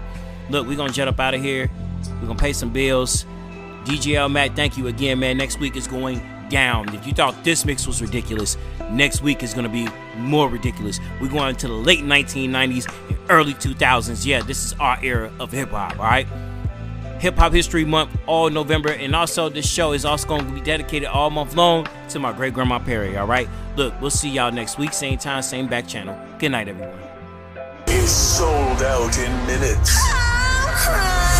Look, 0.51 0.67
we're 0.67 0.77
gonna 0.77 0.91
jet 0.91 1.07
up 1.07 1.19
out 1.19 1.33
of 1.33 1.41
here. 1.41 1.69
We're 2.19 2.27
gonna 2.27 2.39
pay 2.39 2.53
some 2.53 2.71
bills. 2.71 3.25
DJ 3.85 4.15
L. 4.15 4.29
Mac, 4.29 4.55
thank 4.55 4.77
you 4.77 4.87
again, 4.87 5.19
man. 5.19 5.37
Next 5.37 5.59
week 5.59 5.75
is 5.75 5.87
going 5.87 6.21
down. 6.49 6.93
If 6.93 7.07
you 7.07 7.13
thought 7.13 7.43
this 7.43 7.65
mix 7.65 7.87
was 7.87 8.01
ridiculous, 8.01 8.57
next 8.91 9.21
week 9.21 9.41
is 9.43 9.53
gonna 9.53 9.69
be 9.69 9.87
more 10.17 10.49
ridiculous. 10.49 10.99
We're 11.19 11.29
going 11.29 11.49
into 11.49 11.67
the 11.67 11.73
late 11.73 12.01
1990s 12.01 12.85
and 13.09 13.17
early 13.29 13.53
2000s. 13.53 14.25
Yeah, 14.25 14.41
this 14.41 14.65
is 14.65 14.73
our 14.73 14.99
era 15.01 15.31
of 15.39 15.51
hip 15.51 15.69
hop, 15.69 15.97
all 15.97 16.05
right? 16.05 16.27
Hip 17.19 17.37
Hop 17.37 17.53
History 17.53 17.85
Month 17.85 18.17
all 18.25 18.49
November, 18.49 18.89
and 18.89 19.15
also 19.15 19.47
this 19.47 19.69
show 19.69 19.93
is 19.93 20.05
also 20.05 20.27
going 20.27 20.43
to 20.43 20.51
be 20.51 20.59
dedicated 20.59 21.07
all 21.07 21.29
month 21.29 21.55
long 21.55 21.87
to 22.09 22.17
my 22.17 22.33
great 22.33 22.51
grandma 22.51 22.79
Perry. 22.79 23.15
All 23.15 23.27
right, 23.27 23.47
look, 23.77 23.93
we'll 24.01 24.09
see 24.09 24.29
y'all 24.29 24.51
next 24.51 24.79
week, 24.79 24.91
same 24.91 25.19
time, 25.19 25.43
same 25.43 25.67
back 25.67 25.87
channel. 25.87 26.17
Good 26.39 26.51
night, 26.51 26.67
everyone. 26.67 26.97
Is 27.85 28.09
sold 28.09 28.81
out 28.81 29.15
in 29.19 29.45
minutes. 29.45 30.30
Ah! 30.83 31.30